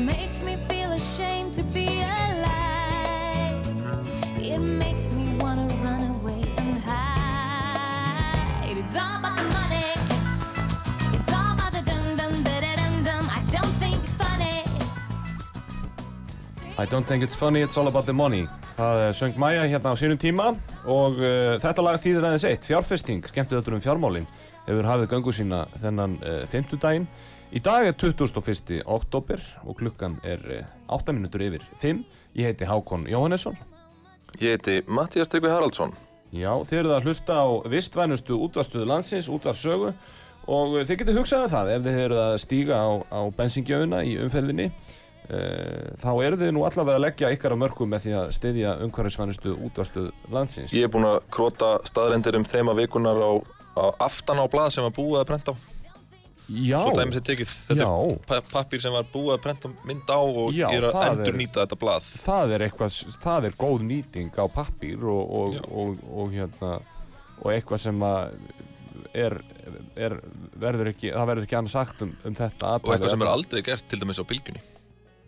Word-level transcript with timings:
Makes 0.00 0.42
me 0.42 0.56
feel 0.68 0.92
ashamed 0.92 1.52
to 1.54 1.62
be 1.62 1.86
alive. 1.86 3.66
It 4.40 4.58
makes 4.58 5.12
me 5.12 5.36
wanna 5.38 5.66
run 5.84 6.02
away 6.16 6.42
and 6.58 6.80
hide. 6.80 8.76
It's 8.76 8.96
all 8.96 9.18
about 9.18 9.36
the 9.36 9.48
money. 9.60 9.92
It's 11.16 11.30
all 11.32 11.52
about 11.54 11.72
the 11.72 11.82
dum 11.82 12.16
dum 12.16 12.42
da 12.42 12.60
da 12.60 12.76
dum 12.76 13.04
dum. 13.04 13.28
I 13.28 13.42
don't 13.52 13.74
think 13.82 13.96
it's 14.02 14.14
funny. 14.14 14.64
I 16.78 16.86
don't 16.86 17.06
think 17.06 17.22
it's 17.22 17.34
funny, 17.34 17.60
it's 17.60 17.76
all 17.76 17.88
about 17.88 18.06
the 18.06 18.14
money. 18.14 18.48
Það 18.76 19.08
eh, 19.08 19.12
söng 19.12 19.36
Maja 19.36 19.66
hérna 19.68 19.92
á 19.92 19.96
sínum 20.00 20.16
tíma 20.16 20.54
og 20.88 21.18
uh, 21.20 21.58
þetta 21.60 21.82
lag 21.84 22.00
þýðir 22.00 22.24
aðeins 22.24 22.46
eitt, 22.48 22.64
fjárfesting, 22.64 23.20
skemmtið 23.28 23.60
þetta 23.60 23.74
um 23.76 23.82
fjármálin, 23.84 24.28
hefur 24.64 24.88
hafið 24.88 25.10
göngu 25.12 25.34
sína 25.36 25.66
þennan 25.82 26.16
uh, 26.24 26.46
fimmtudaginn. 26.48 27.04
Í 27.50 27.58
dag 27.58 27.82
er 27.82 27.96
21. 27.98 28.84
oktober 28.86 29.40
og 29.66 29.80
klukkan 29.80 30.20
er 30.22 30.42
uh, 30.54 30.66
8 30.94 31.10
minútur 31.16 31.42
yfir 31.42 31.64
5. 31.82 32.04
Ég 32.38 32.46
heiti 32.46 32.66
Hákon 32.68 33.08
Jóhannesson. 33.10 33.56
Ég 34.38 34.54
heiti 34.54 34.76
Mattías 34.86 35.26
Tryggvi 35.32 35.50
Haraldsson. 35.50 35.90
Já, 36.30 36.52
þið 36.62 36.78
eruð 36.78 36.94
að 36.94 37.08
hlusta 37.08 37.40
á 37.42 37.46
vistvænustu 37.72 38.38
útvarstöðu 38.46 38.86
landsins, 38.86 39.26
útvarssögu 39.34 39.90
og 40.46 40.76
uh, 40.76 40.84
þið 40.86 41.00
getið 41.00 41.18
hugsað 41.18 41.48
um 41.48 41.52
það 41.56 41.72
ef 41.74 41.82
þið 41.88 41.98
eruð 42.04 42.20
að 42.28 42.36
stíga 42.44 42.78
á, 42.78 42.90
á 43.10 43.20
bensingjöfuna 43.40 44.04
í 44.06 44.14
umferðinni 44.22 44.68
uh, 44.70 45.90
þá 45.98 46.10
eru 46.28 46.40
þið 46.44 46.54
nú 46.54 46.64
allavega 46.68 47.00
að 47.00 47.04
leggja 47.08 47.32
ykkar 47.34 47.56
á 47.58 47.62
mörgum 47.64 47.90
með 47.90 48.06
því 48.06 48.14
að 48.20 48.32
styðja 48.38 48.76
umhverfisvænustu 48.86 49.56
útvarstöðu 49.58 50.14
landsins. 50.30 50.70
Ég 50.78 50.86
er 50.86 50.94
búinn 50.94 51.10
að 51.10 51.18
krota 51.34 51.74
staðrendir 51.90 52.38
um 52.38 52.46
þema 52.46 52.78
vikunar 52.78 53.18
á, 53.18 53.42
á 53.74 53.84
aftan 54.06 54.38
á 54.38 54.46
blað 54.46 54.76
sem 54.76 54.86
var 54.86 54.94
búið 54.94 55.24
að 55.24 55.28
prenta 55.34 55.58
á. 55.58 55.79
Já, 56.50 56.80
Svo 56.82 56.94
dæmis 56.96 57.18
er 57.20 57.22
tekið. 57.28 57.50
Þetta 57.68 57.84
er 57.86 58.16
pa 58.26 58.40
pappir 58.50 58.80
sem 58.82 58.94
var 58.94 59.04
búið 59.12 59.36
að 59.36 59.42
prenta 59.44 59.70
mynd 59.86 60.08
á 60.10 60.18
og 60.18 60.48
Já, 60.56 60.66
er 60.74 60.88
að 60.88 60.96
er- 60.98 61.12
endur 61.12 61.38
nýta 61.38 61.62
þetta 61.62 61.78
blað. 61.78 62.08
það 62.24 62.54
er 62.56 62.64
eitthvað, 62.66 62.96
það 63.22 63.46
er 63.50 63.58
góð 63.60 63.84
nýting 63.86 64.32
á 64.34 64.44
pappír 64.50 65.04
og, 65.04 65.22
og, 65.40 65.60
og, 65.70 66.02
og, 66.10 66.34
hérna, 66.34 66.72
og 67.38 67.52
eitthvað 67.54 67.84
sem 67.84 68.02
að 68.02 68.34
er, 69.14 69.38
er, 69.94 70.18
verður 70.58 70.90
ekki, 70.92 71.12
það 71.14 71.30
verður 71.30 71.46
ekki 71.46 71.58
annað 71.60 71.76
sagt 71.76 72.02
um, 72.02 72.16
um 72.24 72.34
þetta 72.34 72.74
Og 72.80 72.90
eitthvað 72.94 73.14
sem 73.14 73.24
er 73.26 73.32
aldrei 73.36 73.62
gert 73.62 73.86
til 73.90 74.00
dæmis 74.02 74.18
á 74.18 74.24
bylgjunni. 74.26 74.62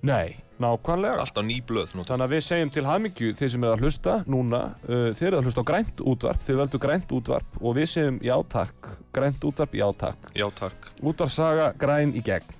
Nei, 0.03 0.35
nákvæmlega. 0.59 1.23
Alltaf 1.23 1.45
ný 1.47 1.61
blöð. 1.63 1.93
Þannig 1.95 2.27
að 2.27 2.33
við 2.35 2.43
segjum 2.49 2.73
til 2.75 2.83
hamingju 2.89 3.35
þeir 3.39 3.53
sem 3.55 3.63
eru 3.63 3.77
að 3.77 3.85
hlusta 3.87 4.17
núna, 4.27 4.63
uh, 4.89 5.13
þeir 5.15 5.29
eru 5.29 5.39
að 5.39 5.47
hlusta 5.47 5.63
á 5.63 5.71
grænt 5.71 6.03
útvarp, 6.03 6.43
þeir 6.43 6.59
veldu 6.65 6.81
grænt 6.83 7.15
útvarp 7.15 7.61
og 7.63 7.77
við 7.79 7.91
segjum 7.93 8.19
já 8.27 8.35
takk, 8.51 8.91
grænt 9.15 9.45
útvarp 9.45 9.75
já 9.79 9.87
takk. 10.01 10.33
Já, 10.37 10.49
takk. 10.59 10.91
Útvarpsaga 11.03 11.73
græn 11.79 12.13
í 12.19 12.25
gegn. 12.25 12.59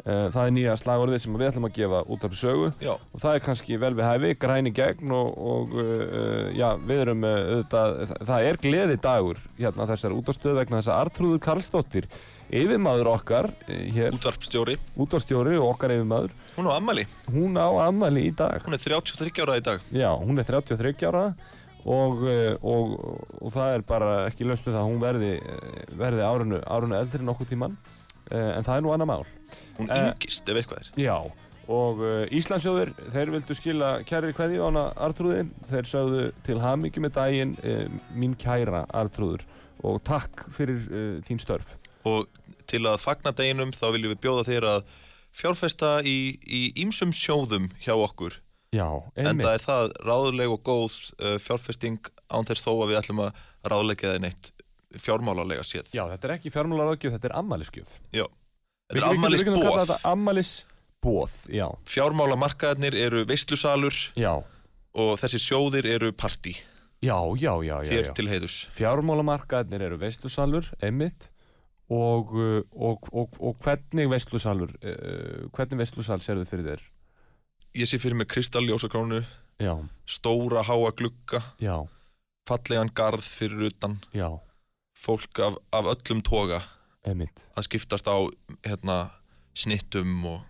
Uh, 0.00 0.30
það 0.32 0.46
er 0.48 0.52
nýja 0.56 0.74
slagorðið 0.80 1.18
sem 1.20 1.34
við 1.36 1.48
ætlum 1.50 1.66
að 1.68 1.74
gefa 1.76 1.98
útvarpsögu 2.08 2.68
Já, 2.80 2.94
og 2.96 3.20
það 3.20 3.34
er 3.36 3.42
kannski 3.44 3.76
vel 3.82 3.90
við 3.98 4.06
hæfi, 4.08 4.30
græn 4.40 4.70
í 4.70 4.72
gegn 4.72 5.10
og, 5.12 5.34
og 5.36 5.74
uh, 5.76 6.46
já, 6.56 6.70
við 6.88 7.02
erum 7.02 7.26
uh, 7.28 7.34
auðvitað, 7.50 7.92
það, 8.08 8.22
það 8.30 8.46
er 8.48 8.58
gleði 8.62 8.96
dagur 9.04 9.42
hérna 9.58 9.84
á 9.84 9.90
þessari 9.92 10.16
útvarpstöðu 10.22 10.56
vegna 10.56 10.80
þess 10.80 10.88
að 10.94 11.02
Artrúður 11.04 11.42
Karlsdóttir, 11.44 12.08
yfirmaður 12.48 13.12
okkar 13.12 13.50
hér, 13.68 14.16
útvarpstjóri. 14.16 14.78
útvarpsstjóri 15.04 15.60
og 15.60 15.68
okkar 15.74 15.92
yfirmaður, 15.98 16.32
Hún 16.56 16.72
á 16.72 16.80
ammali. 16.80 17.04
hún 17.28 17.60
á 17.60 17.68
ammæli 17.84 18.24
í 18.30 18.34
dag. 18.40 18.64
Hún 18.64 18.80
er 18.80 18.80
33 18.88 19.44
ára 19.44 19.60
í 19.60 19.66
dag. 19.68 19.84
Já, 19.92 20.08
hún 20.16 20.40
er 20.40 20.48
33 20.48 20.96
ára 21.12 21.26
og, 21.84 22.24
eh, 22.28 22.54
og, 22.62 22.94
og 23.40 23.52
það 23.54 23.74
er 23.74 23.84
bara 23.88 24.14
ekki 24.28 24.46
löst 24.48 24.66
með 24.66 24.76
það 24.76 24.80
að 24.82 24.90
hún 24.90 25.02
verði, 25.04 25.30
eh, 25.40 25.94
verði 26.00 26.24
árunu, 26.26 26.60
árunu 26.66 26.98
eldri 26.98 27.24
nokkuð 27.24 27.52
tíman 27.54 27.76
en 28.30 28.62
það 28.62 28.76
er 28.76 28.82
nú 28.84 28.90
annað 28.94 29.08
mál. 29.10 29.24
Hún 29.78 29.88
Eh. 29.90 30.12
yngist 30.12 30.48
ef 30.48 30.56
eitthvað 30.60 30.80
er. 30.84 30.90
Já, 31.02 31.16
og 31.68 32.02
Íslandsjóður, 32.30 32.92
þeir 33.10 33.32
vildu 33.34 33.56
skila 33.58 33.88
kæri 34.06 34.30
kveðju 34.36 34.60
á 34.62 34.66
hana 34.70 34.84
Artrúði, 34.94 35.48
þeir 35.66 35.88
sögðu 35.90 36.32
til 36.46 36.60
hamingju 36.62 37.02
með 37.02 37.12
daginn 37.16 37.56
mín 38.14 38.36
kæra 38.38 38.84
Artrúður 38.94 39.42
og 39.82 39.98
takk 40.04 40.46
fyrir 40.54 40.78
þín 41.26 41.42
störf. 41.42 41.74
Og 42.06 42.28
til 42.70 42.84
að 42.86 43.00
fagna 43.02 43.32
deginum 43.34 43.72
þá 43.74 43.90
viljum 43.96 44.14
við 44.14 44.22
bjóða 44.22 44.46
þér 44.46 44.68
að 44.76 44.84
fjárfesta 45.34 45.90
í, 46.06 46.38
í 46.46 46.62
ýmsum 46.84 47.10
sjóðum 47.14 47.70
hjá 47.82 47.94
okkur. 47.98 48.38
Já, 48.70 48.86
Enda 49.18 49.32
einmitt. 49.32 49.46
er 49.50 49.62
það 49.64 49.92
ráðleg 50.06 50.52
og 50.54 50.60
góð 50.62 50.96
uh, 51.18 51.36
fjárfesting 51.42 52.10
án 52.30 52.46
þess 52.46 52.62
þó 52.62 52.70
að 52.76 52.92
við 52.92 52.98
ætlum 53.00 53.22
að 53.24 53.40
ráðleggja 53.66 54.12
þeir 54.12 54.22
neitt 54.22 54.50
fjármálalega 54.94 55.64
séð. 55.66 55.88
Já, 55.94 56.04
þetta 56.12 56.28
er 56.28 56.34
ekki 56.36 56.52
fjármálaráðgjöf, 56.54 57.16
þetta 57.16 57.30
er 57.30 57.34
ammælisgjöf. 57.40 57.96
Já. 58.14 58.26
Þetta 58.90 59.10
er. 59.10 59.40
Þetta 59.80 59.98
ammælisbóð, 60.10 61.34
já, 61.54 61.66
Fjármálamarkaðarnir 61.90 62.96
eru 62.98 63.24
veistlusalur 63.30 63.98
já, 64.18 64.32
og 64.98 65.12
þessir 65.22 65.44
sjóðir 65.44 65.86
eru 65.90 66.10
partí 66.14 66.56
já, 67.00 67.16
já, 67.38 67.52
já, 67.64 67.76
já. 67.82 67.90
þér 67.90 68.10
til 68.18 68.26
heiðus. 68.30 68.56
Fjármálamarkaðnir 68.78 69.86
eru 69.86 70.00
veistlusalur, 70.02 70.70
einmitt, 70.82 71.30
og, 71.90 72.34
uh, 72.34 72.62
og, 72.74 73.10
og, 73.10 73.38
og 73.38 73.62
hvernig 73.62 74.10
veistlusalur, 74.10 74.74
uh, 74.82 75.46
hvernig 75.54 75.84
veistlusal 75.84 76.20
serðu 76.22 76.46
fyrir 76.50 76.72
þér? 76.72 76.89
Ég 77.74 77.86
sé 77.86 77.98
fyrir 78.02 78.16
mig 78.18 78.26
kristalljósakrónu, 78.30 79.22
Já, 79.60 79.76
stóra 80.08 80.62
háa 80.64 80.90
glugga, 80.96 81.42
já, 81.60 81.76
fallegan 82.48 82.88
garð 82.96 83.22
fyrir 83.22 83.66
utan, 83.68 83.98
já, 84.16 84.40
fólk 84.96 85.38
af, 85.38 85.58
af 85.72 85.84
öllum 85.92 86.22
toga. 86.24 86.62
Einmitt, 87.04 87.42
að 87.56 87.66
skiptast 87.68 88.08
á 88.08 88.16
hérna, 88.66 89.10
snittum 89.54 90.24
og, 90.26 90.40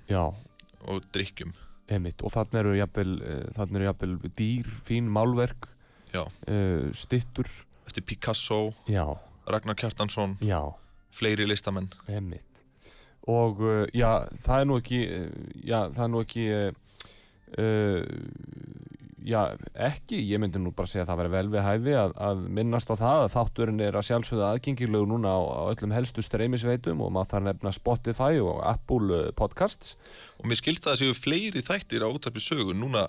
og 0.86 1.02
drikkjum. 1.12 1.52
einmitt, 1.90 2.22
og 2.22 2.30
þannig 2.32 2.60
eru 2.62 2.76
jafnvel, 2.78 3.14
þannig 3.56 3.80
eru 3.80 3.88
jafnvel 3.90 4.14
dýr, 4.38 4.70
fín 4.86 5.10
málverk, 5.10 5.68
uh, 6.14 6.86
stittur, 6.94 7.50
Eftir 7.86 8.04
Picasso, 8.06 8.74
já, 8.86 9.04
Ragnar 9.50 9.74
Kjartansson, 9.74 10.38
já, 10.40 10.62
fleiri 11.10 11.46
listamenn. 11.50 11.90
einmitt. 12.08 12.46
Og 13.26 13.58
uh, 13.60 13.84
já, 13.92 14.24
það 14.46 14.60
er 14.62 14.70
nú 14.70 14.78
ekki, 14.78 15.00
já, 15.66 15.80
það 15.90 16.04
er 16.06 16.12
nú 16.14 16.22
ekki, 16.24 16.46
uh, 17.58 18.04
já, 19.26 19.40
ekki, 19.76 20.18
ég 20.30 20.40
myndi 20.40 20.60
nú 20.62 20.72
bara 20.76 20.88
segja 20.90 21.04
að 21.04 21.10
það 21.12 21.20
væri 21.20 21.32
vel 21.34 21.48
við 21.52 21.64
hæfi 21.66 21.94
að, 22.00 22.14
að 22.28 22.42
minnast 22.60 22.90
á 22.92 22.94
það 22.96 23.24
að 23.24 23.32
þátturinn 23.34 23.82
er 23.84 23.98
að 24.00 24.06
sjálfsögða 24.08 24.50
aðgengilegu 24.54 25.08
núna 25.10 25.34
á, 25.36 25.40
á 25.40 25.62
öllum 25.74 25.92
helstu 25.96 26.24
streymisveitum 26.24 27.02
og 27.04 27.12
maður 27.14 27.32
þarf 27.34 27.48
nefna 27.50 27.72
Spotify 27.76 28.40
og 28.42 28.62
Apple 28.70 29.20
uh, 29.26 29.30
Podcasts. 29.36 29.96
Og 30.40 30.48
mér 30.48 30.60
skilst 30.62 30.86
það 30.88 30.96
að 30.96 31.02
séu 31.04 31.18
fleiri 31.20 31.64
þættir 31.66 32.06
á 32.06 32.08
útarpi 32.08 32.42
sögu. 32.44 32.72
Núna 32.76 33.06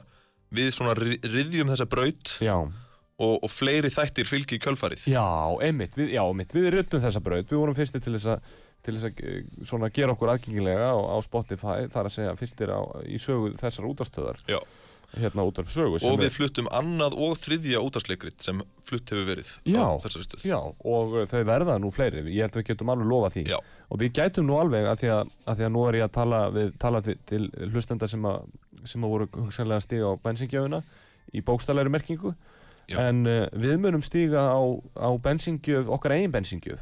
við 0.51 0.73
svona 0.75 0.97
ri- 0.99 1.21
ryðjum 1.23 1.69
þessa 1.71 1.87
braut 1.87 2.33
Já, 2.43 2.57
og, 2.59 3.35
og 3.45 3.47
fleiri 3.53 3.87
þættir 3.93 4.27
fylgi 4.27 4.57
í 4.57 4.63
kjölfarið. 4.65 5.05
já, 5.13 5.23
einmitt, 5.63 5.95
við, 5.95 6.11
já, 6.17 6.23
einmitt, 6.27 6.51
við 6.57 6.71
ruttum 6.75 7.03
þessa 7.05 7.21
braut, 7.23 7.47
við 7.47 7.61
vorum 7.61 7.77
fyrstir 7.77 8.03
til 8.03 8.17
þess 8.17 8.33
að 8.33 8.51
til 8.85 8.95
þess 8.97 9.09
að 9.09 9.87
eh, 9.87 9.89
gera 9.95 10.13
okkur 10.15 10.31
aðgengilega 10.35 10.91
á, 10.93 10.97
á 10.97 11.17
Spotify, 11.25 11.79
þar 11.93 12.07
að 12.09 12.15
segja 12.17 12.37
fyrstir 12.39 12.71
á, 12.73 12.79
í 13.05 13.19
sögu 13.21 13.51
þessar 13.61 13.89
útastöðar 13.91 14.39
Já. 14.49 14.57
hérna 15.21 15.43
út 15.45 15.59
af 15.61 15.69
sögu 15.69 15.99
Og 15.99 16.05
er- 16.15 16.21
við 16.23 16.33
fluttum 16.37 16.69
annað 16.71 17.17
og 17.19 17.35
þriðja 17.37 17.81
útarsleikrit 17.83 18.41
sem 18.41 18.61
flutt 18.87 19.11
hefur 19.13 19.27
verið 19.27 19.51
Já. 19.69 19.83
á 19.85 19.91
þessari 20.01 20.25
stöð. 20.27 20.45
Já, 20.49 20.57
og 20.61 21.13
uh, 21.19 21.25
þau 21.29 21.41
verða 21.51 21.75
nú 21.83 21.91
fleiri, 21.93 22.23
ég 22.31 22.45
held 22.47 22.55
að 22.55 22.61
við 22.63 22.69
getum 22.71 22.93
alveg 22.95 23.09
lofa 23.11 23.29
því 23.35 23.43
Já. 23.51 23.57
og 23.91 24.01
við 24.01 24.13
gætum 24.17 24.47
nú 24.49 24.57
alveg 24.61 24.87
að 24.87 25.01
því 25.03 25.11
að, 25.17 25.33
að 25.51 25.59
því 25.61 25.67
að 25.67 25.73
nú 25.75 25.85
er 25.89 25.99
ég 26.01 26.07
að 26.07 26.13
tala, 26.17 26.41
við, 26.55 26.71
tala 26.81 27.01
til, 27.05 27.17
til 27.29 27.43
hlustenda 27.73 28.07
sem 28.11 28.25
að, 28.31 28.47
sem 28.87 29.03
að 29.05 29.13
voru 29.17 29.27
hugsanlega 29.35 29.83
stíga 29.85 30.09
á 30.09 30.13
bensingjöfuna 30.25 30.81
í 31.37 31.43
bókstælæri 31.45 31.91
merkingu 31.93 32.33
en 32.91 33.21
uh, 33.29 33.45
við 33.55 33.77
munum 33.79 34.01
stíga 34.03 34.41
á, 34.51 34.59
á 34.99 35.09
bensingjöf, 35.23 35.87
okkar 35.95 36.15
eigin 36.17 36.31
bensingjöf 36.33 36.81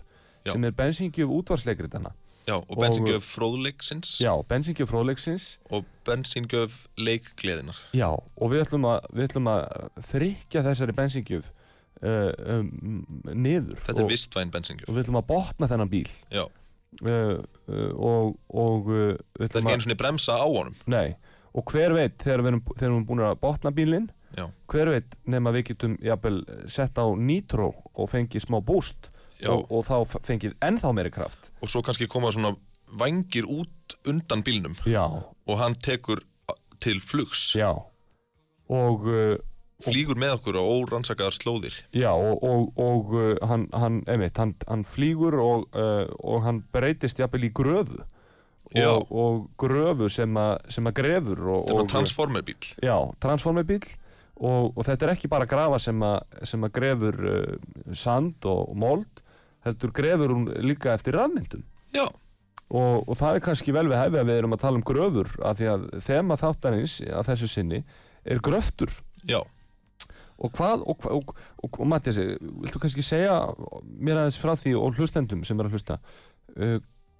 Já. 0.49 0.55
sem 0.57 0.65
er 0.67 0.75
bensingjöf 0.81 1.29
útvarsleikritana 1.39 2.11
Já. 2.15 2.25
Já, 2.49 2.55
og 2.57 2.79
bensingjöf 2.81 3.25
fróðleiksins 3.29 4.15
já, 4.23 4.31
bensingjöf 4.49 4.89
fróðleiksins 4.89 5.43
og 5.69 5.85
bensingjöf 6.07 6.87
leikgleðinar. 6.97 7.77
já, 7.93 8.07
og 8.09 8.49
við 8.49 8.63
ætlum 8.63 8.87
að, 8.89 9.03
við 9.13 9.27
ætlum 9.27 9.49
að 9.51 9.65
þrykja 10.09 10.63
þessari 10.65 10.95
bensingjöf 10.97 11.51
uh, 12.01 12.31
um, 12.55 12.71
niður 13.35 13.77
Þetta 13.83 13.99
og, 13.99 14.05
er 14.07 14.09
vistvæn 14.15 14.53
bensingjöf. 14.55 14.89
og 14.89 14.95
við 14.97 15.03
ætlum 15.05 15.19
að 15.21 15.27
botna 15.29 15.69
þennan 15.69 15.91
bíl 15.91 16.09
Já, 16.33 16.45
uh, 16.47 17.35
uh, 17.69 17.91
og, 17.93 18.39
og 18.49 18.89
uh, 18.89 19.11
það 19.37 19.43
er 19.43 19.51
ekki 19.51 19.61
að 19.61 19.73
einu 19.75 19.85
svona 19.85 19.99
bremsa 20.01 20.39
á 20.41 20.47
honum. 20.49 20.79
nei, 20.89 21.13
og 21.53 21.69
hver 21.75 21.93
veit 21.99 22.17
þegar 22.23 22.41
við 22.47 22.51
erum, 22.55 22.63
þegar 22.71 22.87
við 22.87 22.89
erum 22.95 23.05
búin 23.11 23.23
að 23.27 23.37
botna 23.45 23.75
bílinn 23.75 24.09
Já, 24.37 24.45
hver 24.69 24.89
veit 24.93 25.15
nema 25.25 25.49
við 25.53 25.71
getum 25.71 25.95
jafnvel 26.05 26.43
sett 26.69 26.97
á 27.01 27.05
nitro 27.17 27.71
og 27.93 28.09
fengið 28.11 28.43
smá 28.45 28.59
boost 28.61 29.07
já. 29.09 29.18
Og, 29.47 29.67
og 29.71 29.85
þá 29.87 30.19
fengið 30.27 30.55
ennþá 30.65 30.93
meiri 30.95 31.13
kraft. 31.13 31.51
Og 31.63 31.71
svo 31.71 31.83
kannski 31.85 32.09
koma 32.11 32.31
svona 32.35 32.55
vangir 32.99 33.47
út 33.47 33.95
undan 34.09 34.43
bílnum. 34.43 34.75
Já, 34.89 35.05
og 35.05 35.61
hann 35.61 35.75
tekur 35.75 36.23
til 36.79 36.99
flugs. 37.01 37.55
já. 37.55 37.75
Og 38.69 39.07
uh, 39.07 39.37
Flýgur 39.79 40.17
með 40.19 40.33
okkur 40.35 40.57
á 40.59 40.63
órannsakaðar 40.63 41.35
slóðir. 41.37 41.75
Já, 41.95 42.11
og, 42.11 42.41
og, 42.43 42.65
og 42.75 43.13
uh, 43.15 43.35
hann, 43.47 43.69
hann, 43.71 44.01
einmitt, 44.11 44.35
hann, 44.35 44.51
hann 44.67 44.83
flýgur 44.83 45.37
og, 45.39 45.69
uh, 45.71 46.03
og 46.19 46.43
hann 46.43 46.65
breytist 46.75 47.21
jafnvel 47.21 47.47
í 47.47 47.51
gröfu. 47.55 48.01
Og, 48.75 49.07
og 49.09 49.47
gröfu 49.57 50.09
sem, 50.13 50.35
að 50.35 50.91
grefur 50.99 51.39
og, 51.47 51.63
Þetta 51.69 51.77
er 51.77 51.85
og, 51.85 51.89
transformerbíl. 51.93 52.67
Já, 52.85 52.97
transformerbíl 53.23 53.87
og, 54.35 54.75
og 54.75 54.83
þetta 54.85 55.07
er 55.07 55.13
ekki 55.15 55.31
bara 55.31 55.47
grafa 55.49 55.79
sem 55.81 56.03
að 56.03 56.69
grefur 56.75 57.17
uh, 57.31 57.55
sand 57.97 58.45
og 58.51 58.75
mold 58.77 59.23
heldur 59.67 59.93
grefur 59.95 60.33
hún 60.33 60.49
líka 60.63 60.93
eftir 60.95 61.17
rafmyndum 61.19 61.65
Já, 61.95 62.05
og, 62.69 63.07
og 63.09 63.17
það 63.17 63.37
er 63.37 63.45
kannski 63.45 63.73
vel 63.73 63.87
við 63.89 63.97
hefði 63.97 64.21
að 64.21 64.29
við 64.29 64.39
erum 64.41 64.55
að 64.55 64.63
tala 64.63 64.79
um 64.79 64.85
gröfur 64.85 65.31
af 65.45 65.57
því 65.57 65.69
að 65.71 65.85
þema 66.05 66.37
þáttanins 66.39 66.99
að 67.07 67.31
þessu 67.31 67.49
sinni 67.49 67.79
er 68.29 68.41
gröftur. 68.45 68.93
Já. 69.27 69.39
Og 70.39 70.53
hvað, 70.55 70.85
og, 70.87 71.07
og, 71.11 71.33
og, 71.65 71.79
Mattias, 71.89 72.19
viltu 72.19 72.79
kannski 72.79 73.03
segja 73.03 73.33
mér 73.83 74.21
aðeins 74.21 74.39
frá 74.39 74.53
því 74.55 74.75
og 74.79 74.99
hlustendum 74.99 75.41
sem 75.47 75.59
er 75.59 75.67
að 75.67 75.75
hlusta? 75.75 75.99
Uh, 76.55 76.77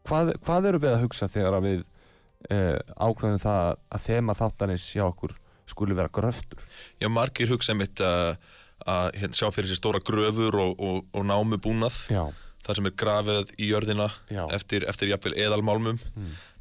hvað, 0.08 0.36
hvað 0.46 0.70
eru 0.72 0.84
við 0.86 0.94
að 0.94 1.04
hugsa 1.04 1.32
þegar 1.32 1.58
að 1.58 1.68
við 1.68 1.82
uh, 1.82 2.78
ákveðum 2.96 3.44
það 3.44 3.74
að 3.98 4.06
þema 4.06 4.38
þáttanins 4.40 4.88
hjá 4.94 5.04
okkur 5.10 5.36
skuli 5.70 5.98
vera 5.98 6.14
gröftur? 6.14 6.64
Já, 7.02 7.10
margir 7.12 7.52
hugsa 7.52 7.76
mitt 7.78 8.00
að, 8.06 8.38
að 8.88 9.10
hérna, 9.20 9.36
sjá 9.40 9.50
fyrir 9.52 9.70
sér 9.72 9.80
stóra 9.82 10.00
gröfur 10.06 10.56
og, 10.60 10.80
og, 10.80 11.06
og 11.14 11.26
námu 11.26 11.58
búnað. 11.62 12.06
Já, 12.14 12.28
Það 12.60 12.76
sem 12.76 12.86
er 12.90 12.94
grafið 13.02 13.52
í 13.58 13.68
jörðina 13.72 14.06
Já. 14.30 14.42
eftir, 14.54 14.84
eftir 14.92 15.10
jafnvel 15.10 15.32
eðalmálmum. 15.42 15.98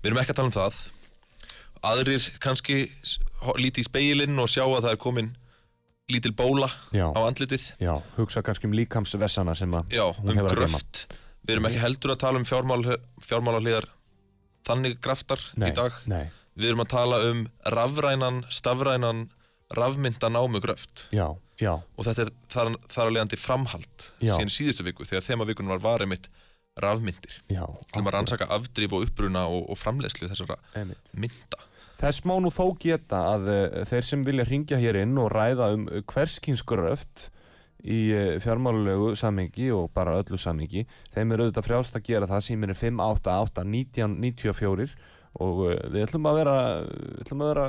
Við 0.01 0.07
erum 0.09 0.21
ekki 0.23 0.33
að 0.33 0.39
tala 0.39 0.49
um 0.49 0.55
það. 0.55 0.77
Aðrir 1.85 2.29
kannski 2.41 2.77
líti 3.61 3.83
í 3.83 3.87
speilinn 3.87 4.39
og 4.41 4.49
sjá 4.51 4.63
að 4.65 4.87
það 4.87 4.95
er 4.95 5.01
komin 5.03 5.29
lítil 6.09 6.33
bóla 6.33 6.71
já, 6.97 7.05
á 7.13 7.21
andlitið. 7.21 7.67
já, 7.83 7.93
hugsa 8.17 8.41
kannski 8.47 8.71
um 8.71 8.73
líkamsvessana 8.79 9.55
sem 9.59 9.75
að 9.77 9.93
Já, 9.93 10.07
um 10.09 10.41
gröft. 10.49 11.03
Við 11.45 11.55
erum 11.59 11.69
ekki 11.69 11.83
heldur 11.83 12.15
að 12.15 12.21
tala 12.25 12.41
um 12.41 12.47
fjármál, 12.49 12.81
fjármálahliðar 13.21 13.87
þannig 14.69 14.97
graftar 15.05 15.43
Nei, 15.61 15.69
í 15.71 15.75
dag. 15.77 15.93
Nei, 16.09 16.31
Við 16.59 16.71
erum 16.73 16.83
að 16.87 16.91
tala 16.95 17.19
um 17.29 17.45
rafrænan, 17.71 18.41
stafrænan, 18.51 19.27
rafmynda 19.77 20.31
námu 20.33 20.63
gröft. 20.65 21.07
já, 21.13 21.29
já, 21.61 21.73
Og 21.75 22.07
þetta 22.07 22.27
er 22.27 22.35
þar, 22.55 22.75
þar 22.89 23.07
að 23.07 23.15
leiðandi 23.17 23.41
framhald 23.41 24.05
Já. 24.21 24.35
síðan 24.35 24.55
síðustu 24.55 24.87
viku 24.87 25.07
þegar 25.09 25.27
þema 25.27 25.49
vikunum 25.49 25.75
var 25.77 25.85
varið 25.85 26.13
mitt 26.15 26.29
rafmyndir. 26.79 27.41
Til 27.49 28.03
að 28.05 28.13
rannsaka 28.15 28.47
afdrif 28.55 28.95
og 28.95 29.09
uppruna 29.09 29.47
og, 29.51 29.65
og 29.73 29.79
framleiðslu 29.81 30.29
þessara 30.31 30.59
einmitt. 30.79 31.11
mynda. 31.19 31.65
Þess 31.99 32.23
má 32.31 32.37
nú 32.39 32.53
þó 32.55 32.77
geta 32.79 33.25
að 33.33 33.49
uh, 33.51 33.81
þeir 33.91 34.07
sem 34.07 34.23
vilja 34.27 34.47
ringja 34.47 34.79
hér 34.79 35.01
inn 35.01 35.19
og 35.19 35.33
ræða 35.35 35.73
um 35.75 35.89
uh, 35.91 35.99
hverskins 36.07 36.63
gröft 36.63 37.27
í 37.83 37.99
uh, 38.15 38.37
fjármálulegu 38.43 39.17
samhengi 39.19 39.73
og 39.75 39.91
bara 39.95 40.21
öllu 40.21 40.39
samhengi, 40.39 40.85
þeim 41.15 41.35
er 41.35 41.43
auðvitað 41.43 41.67
frjálst 41.67 41.99
að 41.99 42.07
gera 42.07 42.31
það 42.31 42.45
sem 42.47 42.69
er 42.69 42.75
588 42.79 43.67
1994 43.67 44.95
og 45.43 45.65
uh, 45.67 45.75
við 45.91 46.07
ætlum 46.07 46.31
að 46.31 46.39
vera, 46.39 46.57
við 46.87 47.27
ætlum 47.27 47.45
að 47.45 47.53
vera 47.53 47.67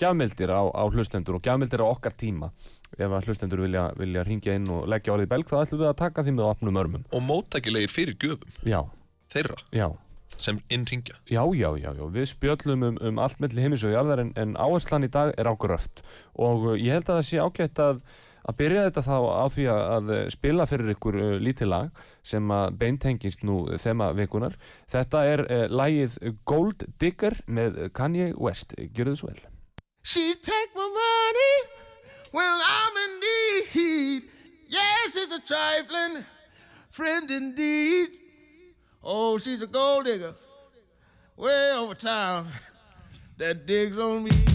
gjafmildir 0.00 0.50
á, 0.52 0.62
á 0.72 0.82
hlustendur 0.90 1.38
og 1.38 1.44
gjafmildir 1.44 1.82
á 1.82 1.86
okkar 1.90 2.14
tíma. 2.18 2.50
Ef 2.96 3.06
að 3.10 3.26
hlustendur 3.28 3.62
vilja, 3.64 3.88
vilja 3.98 4.24
ringja 4.26 4.54
inn 4.58 4.68
og 4.72 4.86
leggja 4.90 5.14
orðið 5.14 5.32
belg 5.32 5.50
þá 5.50 5.58
ætlum 5.62 5.82
við 5.82 5.90
að 5.90 5.98
taka 6.00 6.24
því 6.26 6.36
með 6.36 6.48
opnum 6.50 6.78
örmum. 6.82 7.04
Og 7.14 7.22
móttækilegir 7.26 7.92
fyrir 7.92 8.16
gjöfum 8.20 8.70
Já, 8.70 8.80
þeirra 9.30 9.58
já. 9.76 9.86
sem 10.40 10.58
innringja. 10.70 11.18
Já, 11.30 11.42
já, 11.54 11.68
já, 11.78 11.90
já, 11.98 12.04
við 12.16 12.26
spjöllum 12.32 12.82
um, 12.88 12.98
um 13.10 13.20
allt 13.22 13.40
milli 13.42 13.62
heimis 13.62 13.84
og 13.86 13.94
jarðar 13.94 14.24
en, 14.24 14.32
en 14.40 14.56
áherslan 14.56 15.06
í 15.06 15.10
dag 15.12 15.34
er 15.38 15.50
á 15.50 15.54
gröft 15.58 16.02
og 16.34 16.70
uh, 16.72 16.74
ég 16.78 16.94
held 16.96 17.10
að 17.10 17.20
það 17.20 17.28
sé 17.28 17.40
ágætt 17.42 17.82
að, 17.84 18.02
að 18.48 18.56
byrja 18.60 18.86
þetta 18.88 19.04
þá 19.06 19.16
á 19.20 19.44
því 19.54 19.66
að, 19.74 20.12
spila 20.34 20.66
fyrir 20.70 20.94
ykkur 20.94 21.18
uh, 21.20 21.30
lítið 21.42 21.70
lag 21.72 22.02
sem 22.22 22.50
að 22.54 22.76
beintengist 22.80 23.44
nú 23.46 23.62
þema 23.80 24.10
vikunar. 24.16 24.56
Þetta 24.90 25.24
er 25.28 25.44
uh, 25.46 25.64
lagið 25.68 26.18
Gold 26.48 26.86
Digger 27.02 27.40
með 27.46 27.86
Kanye 27.96 28.32
West. 28.36 28.74
Gjörðu 28.78 29.14
þið 29.14 29.22
svo 29.22 29.32
vel. 29.32 29.42
She 30.02 30.34
take 30.34 30.74
my 30.74 30.88
money 30.88 31.56
when 32.32 32.46
I'm 32.46 32.96
in 33.04 33.12
need. 33.20 34.28
Yes, 34.70 35.16
it's 35.16 35.34
a 35.34 35.40
trifling 35.40 36.24
friend 36.90 37.30
indeed. 37.30 38.08
Oh, 39.02 39.38
she's 39.38 39.62
a 39.62 39.66
gold 39.66 40.04
digger 40.04 40.34
way 41.36 41.72
over 41.74 41.94
town 41.94 42.48
that 43.38 43.66
digs 43.66 43.98
on 43.98 44.24
me. 44.24 44.49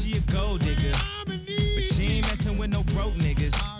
She 0.00 0.16
a 0.16 0.20
gold 0.32 0.60
digger, 0.60 0.92
but 1.26 1.82
she 1.82 2.04
ain't 2.04 2.26
messing 2.26 2.56
with 2.58 2.70
no 2.70 2.82
broke 2.84 3.14
niggas. 3.14 3.79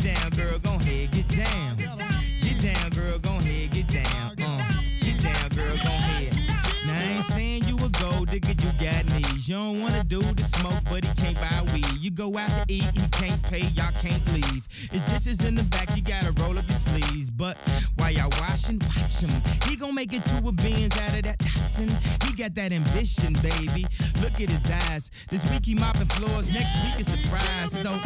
Get 0.00 0.14
down, 0.14 0.30
girl, 0.30 0.58
gon' 0.60 0.80
head, 0.80 1.10
get 1.10 1.28
down. 1.28 1.76
Get 2.40 2.62
down, 2.62 2.90
girl, 2.90 3.18
gon' 3.18 3.42
head, 3.42 3.70
get 3.70 3.86
down, 3.88 4.32
uh. 4.40 4.72
Get 5.02 5.22
down, 5.22 5.48
girl, 5.50 5.76
gon' 5.76 6.00
head. 6.00 6.32
Now 6.86 6.94
I 6.94 7.16
ain't 7.16 7.24
saying 7.24 7.64
you 7.64 7.76
a 7.76 7.88
gold 7.90 8.30
digger, 8.30 8.54
you 8.64 8.72
got. 8.80 9.09
You 9.50 9.56
don't 9.56 9.80
wanna 9.82 10.04
do 10.04 10.22
the 10.22 10.44
smoke, 10.44 10.78
but 10.88 11.04
he 11.04 11.12
can't 11.14 11.34
buy 11.34 11.72
weed. 11.74 11.84
You 11.98 12.12
go 12.12 12.38
out 12.38 12.54
to 12.54 12.64
eat, 12.68 12.84
he 12.94 13.08
can't 13.08 13.42
pay, 13.42 13.66
y'all 13.74 13.90
can't 14.00 14.24
leave. 14.32 14.64
His 14.92 15.02
dishes 15.02 15.44
in 15.44 15.56
the 15.56 15.64
back, 15.64 15.88
you 15.96 16.02
gotta 16.02 16.30
roll 16.40 16.56
up 16.56 16.68
your 16.68 16.78
sleeves. 16.78 17.30
But 17.30 17.56
while 17.96 18.12
y'all 18.12 18.30
washing, 18.40 18.78
watch 18.78 19.18
him. 19.18 19.42
He 19.66 19.74
gon' 19.74 19.92
make 19.92 20.12
it 20.12 20.24
to 20.26 20.46
a 20.46 20.52
beans 20.52 20.96
out 20.98 21.16
of 21.16 21.22
that 21.24 21.38
Datsun. 21.40 21.90
He 22.22 22.32
got 22.32 22.54
that 22.54 22.72
ambition, 22.72 23.32
baby. 23.42 23.86
Look 24.22 24.40
at 24.40 24.50
his 24.50 24.70
eyes. 24.70 25.10
This 25.30 25.44
week 25.50 25.66
he 25.66 25.74
mopping 25.74 26.06
floors, 26.06 26.48
next 26.52 26.76
week 26.84 27.00
is 27.00 27.06
the 27.06 27.18
fries. 27.26 27.72
So 27.72 27.98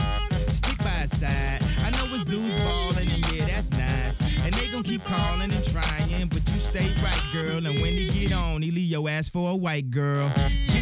stick 0.50 0.78
by 0.78 1.04
his 1.04 1.14
side. 1.14 1.62
I 1.84 1.90
know 1.90 2.06
his 2.06 2.24
dudes 2.24 2.56
ballin', 2.64 3.06
and 3.06 3.34
yeah, 3.34 3.44
that's 3.44 3.70
nice. 3.70 4.18
And 4.46 4.54
they 4.54 4.72
gon' 4.72 4.82
keep 4.82 5.04
calling 5.04 5.52
and 5.52 5.62
trying, 5.62 6.28
but 6.28 6.40
you 6.48 6.58
stay 6.58 6.94
right, 7.02 7.22
girl. 7.34 7.66
And 7.66 7.82
when 7.82 7.92
he 7.92 8.08
get 8.08 8.32
on, 8.32 8.62
he 8.62 8.70
leave 8.70 8.90
your 8.90 9.06
ass 9.10 9.28
for 9.28 9.50
a 9.50 9.56
white 9.56 9.90
girl. 9.90 10.32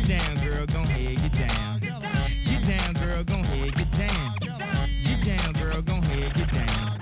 Get 0.02 0.18
down, 0.18 0.35
girl, 0.44 0.66
gon' 0.66 0.85
head, 0.87 1.16
get 1.23 1.32
down. 1.38 1.78
Get 1.78 2.62
down, 2.66 2.94
girl, 2.94 3.23
gon' 3.23 3.44
head, 3.44 3.75
get 3.75 3.90
down. 3.94 4.35
Get 5.06 5.21
down, 5.25 5.52
girl, 5.54 5.82
gon' 5.82 6.02
head, 6.02 6.35
get 6.35 6.50
down. 6.50 6.99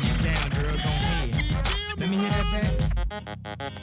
Get 0.00 0.18
down, 0.24 0.48
girl, 0.56 0.76
gon' 0.80 1.00
head. 1.04 2.00
Let 2.00 2.08
me 2.08 2.16
hear 2.16 2.30
that 2.30 2.48
back. 2.54 3.80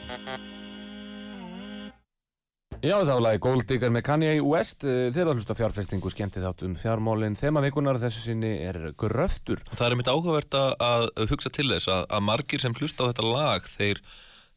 Já, 2.82 2.98
þá 3.06 3.16
lagi 3.22 3.40
Gold 3.42 3.66
Digger 3.70 3.90
með 3.94 4.04
Kanye 4.06 4.34
West 4.46 4.84
Eh, 4.86 5.10
Þeir 5.14 5.32
að 5.32 5.40
hlusta 5.40 5.56
fjárfestingu 5.58 6.12
skemmti 6.14 6.42
þátt 6.44 6.62
um 6.66 6.76
fjármálin 6.78 7.38
Þema 7.38 7.64
vikunar 7.66 7.98
þessu 8.02 8.22
sinni 8.22 8.52
er 8.64 8.78
gröftur 8.98 9.62
Það 9.74 9.86
er 9.88 9.96
mitt 9.98 10.10
áhugavert 10.12 10.54
að, 10.58 10.76
að 10.86 11.08
hugsa 11.32 11.50
til 11.54 11.66
þess 11.72 11.90
að, 11.90 12.06
að 12.14 12.26
margir 12.30 12.62
sem 12.64 12.78
hlusta 12.78 13.06
á 13.06 13.10
þetta 13.10 13.26
lag 13.34 13.66
þeir, 13.74 14.02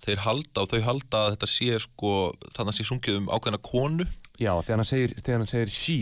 þeir 0.05 0.23
halda 0.25 0.65
og 0.65 0.71
þau 0.71 0.81
halda 0.87 1.23
að 1.25 1.35
þetta 1.35 1.49
sé 1.51 1.81
sko, 1.85 2.15
þannig 2.55 2.73
að 2.73 2.79
sé 2.79 2.87
sungið 2.89 3.19
um 3.21 3.29
ákveðna 3.31 3.61
konu. 3.65 4.07
Já, 4.41 4.53
þegar 4.65 4.81
hann 4.83 4.89
segir, 4.89 5.17
þegar 5.21 5.43
hann 5.43 5.51
segir 5.51 5.75
she. 5.75 5.99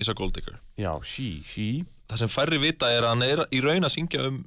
Isa 0.00 0.14
Gold 0.16 0.36
Digger. 0.36 0.60
Já, 0.80 0.92
she, 1.04 1.40
she. 1.44 1.68
Það 2.10 2.22
sem 2.22 2.32
færri 2.32 2.60
vita 2.62 2.90
er 2.90 3.04
að 3.04 3.12
hann 3.14 3.26
er 3.26 3.42
í 3.52 3.60
raun 3.64 3.86
að 3.86 3.94
syngja 3.96 4.22
um 4.28 4.40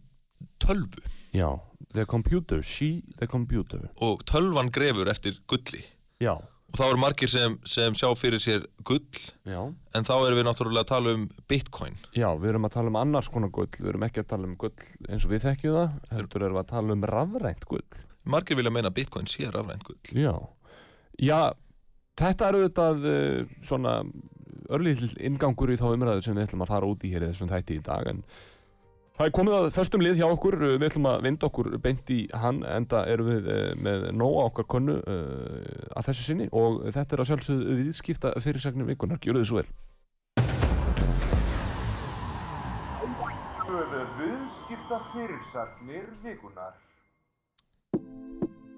tölvu. 0.63 1.03
Já, 1.33 1.49
the 1.93 2.07
computer, 2.09 2.63
she, 2.65 3.03
the 3.19 3.27
computer. 3.29 3.85
Og 4.01 4.25
tölvan 4.29 4.71
grefur 4.73 5.11
eftir 5.11 5.37
gulli. 5.49 5.83
Já, 6.23 6.35
og 6.73 6.79
þá 6.79 6.87
eru 6.87 7.01
margir 7.03 7.29
sem, 7.29 7.59
sem 7.69 7.93
sjá 7.93 8.07
fyrir 8.17 8.41
sér 8.41 8.63
gull. 8.87 9.19
Já. 9.45 9.59
En 9.93 10.07
þá 10.07 10.13
erum 10.15 10.39
við 10.39 10.47
náttúrulega 10.47 10.87
að 10.87 10.89
tala 10.89 11.13
um 11.19 11.27
bitcoin. 11.51 11.99
Já, 12.17 12.31
við 12.33 12.53
erum 12.53 12.65
að 12.65 12.73
tala 12.79 12.89
um 12.89 12.97
annars 13.03 13.29
konar 13.29 13.51
gull. 13.53 13.69
Við 13.77 13.91
erum 13.91 14.07
ekki 14.07 14.23
að 14.23 14.31
tala 14.31 14.49
um 14.49 14.55
gull 14.57 14.87
eins 15.05 15.27
og 15.27 15.35
við 15.35 15.45
þekkjum 15.45 15.77
það 15.77 15.99
Heldur 16.15 16.47
erum 16.47 16.57
við 16.57 16.63
að 16.63 16.71
tala 16.73 16.97
um 16.97 17.05
rafrænt 17.13 17.69
gull 17.69 18.01
margir 18.23 18.57
vilja 18.59 18.71
meina 18.73 18.91
að 18.91 18.99
bitcoin 19.01 19.27
sé 19.29 19.49
rafrænt 19.51 19.83
gull. 19.87 19.99
Já, 20.15 20.33
já 21.19 21.39
þetta 22.19 22.47
er 22.47 22.57
auðvitað 22.59 23.05
uh, 23.09 23.53
svona 23.65 23.99
örlítill 24.73 25.13
ingangur 25.19 25.73
í 25.73 25.77
þá 25.79 25.91
umræðu 25.91 26.25
sem 26.25 26.37
við 26.37 26.47
ætlum 26.47 26.65
að 26.65 26.73
fara 26.73 26.89
út 26.89 27.03
í 27.03 27.13
hér 27.13 27.25
í 27.25 27.29
þessum 27.31 27.51
þætti 27.51 27.77
í 27.77 27.83
dag 27.83 28.09
en 28.09 28.21
það 29.17 29.25
er 29.27 29.33
komið 29.37 29.55
að 29.57 29.69
föstum 29.75 30.03
lið 30.03 30.19
hjá 30.21 30.27
okkur. 30.29 30.59
Uh, 30.61 30.75
við 30.77 30.89
ætlum 30.91 31.09
að 31.11 31.23
vinda 31.27 31.49
okkur 31.49 31.71
beint 31.83 32.13
í 32.13 32.19
hann 32.43 32.61
enda 32.67 33.05
erum 33.11 33.31
við 33.33 33.49
uh, 33.53 33.63
með 33.77 34.11
nóg 34.15 34.37
á 34.39 34.43
okkar 34.47 34.69
konnu 34.75 34.99
uh, 35.01 35.89
að 35.93 36.11
þessu 36.11 36.27
sinni 36.29 36.51
og 36.51 36.83
þetta 36.89 37.17
er 37.17 37.25
að 37.25 37.31
sjálfsögðu 37.31 37.79
viðskipta 37.81 38.37
fyrirsagnir 38.43 38.93
vikunar, 38.93 39.21
gjöru 39.23 39.43
þið 39.43 39.51
svo 39.51 39.63
vel. 39.63 39.71
Viðskipta 44.13 44.97
fyrirsagnir 45.11 46.09
vikunar 46.23 46.75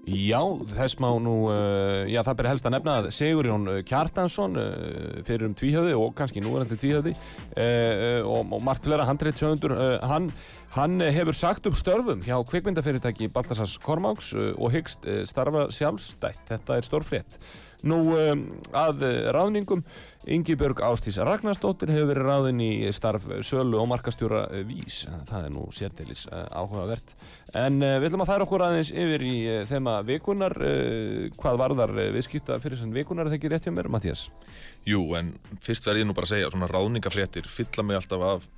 Já, 0.06 0.38
þess 0.70 1.00
má 1.02 1.08
nú, 1.18 1.48
uh, 1.50 2.06
já 2.06 2.20
það 2.22 2.36
ber 2.38 2.48
helst 2.52 2.68
að 2.70 2.74
nefna 2.76 2.98
að 3.00 3.08
Sigurjón 3.16 3.64
uh, 3.72 3.80
Kjartansson 3.90 4.60
uh, 4.62 5.16
fyrir 5.26 5.48
um 5.48 5.56
tvíhjöði 5.58 5.96
og 5.98 6.14
kannski 6.20 6.44
núverandi 6.46 6.78
tvíhjöði 6.78 7.16
uh, 7.18 8.20
og, 8.22 8.54
og 8.54 8.62
margt 8.68 8.86
fleira 8.86 9.08
handreitt 9.10 9.42
uh, 9.42 9.98
hann, 10.06 10.30
hann 10.78 11.02
hefur 11.02 11.34
sagt 11.34 11.66
upp 11.66 11.80
störfum 11.80 12.22
hjá 12.22 12.38
kvikmyndafyrirtæki 12.52 13.32
Baltasars 13.34 13.80
Kormáks 13.82 14.36
og 14.38 14.70
hyggst 14.76 15.10
starfa 15.26 15.72
sjálfstætt, 15.74 16.44
þetta 16.52 16.78
er 16.78 16.86
stórfrétt. 16.86 17.40
Nú 17.86 18.00
um, 18.18 18.44
að 18.76 19.04
uh, 19.06 19.16
ráðningum, 19.36 19.84
Ingibjörg 20.26 20.82
Ástís 20.88 21.20
Ragnarsdóttir 21.22 21.92
hefur 21.94 22.10
verið 22.10 22.26
ráðin 22.26 22.64
í 22.66 22.70
starf 22.96 23.28
sölu 23.46 23.78
og 23.82 23.90
markastjóra 23.92 24.48
uh, 24.50 24.64
Vís, 24.66 25.04
það 25.30 25.48
er 25.48 25.54
nú 25.54 25.68
sérteilis 25.76 26.26
uh, 26.32 26.48
áhugavert. 26.50 27.16
En 27.54 27.78
uh, 27.84 27.96
við 28.02 28.10
ætlum 28.10 28.26
að 28.26 28.32
færa 28.34 28.48
okkur 28.48 28.66
aðeins 28.66 28.92
yfir 28.92 29.26
í 29.30 29.36
uh, 29.46 29.62
þema 29.70 30.00
vikunar, 30.08 30.58
uh, 30.58 31.30
hvað 31.38 31.62
varðar 31.62 31.96
viðskipta 32.18 32.60
fyrir 32.64 32.82
sem 32.82 32.94
vikunar, 32.96 33.30
er 33.30 33.36
það 33.36 33.40
ekki 33.40 33.54
rétt 33.54 33.70
hjá 33.70 33.76
mér, 33.78 33.92
Mattías? 33.94 34.28
Jú, 34.90 35.06
en 35.18 35.36
fyrst 35.64 35.86
verð 35.88 36.04
ég 36.04 36.10
nú 36.10 36.18
bara 36.18 36.30
að 36.30 36.36
segja 36.36 36.54
svona 36.54 36.70
ráðningafréttir 36.74 37.50
fylla 37.50 37.86
mig 37.86 38.02
alltaf 38.02 38.30
af 38.34 38.54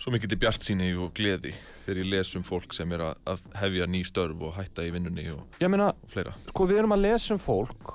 svo 0.00 0.12
mikið 0.14 0.32
til 0.32 0.40
bjart 0.40 0.64
síni 0.64 0.90
og 0.96 1.12
gleði 1.16 1.52
þegar 1.84 2.00
ég 2.00 2.10
les 2.14 2.30
um 2.38 2.44
fólk 2.46 2.72
sem 2.76 2.92
er 2.96 3.04
að, 3.10 3.42
hefja 3.60 3.88
ný 3.90 4.00
störf 4.08 4.44
og 4.48 4.54
hætta 4.56 4.86
í 4.86 4.92
vinnunni 4.94 5.26
og, 5.34 5.42
Ég 5.60 5.72
meina, 5.72 5.90
og 5.92 6.12
fleira 6.12 6.32
sko 6.48 6.68
við 6.70 6.82
erum 6.82 6.96
að 6.96 7.04
lesa 7.04 7.34
um 7.36 7.42
fólk, 7.42 7.92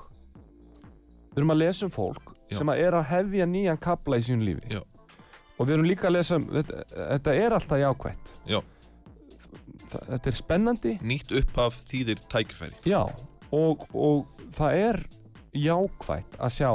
við 1.36 1.42
erum 1.42 1.52
að 1.52 1.60
lesa 1.60 1.84
um 1.84 1.92
fólk 1.92 2.30
Já. 2.32 2.56
sem 2.56 2.70
að 2.72 2.78
er 2.86 2.96
að 2.96 3.08
hefja 3.10 3.46
nýjan 3.50 3.80
kapla 3.84 4.16
í 4.16 4.24
sínu 4.24 4.46
lífi. 4.46 4.70
Já. 4.72 4.80
Og 5.56 5.68
við 5.68 5.74
erum 5.76 5.88
líka 5.88 6.08
að 6.08 6.16
lesa 6.16 6.38
um, 6.40 6.46
þetta, 6.54 6.82
þetta 6.96 7.34
er 7.42 7.56
alltaf 7.56 7.82
jákvætt. 7.82 8.32
Já. 8.48 8.58
Þetta 9.92 10.30
er 10.32 10.36
spennandi, 10.36 10.92
Nýtt 11.04 11.34
upphaf 11.36 11.76
þýðir 11.90 12.22
tækifæri 12.32 12.74
já, 12.88 13.02
og, 13.54 13.84
og 13.94 14.40
það 14.56 14.78
er 14.80 14.98
jákvætt 15.56 16.38
að 16.42 16.54
sjá, 16.56 16.70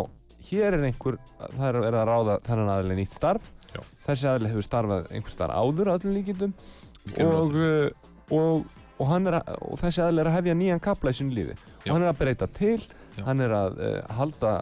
hér 0.47 0.77
er 0.77 0.85
einhver, 0.87 1.17
það 1.41 1.65
er 1.67 1.79
verið 1.83 1.99
að 1.99 2.07
ráða 2.09 2.37
þennan 2.45 2.71
aðli 2.75 2.97
nýtt 3.01 3.17
starf, 3.17 3.49
Já. 3.71 3.81
þessi 4.07 4.29
aðli 4.31 4.53
hefur 4.53 4.67
starfað 4.67 5.11
einhver 5.11 5.33
starf 5.33 5.57
áður 5.59 5.91
öllum 5.95 6.15
líkindum 6.15 6.55
ráð 7.17 7.35
og, 7.35 7.59
og, 8.31 8.71
og, 9.03 9.13
er 9.19 9.37
og 9.41 9.77
þessi 9.83 10.05
aðli 10.05 10.23
er 10.23 10.31
að 10.31 10.37
hefja 10.39 10.57
nýjan 10.61 10.83
kapla 10.83 11.13
í 11.13 11.19
sínu 11.19 11.35
lífi 11.35 11.57
og 11.57 11.91
hann 11.91 12.05
er 12.05 12.13
að 12.13 12.19
breyta 12.23 12.49
til, 12.55 12.79
Já. 13.21 13.25
hann 13.29 13.45
er 13.47 13.55
að 13.57 13.79
uh, 13.79 13.99
halda 14.17 14.55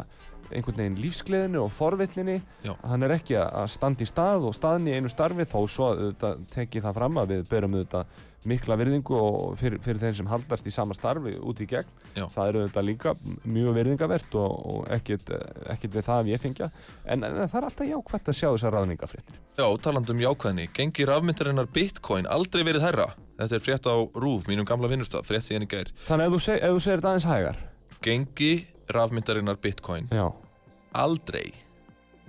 einhvern 0.50 0.80
veginn 0.80 0.98
lífsgleðinu 1.00 1.62
og 1.66 1.74
forvitninni 1.78 2.40
Já. 2.66 2.74
hann 2.88 3.06
er 3.06 3.14
ekki 3.20 3.38
að 3.40 3.68
standa 3.74 4.06
í 4.06 4.10
stað 4.10 4.48
og 4.50 4.56
staðni 4.58 4.94
í 4.94 4.98
einu 4.98 5.12
starfi 5.12 5.46
þó 5.50 5.60
svo 5.70 5.92
auðvitað 5.94 6.42
tekið 6.56 6.88
það 6.88 6.98
fram 7.00 7.22
að 7.22 7.34
við 7.36 7.46
berum 7.52 7.78
auðvitað 7.78 8.26
mikla 8.48 8.78
virðingu 8.80 9.16
og 9.20 9.58
fyrir, 9.60 9.82
fyrir 9.84 10.00
þeim 10.00 10.14
sem 10.16 10.30
haldast 10.32 10.68
í 10.68 10.72
sama 10.72 10.96
starfi 10.96 11.34
út 11.44 11.60
í 11.60 11.68
gegn 11.70 11.90
Já. 12.16 12.26
það 12.32 12.44
er 12.46 12.60
auðvitað 12.60 12.88
líka 12.88 13.14
mjög 13.44 13.74
virðingavert 13.76 14.38
og, 14.40 14.54
og 14.74 14.92
ekkit, 14.96 15.34
ekkit 15.76 15.98
við 15.98 16.08
það 16.08 16.22
að 16.24 16.32
ég 16.32 16.44
fengja 16.46 16.70
en, 17.04 17.26
en 17.28 17.42
það 17.42 17.58
er 17.60 17.68
alltaf 17.70 17.90
jákvæmt 17.90 18.32
að 18.32 18.40
sjá 18.40 18.48
þessar 18.48 18.78
ráðningafréttir 18.78 19.42
Já, 19.60 19.66
taland 19.84 20.14
um 20.14 20.24
jákvæðni, 20.24 20.70
gengi 20.76 21.10
rafmyndarinnar 21.10 21.68
bitcoin 21.76 22.30
aldrei 22.32 22.64
verið 22.64 22.88
herra 22.88 23.12
Þetta 23.40 23.56
er 23.56 23.62
frétt 23.64 23.86
á 23.88 23.96
RÚV, 24.20 24.50
mínum 24.52 24.68
gamla 24.68 24.90
vinnustaf, 24.92 25.28
frétt 25.28 25.48
síðan 25.48 25.68
í 25.68 25.72
gær 25.72 25.92
þannig 26.08 26.40
seg, 26.44 26.64
ef 26.64 26.76
þú 26.76 26.82
segir 26.84 27.00
þetta 27.00 27.14
aðeins 27.14 27.30
hægar 27.30 27.62
Gengi 28.06 28.54
rafmyndarinnar 28.96 29.58
bitcoin. 29.62 30.06
Já, 30.14 30.28
aldrei 30.96 31.54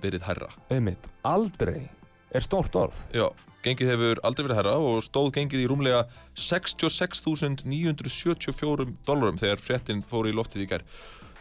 verið 0.01 0.21
herra 0.25 0.49
einmitt, 0.73 1.07
aldrei 1.23 1.89
er 2.31 2.41
stórt 2.43 2.75
orð. 2.75 2.95
Já, 3.15 3.29
gengið 3.65 3.89
hefur 3.93 4.19
aldrei 4.27 4.45
verið 4.47 4.59
herra 4.61 4.75
og 4.81 5.03
stóð 5.05 5.31
gengið 5.37 5.63
í 5.63 5.67
rúmlega 5.69 6.01
66.974 6.35 8.85
dólarum 9.07 9.41
þegar 9.41 9.59
fréttin 9.61 10.01
fór 10.03 10.25
í 10.29 10.33
loftið 10.35 10.61
í 10.65 10.67
gær. 10.73 10.83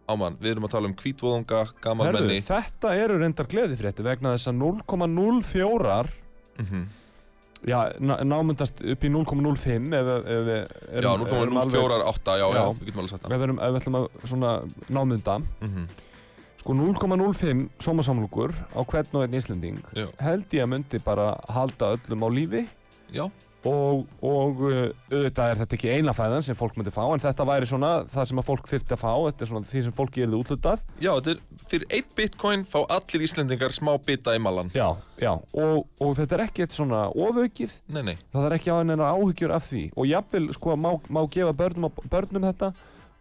ámann, 0.09 0.37
við 0.41 0.51
erum 0.55 0.65
að 0.65 0.71
tala 0.73 0.87
um 0.89 0.95
kvítvóðunga, 0.97 1.59
gamalmenni 1.83 2.39
þetta 2.41 2.93
eru 2.97 3.19
reyndar 3.21 3.45
gleðifrétti 3.51 4.01
vegna 4.05 4.31
þess 4.37 4.47
að 4.49 4.55
0,04 4.87 6.07
mm 6.63 6.85
já, 7.67 7.79
ná- 7.99 8.21
námyndast 8.23 8.79
upp 8.81 9.03
í 9.03 9.09
0,05 9.11 9.93
ef, 9.93 10.11
ef 10.25 10.43
við 10.47 10.59
Já, 11.03 11.11
erum, 11.11 11.25
alveg- 11.27 11.73
0,048, 11.73 12.37
já, 12.39 12.45
já, 12.47 12.55
Já. 12.55 12.69
við 12.79 12.85
getum 12.85 12.99
alveg 13.03 13.09
sagt 13.09 13.23
ef 13.25 13.29
það 13.31 13.37
við, 13.39 13.43
erum, 13.49 13.59
ef 13.59 13.73
við 13.73 13.79
ætlum 13.81 13.97
að 13.99 14.07
svona 14.33 14.51
námynda 14.89 15.39
mm 15.65 15.87
sko 16.59 16.73
0,05 16.75 17.69
sómasamlugur 17.79 18.51
á 18.75 18.81
hvern 18.83 19.13
og 19.15 19.21
einn 19.23 19.33
Íslending 19.39 19.77
Já. 19.95 20.07
held 20.19 20.43
ég 20.51 20.63
að 20.65 20.67
myndi 20.73 20.99
bara 21.05 21.29
halda 21.47 21.93
öllum 21.95 22.25
á 22.25 22.29
lífi. 22.35 22.65
Já, 23.15 23.29
og, 23.67 24.05
og 24.23 24.61
uh, 24.63 24.77
auðvitað 25.11 25.51
er 25.51 25.57
þetta 25.59 25.75
ekki 25.75 25.91
eina 25.91 26.13
fæðan 26.15 26.45
sem 26.45 26.55
fólk 26.55 26.77
myndi 26.79 26.93
fá 26.95 27.01
en 27.09 27.19
þetta 27.19 27.47
væri 27.49 27.67
svona 27.67 27.89
það 28.11 28.29
sem 28.29 28.39
að 28.39 28.47
fólk 28.47 28.69
þyrfti 28.71 28.95
að 28.95 29.01
fá. 29.01 29.11
Þetta 29.25 29.43
er 29.45 29.51
svona 29.51 29.71
því 29.71 29.81
sem 29.85 29.95
fólki 29.97 30.23
er 30.23 30.37
útlutað 30.37 30.85
já, 31.03 31.11
þetta 31.17 31.33
er 31.33 31.65
fyrir 31.73 31.97
1 31.99 32.13
bitcoin 32.15 32.63
fá 32.69 32.79
allir 32.85 33.25
Íslendingar 33.27 33.75
smá 33.75 33.91
bita 34.05 34.35
í 34.37 34.39
malan 34.43 34.71
já, 34.75 34.87
já, 35.19 35.33
og, 35.35 35.83
og 35.99 36.15
þetta 36.19 36.37
er 36.37 36.45
ekki 36.45 36.65
eitt 36.65 36.77
svona 36.77 37.03
ofaukið. 37.11 37.75
Nei, 37.91 38.01
nei, 38.11 38.15
það 38.31 38.47
er 38.47 38.57
ekki 38.59 38.71
á 38.71 38.79
henni 38.79 38.97
áhyggjur 39.09 39.55
af 39.57 39.67
því. 39.67 39.83
Og 39.99 40.09
jafnvel 40.09 40.49
sko 40.55 40.79
má, 40.79 40.91
má 41.11 41.21
gefa 41.31 41.53
börnum, 41.59 42.01
börnum 42.09 42.47
þetta. 42.47 42.71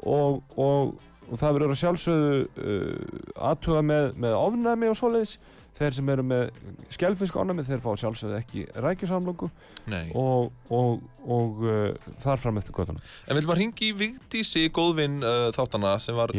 Og, 0.07 0.43
og, 0.55 0.95
og 1.27 1.41
það 1.41 1.57
verður 1.57 1.75
að 1.75 1.81
sjálfsögðu 1.83 2.35
uh, 2.47 3.23
aðtuga 3.51 3.83
með, 3.83 4.13
með 4.23 4.39
ofnæmi 4.39 4.93
og 4.93 4.99
svoleiðis 5.01 5.39
þeir 5.79 5.97
sem 5.99 6.11
eru 6.15 6.25
með 6.27 6.49
skelfisk 6.93 7.39
ofnæmi 7.39 7.65
þeir 7.67 7.83
fá 7.85 7.91
sjálfsögðu 8.03 8.39
ekki 8.39 8.65
rækjusamlöku 8.85 9.51
nei. 9.91 10.11
og, 10.19 10.53
og, 10.75 11.05
og 11.25 11.63
uh, 11.65 12.13
þar 12.23 12.43
fram 12.43 12.61
eftir 12.61 12.77
göttunum 12.77 13.03
En 13.27 13.35
við 13.37 13.43
viljum 13.43 13.55
að 13.55 13.61
ringi 13.63 13.89
í 13.89 13.97
Vigdísi 14.03 14.65
góðvinn 14.75 15.21
uh, 15.23 15.49
þáttana 15.57 15.97
sem 16.03 16.19
var, 16.19 16.35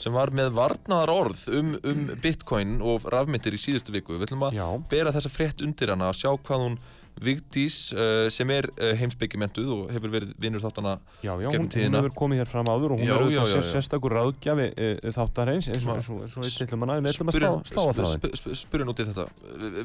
sem 0.00 0.14
var 0.14 0.32
með 0.36 0.52
varnaðar 0.58 1.14
orð 1.14 1.44
um, 1.52 1.76
um 1.88 2.02
bitcoin 2.22 2.78
og 2.84 3.06
rafmyndir 3.12 3.56
í 3.56 3.60
síðustu 3.60 3.94
viku. 3.94 4.16
Við 4.16 4.26
viljum 4.26 4.48
að 4.48 4.88
bera 4.90 5.14
þessa 5.14 5.32
frétt 5.32 5.64
undir 5.64 5.94
hana 5.94 6.10
og 6.12 6.18
sjá 6.18 6.30
hvað 6.32 6.66
hún 6.66 6.80
Vigdís 7.20 7.74
uh, 7.92 8.28
sem 8.32 8.50
er 8.54 8.66
uh, 8.72 8.92
heimsbyggimentuð 8.98 9.72
og 9.74 9.90
hefur 9.92 10.10
verið 10.14 10.32
vinnur 10.40 10.62
þáttana 10.64 10.94
já, 11.22 11.34
já 11.36 11.48
hún, 11.52 11.68
hún 11.68 11.98
hefur 11.98 12.14
komið 12.22 12.40
hér 12.42 12.50
fram 12.50 12.70
áður 12.72 12.94
og 12.96 13.02
hún 13.02 13.06
Já, 13.06 13.12
er 13.18 13.26
auðvitað 13.26 13.52
sér, 13.52 13.66
sérstakur 13.74 14.16
ráðgjafi 14.16 14.70
eins 14.72 15.68
og, 15.68 15.82
Svona- 15.84 15.98
eins 16.00 16.08
og, 16.08 16.22
eins 16.24 16.38
og 16.38 16.46
við 16.46 16.54
stillum 16.54 16.86
hana 16.86 16.96
við 17.02 17.12
ætlum 17.12 17.28
að 17.32 17.36
Spurjum- 17.36 17.60
slá, 17.68 17.74
slá 17.76 17.82
á 17.84 17.92
þráðin 17.98 18.16
sp- 18.16 18.32
sp- 18.40 18.56
Spurjum 18.62 18.92
út 18.94 19.02
í 19.04 19.06
þetta. 19.10 19.26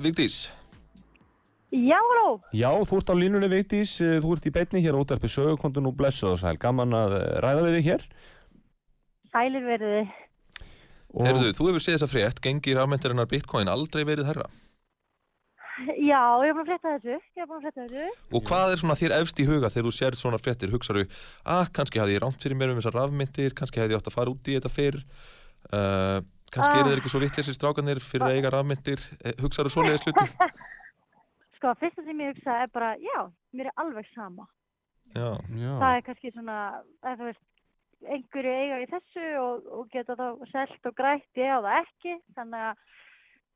Vigdís, 0.08 0.38
Já, 1.68 1.98
halló. 2.00 2.40
Já, 2.56 2.70
þú 2.88 2.98
ert 3.02 3.10
á 3.12 3.16
línunni 3.20 3.50
Vigdís, 3.52 3.98
eh, 4.00 4.22
þú 4.24 4.38
ert 4.38 4.46
í 4.48 4.54
beinni 4.56 4.80
hér 4.86 4.96
út 4.96 5.12
nú 5.84 5.92
blessuð 5.92 6.32
og 6.38 6.40
sæl, 6.40 6.56
gaman 6.58 6.96
að 6.96 7.18
eh, 7.20 7.26
ræða 7.44 7.66
við 7.66 7.76
þig 7.76 7.90
hér. 7.92 8.06
Sælir 9.34 9.66
og, 11.12 11.26
heyrðu, 11.28 11.50
þú 11.58 11.68
hefur 11.68 11.84
séð 11.84 11.98
þessa 11.98 12.08
frétt. 12.08 12.40
Gengi 12.40 12.74
rafmyndirinnar 12.78 13.28
bitcoin 13.28 13.68
aldrei 13.68 14.06
verið 14.08 14.30
herra 14.32 14.48
Já, 15.78 16.22
ég 16.42 16.50
er 16.50 16.56
búin 16.58 16.64
að 16.64 16.70
frétta 16.72 16.94
þessu. 16.98 17.16
Ég 17.38 17.44
er 17.44 17.48
búin 17.50 17.60
að 17.60 17.66
frétta 17.68 17.84
þessu. 17.86 18.06
Og 18.34 18.46
hvað 18.50 18.72
er 18.74 18.80
svona 18.82 18.96
þér 18.98 19.14
efst 19.20 19.42
í 19.44 19.46
huga 19.46 19.70
þegar 19.70 19.86
þú 19.88 19.92
sér 19.98 20.18
svona 20.18 20.40
fréttir? 20.42 20.72
Hugsaðu, 20.74 21.04
að 21.54 21.68
kannski 21.78 22.02
hafði 22.02 22.16
ég 22.18 22.24
rámt 22.24 22.42
fyrir 22.42 22.58
mér 22.58 22.74
um 22.74 22.80
þessar 22.82 22.98
rafmyndir, 22.98 23.54
kannski 23.60 23.82
hefði 23.84 23.94
ég 23.94 24.02
átt 24.02 24.10
að 24.10 24.16
fara 24.18 24.34
út 24.34 24.50
í 24.50 24.56
þetta 24.58 24.72
fyrr, 24.74 24.98
uh, 25.70 26.20
kannski 26.50 26.74
Ah. 26.74 26.80
eru 26.82 26.90
þeir 26.90 27.02
ekki 27.04 27.12
svo 27.14 27.22
vittlisir 27.22 27.58
strákanir 27.58 28.02
fyrir 28.02 28.26
að 28.26 28.38
eiga 28.40 28.54
rafmyndir, 28.58 29.04
Eh, 29.22 29.34
hugsaðu 29.44 29.70
svoleiðis 29.74 30.06
hluti? 30.08 30.26
Sko, 31.58 31.74
fyrsta 31.82 32.04
sem 32.06 32.20
ég 32.22 32.34
hugsa 32.34 32.58
er 32.64 32.68
bara, 32.74 32.96
já, 33.02 33.20
mér 33.54 33.70
er 33.72 33.78
alveg 33.82 34.06
sama. 34.16 34.48
Já, 35.16 35.30
Já, 35.58 35.72
Það 35.82 35.94
er 35.98 36.02
kannski 36.10 36.32
svona, 36.34 36.58
eða 37.06 37.16
þú 37.22 37.30
veist, 37.30 37.46
einhverju 38.14 38.52
eiga 38.54 38.82
í 38.84 38.90
þessu 38.92 39.28
og, 39.42 39.70
og 39.78 39.88
geta 39.94 40.14
þá 40.20 40.28
selt 40.52 40.86
og 40.90 40.94
grætt, 41.00 41.26
ég 41.40 41.50
á 41.50 41.60
það 41.66 41.80
ekki. 41.82 42.14
Þannig 42.38 42.66
að, 42.68 42.84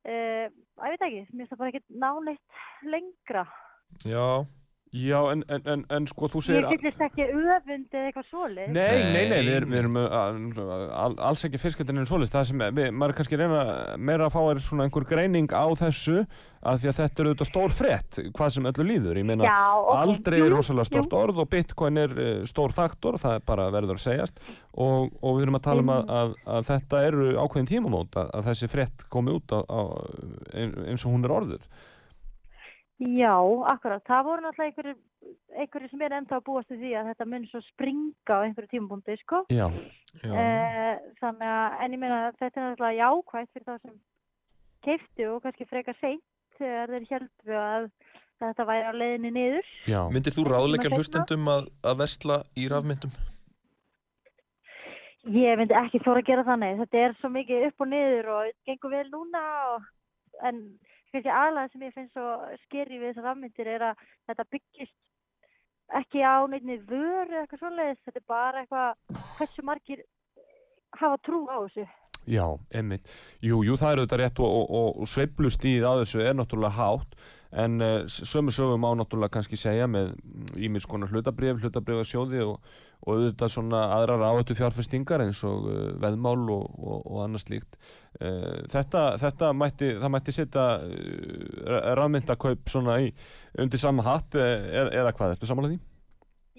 ég 0.08 0.51
veit 0.75 1.01
ekki, 1.08 1.25
mér 1.31 1.46
finnst 1.46 1.51
það 1.53 1.62
bara 1.62 1.72
ekki 1.74 2.00
náneitt 2.01 2.60
lengra. 2.81 3.46
já, 4.03 4.25
já 4.91 5.19
en, 5.31 5.41
en, 5.48 5.62
en, 5.71 5.83
en 5.95 6.05
sko 6.12 6.27
þú 6.33 6.41
segir 6.43 6.65
Ég 6.67 6.81
fyllist 6.81 7.03
ekki 7.05 7.24
öfund 7.31 7.94
eða 7.96 8.09
eitthvað 8.09 8.25
svoleið. 8.27 8.72
Nei, 8.75 8.87
nei, 8.92 9.11
nei, 9.13 9.22
Nei, 9.31 9.44
við 9.48 9.51
erum, 9.55 9.72
við 9.72 9.79
erum 9.85 10.00
uh, 10.01 10.87
all, 11.00 11.13
alls 11.29 11.46
ekki 11.48 11.61
fiskandinn 11.61 12.01
en 12.01 12.07
svoleiðist 12.09 12.35
það 12.35 12.48
sem 12.50 12.63
við, 12.75 12.89
maður 13.00 13.13
kannski 13.22 13.39
reyna 13.39 13.61
meira 14.03 14.27
að 14.27 14.33
fá 14.35 14.42
er 14.51 14.59
svona 14.65 14.87
einhver 14.89 15.05
greining 15.07 15.48
á 15.55 15.63
þessu 15.79 16.18
að 16.61 16.81
því 16.83 16.89
að 16.92 16.98
þetta 17.00 17.24
er 17.24 17.29
auðvitað 17.31 17.50
stór 17.50 17.74
frétt 17.74 18.20
hvað 18.35 18.51
sem 18.57 18.68
öllu 18.70 18.83
líður, 18.92 19.20
ég 19.22 19.25
meina 19.31 19.48
Já, 19.48 19.61
ok. 19.79 19.94
aldrei 20.03 20.37
er 20.44 20.51
rosalega 20.53 20.89
stórt 20.92 21.15
orð 21.18 21.39
og 21.42 21.48
bitcoin 21.55 22.01
er 22.03 22.11
uh, 22.18 22.33
stór 22.51 22.75
faktor, 22.75 23.18
það 23.24 23.37
er 23.39 23.46
bara 23.48 23.70
verður 23.74 23.96
að 23.98 24.03
segjast. 24.09 24.44
Og, 24.75 25.07
og 25.24 25.39
við 25.39 25.48
erum 25.48 25.57
að 25.57 25.63
tala 25.70 25.81
um 25.87 25.94
að, 25.96 26.11
að, 26.20 26.35
að 26.57 26.68
þetta 26.68 27.00
eru 27.07 27.31
ákveðin 27.42 27.72
tímamót 27.72 28.20
að, 28.22 28.29
að 28.37 28.46
þessi 28.51 28.70
frétt 28.75 29.07
komi 29.11 29.33
út 29.39 29.55
á, 29.55 29.59
á, 29.65 29.79
ein- 30.53 30.75
eins 30.92 31.07
og 31.07 31.15
hún 31.15 31.25
er 31.27 31.33
orðuð 31.39 31.65
Já, 33.01 33.33
akkurat. 33.72 34.03
Það 34.05 34.25
voru 34.27 34.44
náttúrulega 34.46 34.70
einhverjir, 34.70 34.98
einhverjir 35.57 35.90
sem 35.90 36.01
er 36.05 36.14
ennþá 36.20 36.37
að 36.37 36.44
búast 36.46 36.70
við 36.70 36.83
því 36.83 36.92
að 37.00 37.07
þetta 37.11 37.25
mun 37.31 37.48
svo 37.50 37.61
springa 37.66 38.35
á 38.37 38.44
einhverju 38.46 38.70
tímapunkti, 38.75 39.16
sko. 39.24 39.40
Já, 39.50 39.66
já, 40.22 40.33
Eh, 40.37 41.00
þannig 41.22 41.50
að, 41.50 41.77
en 41.81 41.96
ég 41.96 42.01
meina, 42.03 42.20
þetta 42.37 42.61
er 42.61 42.68
náttúrulega 42.68 43.00
jákvægt 43.01 43.51
fyrir 43.55 43.66
þá 43.66 43.75
sem 43.81 43.96
keiftu 44.85 45.27
og 45.33 45.42
kannski 45.46 45.66
frekar 45.70 45.98
seint 46.01 46.22
þegar 46.59 46.94
þeir 46.94 47.07
heldu 47.09 47.57
að 47.57 47.90
þetta 48.42 48.66
væri 48.70 48.85
á 48.85 48.94
leiðinni 48.94 49.31
niður. 49.33 49.68
já, 49.90 50.00
Myndir 50.14 50.33
þú 50.37 50.46
ráðleika 50.50 50.94
hlustendum 50.94 51.50
að, 51.50 51.68
að 51.81 51.98
versla 52.05 52.37
í 52.57 52.68
rafmyndum? 52.70 53.11
Ég 55.29 55.57
myndi 55.59 55.75
ekki 55.77 56.00
þóra 56.01 56.22
að 56.24 56.29
gera 56.31 56.46
þannig. 56.48 56.79
Þetta 56.81 57.01
er 57.05 57.11
svo 57.20 57.29
mikið 57.29 57.66
upp 57.68 57.83
og 57.85 57.90
niður 57.92 58.29
og 58.35 58.53
gengur 58.66 58.94
vel 58.96 59.09
núna 59.14 59.42
og, 59.75 59.83
en 60.50 60.64
kannski 61.11 61.31
aðlega 61.35 61.71
sem 61.71 61.85
ég 61.85 61.95
finnst 61.95 62.15
svo 62.15 62.27
skeri 62.65 63.00
við 63.00 63.11
þessar 63.11 63.27
rafmyndir 63.29 63.71
er 63.75 63.87
að 63.91 64.03
þetta 64.29 64.45
byggist 64.55 64.97
ekki 66.01 66.24
á 66.24 66.35
neittni 66.47 66.77
vöru 66.87 67.35
eða 67.35 67.41
eitthvað 67.43 67.63
svoleiðis. 67.63 68.03
Þetta 68.05 68.21
er 68.21 68.27
bara 68.31 68.61
eitthvað, 68.63 69.19
hversu 69.39 69.65
margir 69.67 70.05
hafa 71.00 71.19
trú 71.25 71.43
á 71.51 71.57
þessu. 71.65 71.87
Já, 72.29 72.45
einmitt. 72.77 73.09
Jú, 73.41 73.63
jú, 73.65 73.75
það 73.81 73.91
er 73.91 74.01
auðvitað 74.01 74.21
rétt 74.21 74.41
og, 74.45 74.57
og, 74.79 74.89
og 75.01 75.09
sveiflustíð 75.09 75.87
á 75.87 75.93
þessu 76.03 76.21
er 76.24 76.35
náttúrulega 76.37 76.77
hátt 76.77 77.15
en 77.51 77.81
uh, 77.81 78.07
sömu 78.07 78.51
sögum 78.55 78.85
á 78.87 78.92
náttúrulega 78.96 79.35
kannski 79.35 79.59
segja 79.59 79.87
með 79.92 80.14
ímis 80.55 80.87
konar 80.87 81.11
hlutabrif, 81.11 81.59
hlutabrifasjóði 81.59 82.46
og, 82.46 82.61
og 83.03 83.11
auðvitað 83.16 83.53
svona 83.55 83.81
aðrar 83.98 84.24
áhættu 84.29 84.55
fjárfestingar 84.55 85.24
eins 85.25 85.42
og 85.48 85.68
uh, 85.68 85.81
veðmál 86.00 86.46
og, 86.53 86.64
og, 86.79 87.01
og 87.11 87.24
annað 87.25 87.44
slíkt. 87.46 87.79
Uh, 88.22 88.64
þetta, 88.72 89.03
þetta 89.22 89.51
mætti, 89.57 89.92
það 90.00 90.14
mætti 90.16 90.35
setja 90.35 90.68
rafmyndakaup 92.00 92.72
svona 92.72 93.01
í 93.03 93.11
undir 93.59 93.81
sama 93.81 94.05
hatt 94.05 94.37
eh, 94.40 94.72
eða, 94.96 95.11
hvað, 95.11 95.35
ertu 95.35 95.50
samanlega 95.50 95.75
því? 95.75 95.83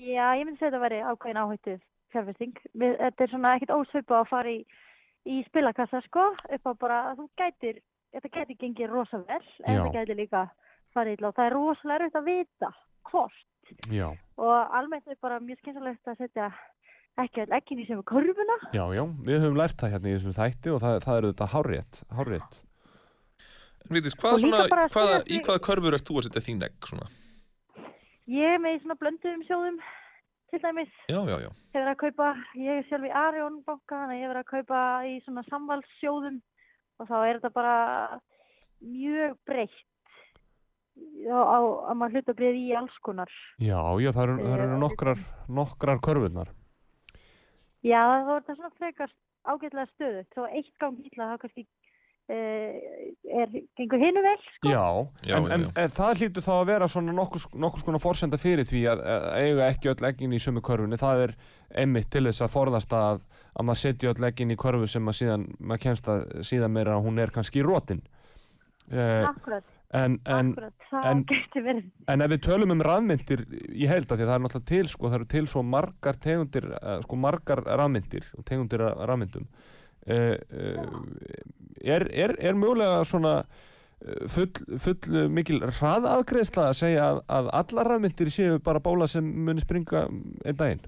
Já, 0.02 0.26
ég 0.36 0.44
myndi 0.44 0.58
segja 0.58 0.72
að 0.72 0.74
þetta 0.74 0.84
væri 0.84 1.02
ákveðin 1.08 1.42
áhættu 1.42 1.76
fjárfesting. 2.12 2.56
Þetta 2.82 3.24
er 3.24 3.30
svona 3.32 3.54
ekkert 3.56 3.76
ósvipa 3.78 4.18
að 4.20 4.28
fara 4.28 4.52
í, 4.52 4.58
í 5.24 5.40
spilakassa, 5.46 6.02
sko, 6.08 6.32
upp 6.56 6.68
á 6.68 6.72
bara 6.76 6.98
að 7.10 7.22
þú 7.22 7.28
gætir, 7.40 7.78
þetta 8.12 8.32
gæti 8.34 8.58
gengið 8.60 8.92
rosa 8.92 9.22
vel, 9.22 9.40
en 9.64 9.78
Já. 9.78 9.84
það 9.86 9.96
gæti 9.96 10.18
líka 10.18 10.42
farið 10.94 11.16
illa 11.18 11.30
og 11.32 11.36
það 11.38 11.46
er 11.50 11.56
rosalega 11.56 11.98
erfitt 12.04 12.20
að 12.20 12.28
vita 12.30 12.70
hvort. 13.10 13.40
Já, 13.92 14.08
Og 14.42 14.74
almennt 14.76 15.06
er 15.08 15.18
bara 15.22 15.38
mjög 15.40 15.60
skynsalegt 15.62 16.08
að 16.10 16.18
setja 16.18 16.48
ekki 17.22 17.42
all 17.44 17.52
ekkin 17.58 17.80
í 17.82 17.86
sem 17.86 18.02
korfuna. 18.08 18.56
já, 18.72 18.82
já, 18.96 19.02
við 19.28 19.40
höfum 19.44 19.58
lært 19.60 19.76
það 19.80 19.92
hérna 19.94 20.10
í 20.10 20.14
þessum 20.16 20.36
þætti 20.38 20.72
og 20.72 20.80
það, 20.82 20.98
það 21.04 21.16
er 21.18 21.26
auðvitað 21.28 21.52
hárrétt, 21.54 21.98
hárrétt. 22.18 22.60
En 23.82 23.98
hvað 23.98 24.06
líka 24.06 24.38
svona, 24.38 24.86
hvaða, 24.94 25.18
í 25.28 25.40
hvaða 25.42 25.62
körfur 25.66 25.96
ert 25.98 26.06
þú 26.08 26.18
að 26.20 26.26
setja 26.28 26.44
þín 26.46 26.62
egg 26.68 26.88
svona? 26.88 27.08
Ég 28.32 28.54
er 28.56 28.60
með 28.62 28.76
í 28.76 28.80
svona 28.84 28.96
blönduðum 29.00 29.42
sjóðum, 29.48 29.78
til 30.52 30.60
dæmis. 30.62 30.92
Já, 31.10 31.18
já, 31.28 31.36
já, 31.42 31.50
Ég 31.72 31.80
er 31.82 31.88
að 31.90 31.98
kaupa, 32.02 32.28
ég 32.60 32.78
er 32.80 32.86
sjálf 32.88 33.08
í 33.08 33.14
Arion 33.22 33.62
banka, 33.66 33.98
þannig 34.02 34.16
að 34.16 34.22
ég 34.22 34.30
er 34.34 34.40
að 34.42 34.50
kaupa 34.52 34.80
í 35.08 35.14
svona 35.24 35.42
samvalssjóðum 35.48 36.38
og 37.02 37.08
þá 37.10 37.16
er 37.26 37.38
þetta 37.40 37.52
bara 37.56 37.76
mjög 38.82 39.36
breytt 39.48 39.80
á, 41.28 41.40
á 41.42 41.58
að 41.90 41.98
maður 42.00 42.18
hluta 42.18 42.34
breyð 42.38 42.58
í 42.60 42.72
alls 42.78 42.96
konar. 43.04 43.30
Já, 43.58 43.78
já, 44.02 44.10
það 44.14 44.24
eru, 44.24 44.38
það 44.42 44.56
eru 44.56 44.66
Eh, 44.72 44.78
nokkrar, 44.82 45.22
nokkrar 45.48 46.02
körfurnar. 46.04 46.50
Já, 47.82 48.02
þá 48.02 48.32
er 48.36 48.42
þetta 48.42 48.58
svona 48.58 48.74
frekar 48.78 49.14
ágætlega 49.42 49.88
stöðu. 49.92 50.26
Þó 50.34 50.42
að 50.46 50.58
eitt 50.60 50.74
gang 50.78 51.00
illa 51.08 51.30
þá 51.32 51.38
kannski 51.42 51.64
uh, 52.30 52.76
er, 53.42 53.56
gengur 53.80 53.98
hinu 54.02 54.22
vel, 54.22 54.36
sko. 54.54 54.70
Já, 54.70 54.84
Já, 55.26 55.34
en, 55.40 55.48
en, 55.56 55.64
já. 55.66 55.72
en 55.82 55.90
það 55.96 56.22
hlýtur 56.22 56.46
þá 56.46 56.52
að 56.54 56.70
vera 56.70 56.88
svona 56.94 57.16
nokkus, 57.16 57.48
nokkus 57.64 57.82
konar 57.86 58.02
forsenda 58.04 58.38
fyrir 58.38 58.68
því 58.68 58.84
að, 58.92 59.02
að 59.16 59.26
eiga 59.42 59.68
ekki 59.72 59.90
öll 59.92 60.08
eggin 60.12 60.36
í 60.38 60.40
sömu 60.42 60.62
körfunni. 60.62 61.00
Það 61.02 61.24
er 61.26 61.34
einmitt 61.82 62.10
til 62.14 62.24
þess 62.28 62.46
að 62.46 62.54
forðast 62.54 62.94
að, 62.94 63.22
að 63.58 63.66
maður 63.66 63.82
setja 63.82 64.14
öll 64.14 64.28
eggin 64.30 64.54
í 64.54 64.60
körfu 64.62 64.86
sem 64.94 65.10
að 65.10 65.18
síðan, 65.24 65.48
maður 65.58 65.84
kemst 65.88 66.10
að 66.14 66.24
síðan 66.46 66.74
meira 66.78 66.94
að 66.96 67.06
hún 67.08 67.18
er 67.22 67.34
kannski 67.34 67.62
í 67.62 67.66
rótin. 67.66 68.02
Akkurat, 68.92 69.64
en, 69.92 70.14
en, 70.24 70.54
en- 71.04 71.24
en 72.08 72.24
ef 72.24 72.30
við 72.32 72.40
tölum 72.46 72.72
um 72.74 72.82
rafmyndir 72.84 73.42
í 73.72 73.88
held 73.90 74.06
að 74.08 74.22
því 74.22 74.24
að 74.24 74.30
það 74.30 74.36
er 74.38 74.44
náttúrulega 74.46 74.70
til 74.72 74.88
sko, 74.92 75.10
það 75.10 75.18
eru 75.18 75.28
til 75.34 75.44
svo 75.52 75.62
margar 75.64 76.18
tegundir, 76.24 76.68
uh, 76.78 76.96
sko 77.04 77.18
margar 77.20 77.62
rafmyndir 77.66 78.30
og 78.38 78.46
tegundir 78.48 78.84
af 78.88 79.02
rafmyndum. 79.10 79.44
Uh, 80.02 80.34
uh, 80.50 80.96
er, 81.84 82.08
er, 82.10 82.34
er 82.40 82.56
mögulega 82.58 83.04
svona 83.06 83.34
uh, 83.44 84.24
full, 84.32 84.50
full 84.82 85.28
mikil 85.30 85.60
hraðafgreðsla 85.68 86.70
að 86.70 86.78
segja 86.80 87.04
að, 87.12 87.22
að 87.38 87.52
allar 87.60 87.92
rafmyndir 87.94 88.32
séu 88.34 88.58
bara 88.64 88.82
bóla 88.82 89.06
sem 89.10 89.22
muni 89.46 89.62
springa 89.62 90.08
einn 90.08 90.58
daginn? 90.58 90.82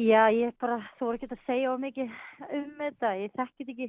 Já, 0.00 0.30
ég 0.32 0.54
bara, 0.62 0.78
þú 0.96 1.08
voru 1.08 1.18
ekki 1.18 1.34
að 1.34 1.40
segja 1.48 1.72
of 1.74 1.80
mikið 1.82 2.12
um 2.56 2.68
þetta, 2.78 3.08
ég 3.20 3.32
þekki 3.36 3.64
þetta 3.66 3.72
ekki 3.74 3.88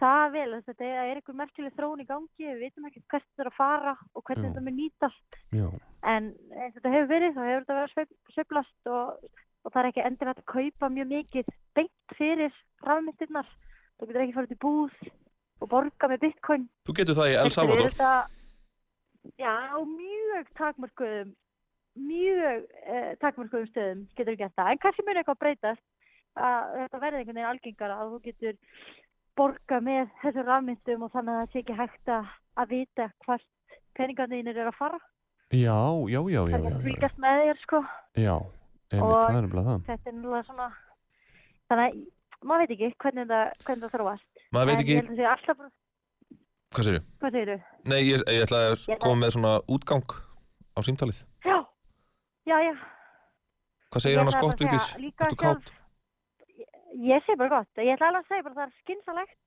það 0.00 0.24
vel, 0.34 0.46
þess 0.54 0.68
að 0.68 0.70
þetta 0.70 0.90
er 1.04 1.18
einhver 1.18 1.36
merkileg 1.38 1.74
þróun 1.78 2.02
í 2.02 2.06
gangi, 2.08 2.46
við 2.48 2.62
vitum 2.62 2.88
ekki 2.88 3.02
hvert 3.12 3.26
þetta 3.26 3.44
er 3.44 3.50
að 3.50 3.58
fara 3.58 3.94
og 4.12 4.24
hvernig 4.26 4.48
þetta 4.48 4.64
mun 4.64 4.78
nýtast, 4.78 5.38
Já. 5.54 5.66
en 6.14 6.30
eins 6.34 6.74
og 6.74 6.78
þetta 6.78 6.94
hefur 6.94 7.10
verið, 7.12 7.34
þá 7.36 7.42
hefur 7.48 7.64
þetta 7.64 7.78
verið 7.78 7.92
sveif, 7.94 8.14
sveiflast 8.34 8.90
og, 8.94 9.28
og 9.64 9.74
það 9.74 9.80
er 9.82 9.90
ekki 9.90 10.04
endilega 10.08 10.34
hægt 10.34 10.42
að 10.44 10.52
kaupa 10.54 10.90
mjög 10.96 11.12
mikið 11.12 11.52
beint 11.78 12.16
fyrir 12.18 12.58
rafmyndirnar, 12.88 13.54
þú 13.94 14.10
getur 14.10 14.24
ekki 14.24 14.36
farið 14.38 14.52
til 14.54 14.60
búð 14.64 14.98
og 15.62 15.70
borga 15.70 16.10
með 16.10 16.26
bitcoin. 16.26 16.68
Þú 16.88 16.98
getur 16.98 17.18
það 17.20 17.30
í 17.30 17.38
El 17.40 17.54
Salvador. 17.54 17.94
Þetta, 17.94 18.12
já, 19.40 19.54
mjög 19.94 20.52
takmörkuðum, 20.58 21.34
mjög 22.04 22.68
uh, 22.82 23.10
takmörkuðum 23.22 23.70
stöðum 23.70 24.06
getur 24.18 24.38
gert 24.40 24.56
það. 24.58 24.72
En 24.74 24.82
kannski 24.82 25.06
mun 25.06 25.20
eitthvað 25.22 25.42
breytast 25.44 25.84
að 26.34 26.76
þetta 26.80 27.00
verði 27.02 27.20
einhvern 27.20 27.38
veginn 27.38 27.50
algengara 27.52 27.98
að 28.02 28.12
þú 28.14 28.20
getur 28.24 28.56
borga 29.38 29.80
með 29.82 30.10
þessum 30.22 30.46
rafmyndum 30.48 31.02
og 31.06 31.12
þannig 31.14 31.34
að 31.34 31.40
það 31.42 31.52
sé 31.54 31.62
ekki 31.64 31.76
hægt 31.80 32.12
að, 32.14 32.32
vita 32.70 33.06
hvert 33.26 33.78
peningarnir 33.98 34.56
er 34.56 34.70
að 34.70 34.76
fara. 34.78 34.98
Já, 35.54 35.76
já, 36.10 36.20
já, 36.34 36.40
já, 36.50 36.56
Það 36.58 36.66
er 36.70 36.82
fylgast 36.88 37.18
með 37.22 37.40
þér, 37.44 37.58
sko. 37.62 37.80
já, 38.18 38.34
einmitt, 38.90 39.14
það 39.14 39.36
er 39.38 39.44
nefnilega 39.44 39.68
það. 39.70 39.82
Þetta 39.90 40.10
er 40.10 40.14
náttúrulega 40.18 40.46
svona, 40.48 40.68
þannig 41.70 41.84
að 41.84 42.48
maður 42.48 42.62
veit 42.64 42.74
ekki 42.76 42.90
hvernig 43.04 43.28
það, 43.30 43.52
hvernig 43.66 43.84
það 43.84 43.94
þróast. 43.98 44.42
Maður 44.54 44.70
veit 44.70 44.74
En 44.74 44.82
ekki, 44.84 44.94
ég 44.94 45.04
held 45.04 45.10
að 45.10 45.14
það 45.14 45.22
sé 45.22 45.30
alltaf 45.34 45.60
bara, 45.60 45.70
hvað 46.74 46.88
segir 46.88 47.04
hvað 47.22 47.38
segir 47.38 47.62
Nei, 47.84 48.00
ég, 48.08 48.24
ég 48.34 48.42
ætla 48.48 48.60
að 48.72 48.88
Ég- 48.88 49.00
koma 49.04 49.20
með 49.24 49.34
svona 49.36 49.52
útgang 49.76 50.16
á 50.74 50.78
símtalið. 50.82 51.22
Já, 51.44 51.58
já, 52.50 52.56
já. 52.66 52.74
Hvað 53.94 54.02
segir 54.04 54.18
bara 54.18 54.30
að 54.34 55.02
líka 55.04 55.24
Ertu 55.28 55.36
sjálf- 55.38 55.64
kátt? 55.64 55.72
Ég 56.94 57.24
segi 57.26 57.38
bara 57.40 57.52
gott. 57.58 57.70
Ég 57.82 57.94
ætla 57.96 58.08
alveg 58.12 58.22
að 58.24 58.30
segja 58.30 58.44
bara 58.46 58.54
að 58.54 58.60
það 58.60 58.66
er 58.68 58.78
skynsalegt 58.82 59.38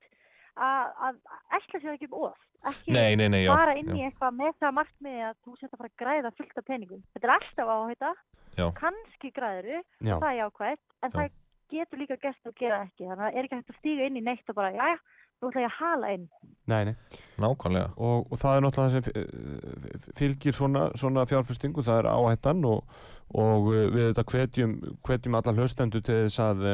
að, 0.57 0.85
að 1.07 1.19
ætla 1.59 1.79
sér 1.83 1.93
ekki 1.95 2.09
um 2.11 2.17
of. 2.27 2.43
Ekki 2.67 2.91
Nei, 2.95 3.15
nei, 3.15 3.27
nei, 3.29 3.43
já. 3.45 3.51
fara 3.53 3.75
inn 3.77 3.91
já. 3.93 3.95
í 3.95 4.05
eitthvað 4.07 4.37
með 4.39 4.55
það 4.63 4.73
markmiði 4.79 5.25
að 5.27 5.35
þú 5.45 5.51
setja 5.59 5.69
að 5.75 5.81
fara 5.81 5.91
að 5.91 5.99
græða 6.01 6.31
fullt 6.39 6.57
af 6.61 6.65
peningum. 6.67 7.03
Þetta 7.13 7.27
er 7.29 7.33
alltaf 7.37 7.73
áhætta. 7.75 8.13
Já. 8.57 8.65
Kannski 8.79 9.29
græður 9.35 9.67
Já, 9.77 10.15
það 10.17 10.31
er 10.31 10.39
jákvæmt, 10.41 10.81
en 11.05 11.11
Já. 11.11 11.15
það 11.19 11.29
getur 11.69 12.01
líka 12.01 12.17
gert 12.23 12.49
að 12.49 12.57
gera 12.57 12.81
ekki. 12.87 13.05
Þannig 13.05 13.21
að 13.21 13.23
það 13.27 13.37
er 13.37 13.47
ekki 13.47 13.59
hægt 13.59 13.71
að 13.73 13.79
stíga 13.83 14.07
inn 14.09 14.17
í 14.17 14.23
neitt 14.25 14.49
og 14.51 14.57
bara, 14.57 14.71
jæja, 14.73 14.97
nú 15.37 15.51
ætla 15.51 15.61
ég 15.61 15.69
að 15.69 15.77
hala 15.77 16.11
inn. 16.17 16.27
nei, 16.67 16.79
nei. 16.89 16.95
Nákvæmlega. 17.37 17.89
og, 17.97 18.31
og 18.31 18.39
það 18.41 18.55
er 18.57 18.63
náttúrulega 18.65 18.89
það 18.89 18.95
sem 18.97 19.03
eh, 19.21 20.07
fylgir 20.17 20.55
svona, 20.57 20.87
svona 20.97 21.25
fjárfestingu, 21.29 21.83
það 21.85 21.99
er 22.01 22.09
áhættan 22.11 22.65
og, 22.65 22.97
og 23.37 23.69
eh, 23.75 23.85
við 23.93 24.07
þetta 24.09 24.25
hvetjum, 24.33 24.73
hvetjum 25.05 25.37
alla 25.37 25.53
hlustendur 25.53 26.01
til 26.01 26.23
þess 26.25 26.41
að 26.43 26.65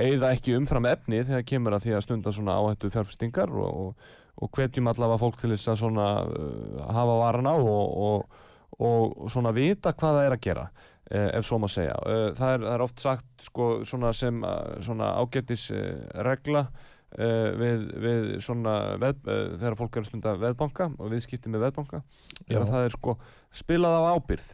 eigða 0.00 0.30
ekki 0.32 0.54
umfram 0.56 0.86
efni 0.88 1.24
þegar 1.24 1.44
kemur 1.48 1.76
að 1.76 1.86
því 1.86 1.96
að 1.96 2.04
stunda 2.06 2.32
svona 2.32 2.56
áhættu 2.60 2.90
fjárfestingar 2.94 3.50
og, 3.52 3.82
og, 3.82 4.14
og 4.42 4.52
hvetjum 4.56 4.88
allavega 4.88 5.20
fólk 5.20 5.40
til 5.40 5.52
þess 5.52 5.72
að 5.74 5.82
svona 5.82 6.06
uh, 6.24 6.86
hafa 6.88 7.18
varana 7.20 7.52
og, 7.60 7.98
og, 8.06 8.40
og 8.80 9.28
svona 9.32 9.52
vita 9.56 9.92
hvað 9.92 10.16
það 10.18 10.24
er 10.28 10.36
að 10.38 10.42
gera 10.46 10.64
eh, 11.12 11.28
ef 11.36 11.44
svo 11.44 11.58
má 11.60 11.68
segja. 11.68 11.92
Eh, 12.08 12.30
Það 12.38 12.54
er, 12.54 12.64
það 12.64 12.72
er 12.72 12.84
oft 12.86 13.02
sagt 13.04 13.44
sko, 13.44 13.68
svona 13.84 14.14
sem 14.16 14.40
eh, 14.48 14.80
svona 14.86 15.12
ágættis 15.20 15.66
eh, 15.76 16.00
regla 16.24 16.62
uh, 16.64 17.50
við, 17.60 17.82
við 18.00 18.28
svona 18.40 18.96
veð, 19.02 19.20
uh, 19.28 19.42
þegar 19.60 19.76
fólk 19.82 19.96
er 19.98 20.06
að 20.06 20.08
stunda 20.08 20.32
veðbanka 20.40 20.86
og 20.96 21.12
viðskipti 21.12 21.52
með 21.52 21.66
veðbanka 21.66 22.00
er 22.48 22.62
að 22.62 22.70
það 22.72 22.86
er 22.88 22.94
sko 22.96 23.16
spilað 23.52 23.98
af 23.98 24.08
ábyrð 24.16 24.46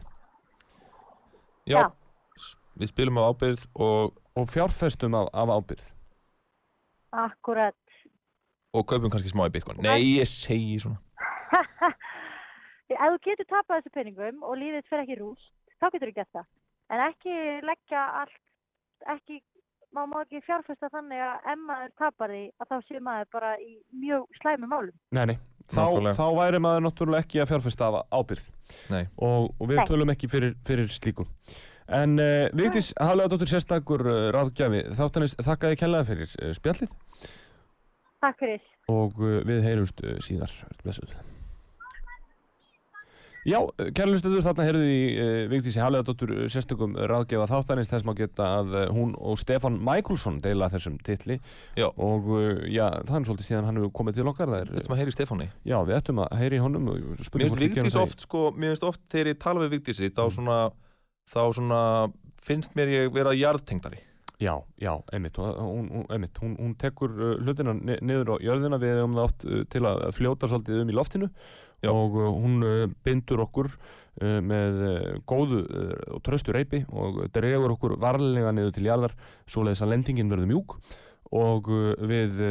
Já, 1.69 1.77
Já. 1.79 1.85
við 2.81 2.91
spilum 2.91 3.21
á 3.21 3.23
ábyrgð 3.31 3.63
og, 3.79 4.19
og 4.39 4.49
fjárfestum 4.53 5.15
af, 5.19 5.29
af 5.33 5.53
ábyrð 5.57 5.85
Akkurat. 7.11 7.75
og 8.73 8.85
kaupum 8.85 9.09
kannski 9.09 9.31
smá 9.31 9.47
í 9.49 9.53
bitcoin. 9.53 9.79
Nei, 9.81 10.19
ég 10.19 10.29
segi 10.29 10.77
svona. 10.83 10.99
Ef 12.89 13.05
þú 13.13 13.19
getur 13.25 13.47
tapað 13.49 13.79
þessu 13.79 13.93
peningum 13.93 14.43
og 14.45 14.57
lífið 14.61 14.85
fyrir 14.89 15.05
ekki 15.05 15.17
rúst, 15.21 15.51
þá 15.81 15.87
getur 15.93 16.11
þú 16.11 16.15
gert 16.19 16.31
það. 16.37 16.47
En 16.89 17.03
ekki 17.05 17.35
leggja 17.65 18.03
allt, 18.21 18.37
ekki, 19.13 19.39
maður 19.93 20.11
má 20.11 20.17
ekki 20.23 20.41
fjárfesta 20.45 20.89
þannig 20.93 21.21
að 21.25 21.49
ef 21.53 21.63
maður 21.65 21.93
tapar 22.01 22.33
því 22.33 22.43
að 22.57 22.71
þá 22.71 22.77
sé 22.87 23.01
maður 23.09 23.31
bara 23.37 23.51
í 23.61 23.71
mjög 24.05 24.39
slæmi 24.41 24.69
málum. 24.69 24.95
Nei, 25.17 25.25
nei, 25.31 25.37
þá, 25.69 25.83
þá 26.17 26.25
væri 26.37 26.61
maður 26.65 26.85
náttúrulega 26.87 27.25
ekki 27.25 27.41
að 27.43 27.51
fjárfesta 27.53 27.89
af 27.89 27.99
ábyrð 28.13 28.45
Nei. 28.93 29.03
og, 29.17 29.49
og 29.57 29.69
við 29.69 29.81
Nei. 29.81 29.85
tölum 29.89 30.13
ekki 30.13 30.29
fyrir, 30.31 30.55
fyrir 30.65 30.89
slíku 30.93 31.25
En 31.89 32.19
uh, 32.21 32.45
Vigdís, 32.53 32.91
haflega 33.01 33.31
dóttur 33.33 33.49
sérstakur 33.49 34.03
uh, 34.05 34.19
ráðgjafi, 34.35 34.83
þáttanist 34.99 35.39
þakka 35.41 35.71
þið 35.73 35.79
kellaði 35.81 36.09
fyrir 36.11 36.35
uh, 36.37 36.53
spjallið. 36.59 36.93
Takk 38.19 38.39
fyrir. 38.43 38.63
og 38.91 39.19
uh, 39.23 39.39
við 39.47 39.65
heyrumst 39.65 40.01
uh, 40.05 40.15
síðar. 40.21 40.53
Blessuð. 40.83 41.13
Já, 43.47 43.55
kærlustuður 43.95 44.43
þarna 44.43 44.65
heyrðu 44.67 44.87
í 44.91 45.03
uh, 45.15 45.27
Vigdísi 45.49 45.79
Hafleðadóttur 45.79 46.33
uh, 46.35 46.41
sérstökum 46.51 46.97
ráðgefa 47.09 47.47
þáttanins 47.49 47.89
þess 47.89 48.05
má 48.05 48.11
geta 48.17 48.49
að 48.59 48.73
uh, 48.75 48.81
hún 48.93 49.13
og 49.15 49.39
Stefan 49.39 49.77
Michaelsson 49.79 50.41
deila 50.43 50.67
þessum 50.69 50.97
titli. 51.07 51.39
Já. 51.79 51.87
og 51.95 52.27
uh, 52.35 52.59
já, 52.67 52.89
það 53.07 53.15
er 53.21 53.29
svolítið 53.29 53.47
síðan 53.47 53.69
hann 53.69 53.79
hefur 53.79 53.93
komið 54.01 54.19
til 54.19 54.27
okkar 54.33 54.51
það 54.51 54.65
er, 54.65 54.73
Við 54.75 54.83
ætlum 54.83 54.97
að 54.97 55.01
heyra 55.01 55.13
í 55.13 55.15
Stefáni. 55.15 55.49
Já, 55.71 55.77
við 55.87 55.97
ættum 56.01 56.21
að 56.25 56.35
heyri 56.43 56.59
í 56.59 56.63
honum 56.65 56.91
og 56.91 56.99
Mér 56.99 57.47
finnst 57.47 57.63
Vigdís 57.63 57.99
oft, 58.03 58.27
sko, 58.27 58.43
mér 58.59 58.75
finnst 58.75 58.87
oft 58.91 59.01
þegar 59.15 59.31
ég 59.31 59.41
tala 59.47 59.63
við 59.63 59.73
Vigdísi, 59.77 60.11
þá 60.11 60.23
svona, 60.35 60.59
þá 61.29 61.41
svona 61.53 61.81
finnst 62.43 62.75
mér 62.77 62.93
ég 62.93 63.11
vera 63.13 63.35
jarðtengdari. 63.37 64.05
Já, 64.39 64.53
já, 64.79 64.93
einmitt, 65.11 65.35
hún, 65.35 66.05
einmitt, 66.07 66.37
hún, 66.39 66.53
hún 66.55 66.75
tekur 66.79 67.11
uh, 67.11 67.31
hlutina 67.43 67.73
ni 67.75 67.97
niður 67.99 68.37
á 68.39 68.43
jörðina 68.47 68.77
við 68.79 69.01
um 69.03 69.17
það 69.17 69.25
oft 69.25 69.43
uh, 69.43 69.65
til 69.67 69.81
að 69.83 70.03
fljóta 70.15 70.47
svolítið 70.47 70.83
um 70.85 70.93
í 70.93 70.95
loftinu 70.95 71.27
Já. 71.83 71.89
og 71.91 72.15
uh, 72.15 72.29
hún 72.37 72.63
bindur 73.03 73.43
okkur 73.43 73.73
með 74.19 74.81
góðu 75.31 75.59
og 76.11 76.23
tröstu 76.27 76.51
reypi 76.51 76.81
og 76.91 77.21
dregur 77.31 77.71
okkur 77.77 77.93
varlega 78.03 78.49
niður 78.51 78.73
til 78.75 78.83
jarðar 78.83 79.13
svoleiðis 79.47 79.83
að 79.85 79.93
lendingin 79.93 80.31
verður 80.31 80.49
mjúk 80.49 80.73
og 81.39 81.69
við 82.09 82.41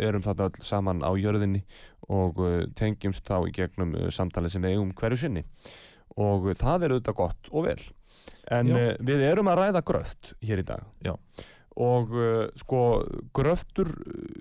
erum 0.00 0.24
þarna 0.24 0.46
öll 0.48 0.64
saman 0.64 1.04
á 1.04 1.12
jörðinni 1.20 1.60
og 2.08 2.40
tengjumst 2.78 3.28
þá 3.28 3.50
í 3.50 3.52
gegnum 3.58 3.92
samtalið 4.08 4.54
sem 4.54 4.64
við 4.64 4.78
eigum 4.78 4.96
hverju 4.96 5.20
sinni 5.26 5.44
og 6.16 6.48
það 6.56 6.86
er 6.86 6.96
auðvitað 6.96 7.18
gott 7.18 7.52
og 7.52 7.68
vel 7.68 7.80
en 8.52 8.70
Já. 8.70 8.78
uh, 8.78 9.04
við 9.06 9.26
erum 9.28 9.50
að 9.52 9.60
ræða 9.62 9.84
gröft 9.86 10.32
hér 10.44 10.62
í 10.62 10.66
dag 10.66 10.84
Já. 11.04 11.14
og 11.86 12.12
uh, 12.16 12.44
sko 12.58 12.82
gröftur, 13.36 13.90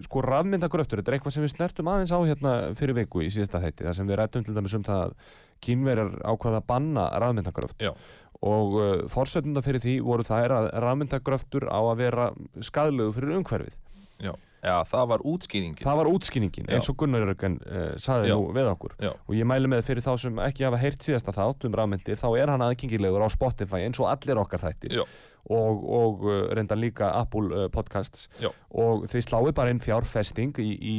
sko 0.06 0.24
rafmyndagröftur 0.26 1.02
þetta 1.02 1.12
er 1.14 1.18
eitthvað 1.20 1.38
sem 1.38 1.46
við 1.46 1.56
snertum 1.56 1.90
aðeins 1.92 2.14
á 2.16 2.20
hérna 2.22 2.54
fyrir 2.80 2.98
viku 3.02 3.26
í 3.26 3.32
síðasta 3.34 3.64
þætti, 3.64 3.88
það 3.88 3.98
sem 4.00 4.12
við 4.12 4.22
rættum 4.22 4.46
til 4.46 4.56
dæmis 4.58 4.78
um 4.78 4.86
það 4.88 5.08
að 5.08 5.18
kínverjar 5.66 6.14
ákvaða 6.22 6.62
að 6.62 6.70
banna 6.70 7.08
rafmyndagröft 7.24 7.84
Já. 7.84 7.92
og 8.46 8.78
uh, 8.80 8.94
forsetunda 9.12 9.64
fyrir 9.66 9.84
því 9.84 9.98
voru 10.06 10.28
það 10.28 10.48
er 10.48 10.56
að 10.60 10.70
rafmyndagröftur 10.86 11.68
á 11.72 11.80
að 11.82 11.98
vera 12.04 12.30
skadlegu 12.64 13.16
fyrir 13.18 13.40
umhverfið 13.40 13.82
Já, 14.24 14.32
það 14.90 15.06
var 15.12 15.20
útskýringin. 15.32 15.84
það 15.86 16.00
var 16.02 16.10
útskýningin, 16.10 16.66
Já. 16.70 16.74
eins 16.80 16.90
og 16.90 16.98
Gunnar 16.98 17.22
Jörgen 17.28 17.60
uh, 17.66 17.94
saði 18.02 18.32
Já. 18.32 18.36
nú 18.40 18.50
við 18.56 18.72
okkur 18.74 18.96
Já. 19.06 19.12
og 19.14 19.36
ég 19.38 19.46
mæli 19.46 19.68
með 19.72 19.86
fyrir 19.86 20.02
þá 20.08 20.12
sem 20.26 20.42
ekki 20.48 20.66
hafa 20.66 20.82
heyrt 20.82 21.06
síðasta 21.06 21.36
þátt 21.38 21.66
um 21.70 21.78
rafmyndir, 21.78 22.18
þá 22.18 22.28
er 22.42 22.50
hann 22.56 22.66
aðgengilegur 22.66 23.26
á 23.26 23.30
Spotify 23.30 23.86
eins 23.86 24.00
og 24.02 24.10
allir 24.10 24.42
okkar 24.42 24.64
þættir 24.66 24.98
Já. 24.98 25.04
og, 25.54 25.84
og 26.00 26.24
uh, 26.26 26.40
reynda 26.58 26.76
líka 26.76 27.12
Apple 27.20 27.66
uh, 27.66 27.68
podcasts 27.70 28.28
Já. 28.42 28.50
og 28.74 29.06
þið 29.12 29.28
sláið 29.30 29.54
bara 29.62 29.70
inn 29.76 29.80
fjárfesting 29.84 30.58
í, 30.64 30.72
í 30.82 30.96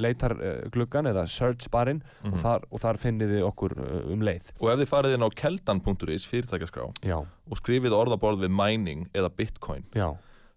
leitargluggan 0.00 1.08
eða 1.10 1.26
search 1.30 1.68
barinn 1.72 2.02
Mhm. 2.22 2.32
og, 2.32 2.38
þar, 2.42 2.64
og 2.70 2.80
þar 2.82 2.98
finnið 3.02 3.32
þið 3.34 3.44
okkur 3.50 3.74
um 4.12 4.22
leið 4.24 4.52
Og 4.60 4.70
ef 4.72 4.78
þið 4.80 4.90
farið 4.92 5.14
inn 5.16 5.26
á 5.26 5.30
keldan.is 5.42 6.26
fyrirtækjaskrá 6.30 6.86
já, 7.06 7.18
og 7.50 7.56
skrifið 7.60 7.92
orðaborð 7.96 8.44
við 8.46 8.52
mining 8.54 9.06
eða 9.14 9.30
bitcoin, 9.36 9.84
já, 9.94 10.12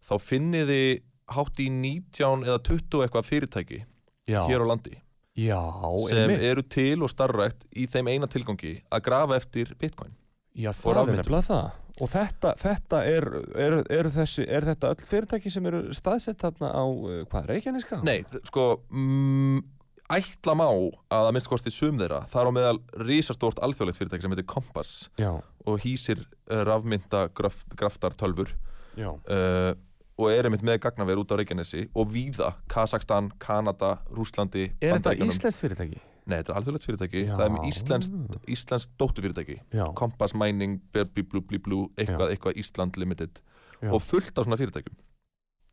þá 0.05 0.13
finnið 0.21 0.69
þið 0.73 1.01
hátt 1.35 1.61
í 1.61 1.69
19 1.73 2.47
eða 2.47 2.63
20 2.69 3.05
eitthvað 3.05 3.29
fyrirtæki 3.29 3.83
já, 4.29 4.41
hér 4.49 4.65
á 4.65 4.69
landi 4.71 4.95
já, 5.39 5.61
sem 6.07 6.23
einmitt. 6.25 6.47
eru 6.51 6.65
til 6.65 7.03
og 7.05 7.11
starfrækt 7.11 7.67
í 7.75 7.85
þeim 7.91 8.11
eina 8.13 8.29
tilgangi 8.31 8.79
að 8.89 9.05
grafa 9.09 9.39
eftir 9.39 9.75
bitcoin 9.79 10.15
Já, 10.59 10.71
það 10.75 10.99
er 10.99 11.11
nefnilega 11.13 11.45
það. 11.45 11.75
Og 11.99 12.09
þetta, 12.09 12.53
þetta 12.59 12.99
er, 13.07 13.25
er, 13.59 13.73
er, 13.91 14.07
þessi, 14.13 14.45
er 14.47 14.65
þetta 14.69 14.93
öll 14.93 15.07
fyrirtæki 15.09 15.51
sem 15.51 15.65
eru 15.67 15.81
staðsett 15.95 16.39
þarna 16.41 16.71
á, 16.71 16.83
uh, 16.83 17.17
hvað, 17.31 17.49
Reykjaneska? 17.51 17.99
Nei, 18.07 18.21
sko 18.47 18.65
mm, 18.87 19.59
ætla 20.15 20.55
má 20.57 20.65
að 20.69 20.87
að 21.19 21.31
minnst 21.35 21.51
kosti 21.51 21.73
sum 21.73 21.99
þeirra 21.99 22.21
þar 22.31 22.49
á 22.49 22.51
meðal 22.55 22.79
risastórt 23.03 23.59
alþjóðlegt 23.65 23.99
fyrirtæki 23.99 24.25
sem 24.25 24.35
heitir 24.35 24.47
Compass 24.49 24.93
Já, 25.19 25.33
og 25.67 25.83
hýsir 25.83 26.23
uh, 26.23 26.63
rafmynda 26.67 27.27
graf, 27.35 27.61
graftar 27.75 28.15
tölfur 28.19 28.55
já, 28.95 29.11
uh, 29.11 29.73
og 30.19 30.31
er 30.33 30.47
einmitt 30.49 30.65
með 30.67 30.81
gagnaver 30.83 31.21
út 31.21 31.31
á 31.31 31.39
Reykjanesi 31.39 31.85
og 31.95 32.09
víða, 32.11 32.53
Kazakstan, 32.71 33.31
Kanada, 33.39 33.97
Rúslandi, 34.11 34.69
Er 34.83 34.97
þetta 34.97 35.15
íslenskt 35.23 35.63
fyrirtæki? 35.63 36.01
Nei, 36.29 36.35
þetta 36.41 36.51
er 36.51 36.57
alþjóðlegt 36.59 36.85
fyrirtæki, 36.85 37.21
Já. 37.25 37.33
það 37.33 37.45
er 37.45 37.53
með 37.55 37.69
íslenskt, 38.53 38.91
dótturfyrirtæki. 39.01 39.55
Já, 39.73 39.85
Compass 39.97 40.35
Mining, 40.37 40.81
Berby 40.93 41.23
Blue 41.25 41.41
Blue 41.41 41.63
Blue 41.63 41.87
eitthvað, 41.97 42.35
eitthvað 42.35 42.59
Ísland 42.61 42.99
Limited. 43.01 43.39
Já. 43.79 43.93
og 43.95 44.01
fullt 44.03 44.37
af 44.37 44.45
svona 44.45 44.59
fyrirtækjum. 44.59 44.97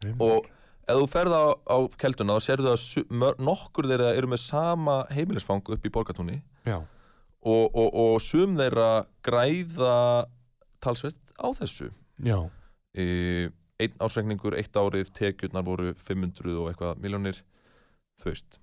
Einmitt. 0.04 0.20
og 0.20 0.46
ef 0.86 0.98
þú 1.00 1.06
ferð 1.10 1.34
á, 1.34 1.44
á 1.66 1.76
kelduna 1.98 2.36
þá 2.36 2.46
sérðu 2.46 2.72
að 2.74 3.40
nokkur 3.42 3.88
þeirra 3.90 4.12
eru 4.14 4.30
með 4.30 4.42
sama 4.44 4.96
heimilisfang 5.10 5.64
upp 5.74 5.86
í 5.88 5.92
borgatúni 5.92 6.36
og, 6.66 7.64
og, 7.74 7.88
og 7.90 8.20
sum 8.22 8.54
þeirra 8.58 9.06
græða 9.26 9.96
talsvert 10.84 11.18
á 11.40 11.48
þessu. 11.58 11.90
Já, 12.22 12.38
e, 12.94 13.50
einn 13.82 13.96
ásreikningur, 14.00 14.56
eitt 14.56 14.76
árið 14.76 15.10
tekjurnar 15.16 15.66
voru 15.66 15.92
500 16.06 16.54
og 16.56 16.70
eitthvað 16.70 17.02
miljónir 17.02 17.42
þú 18.20 18.30
veist, 18.30 18.60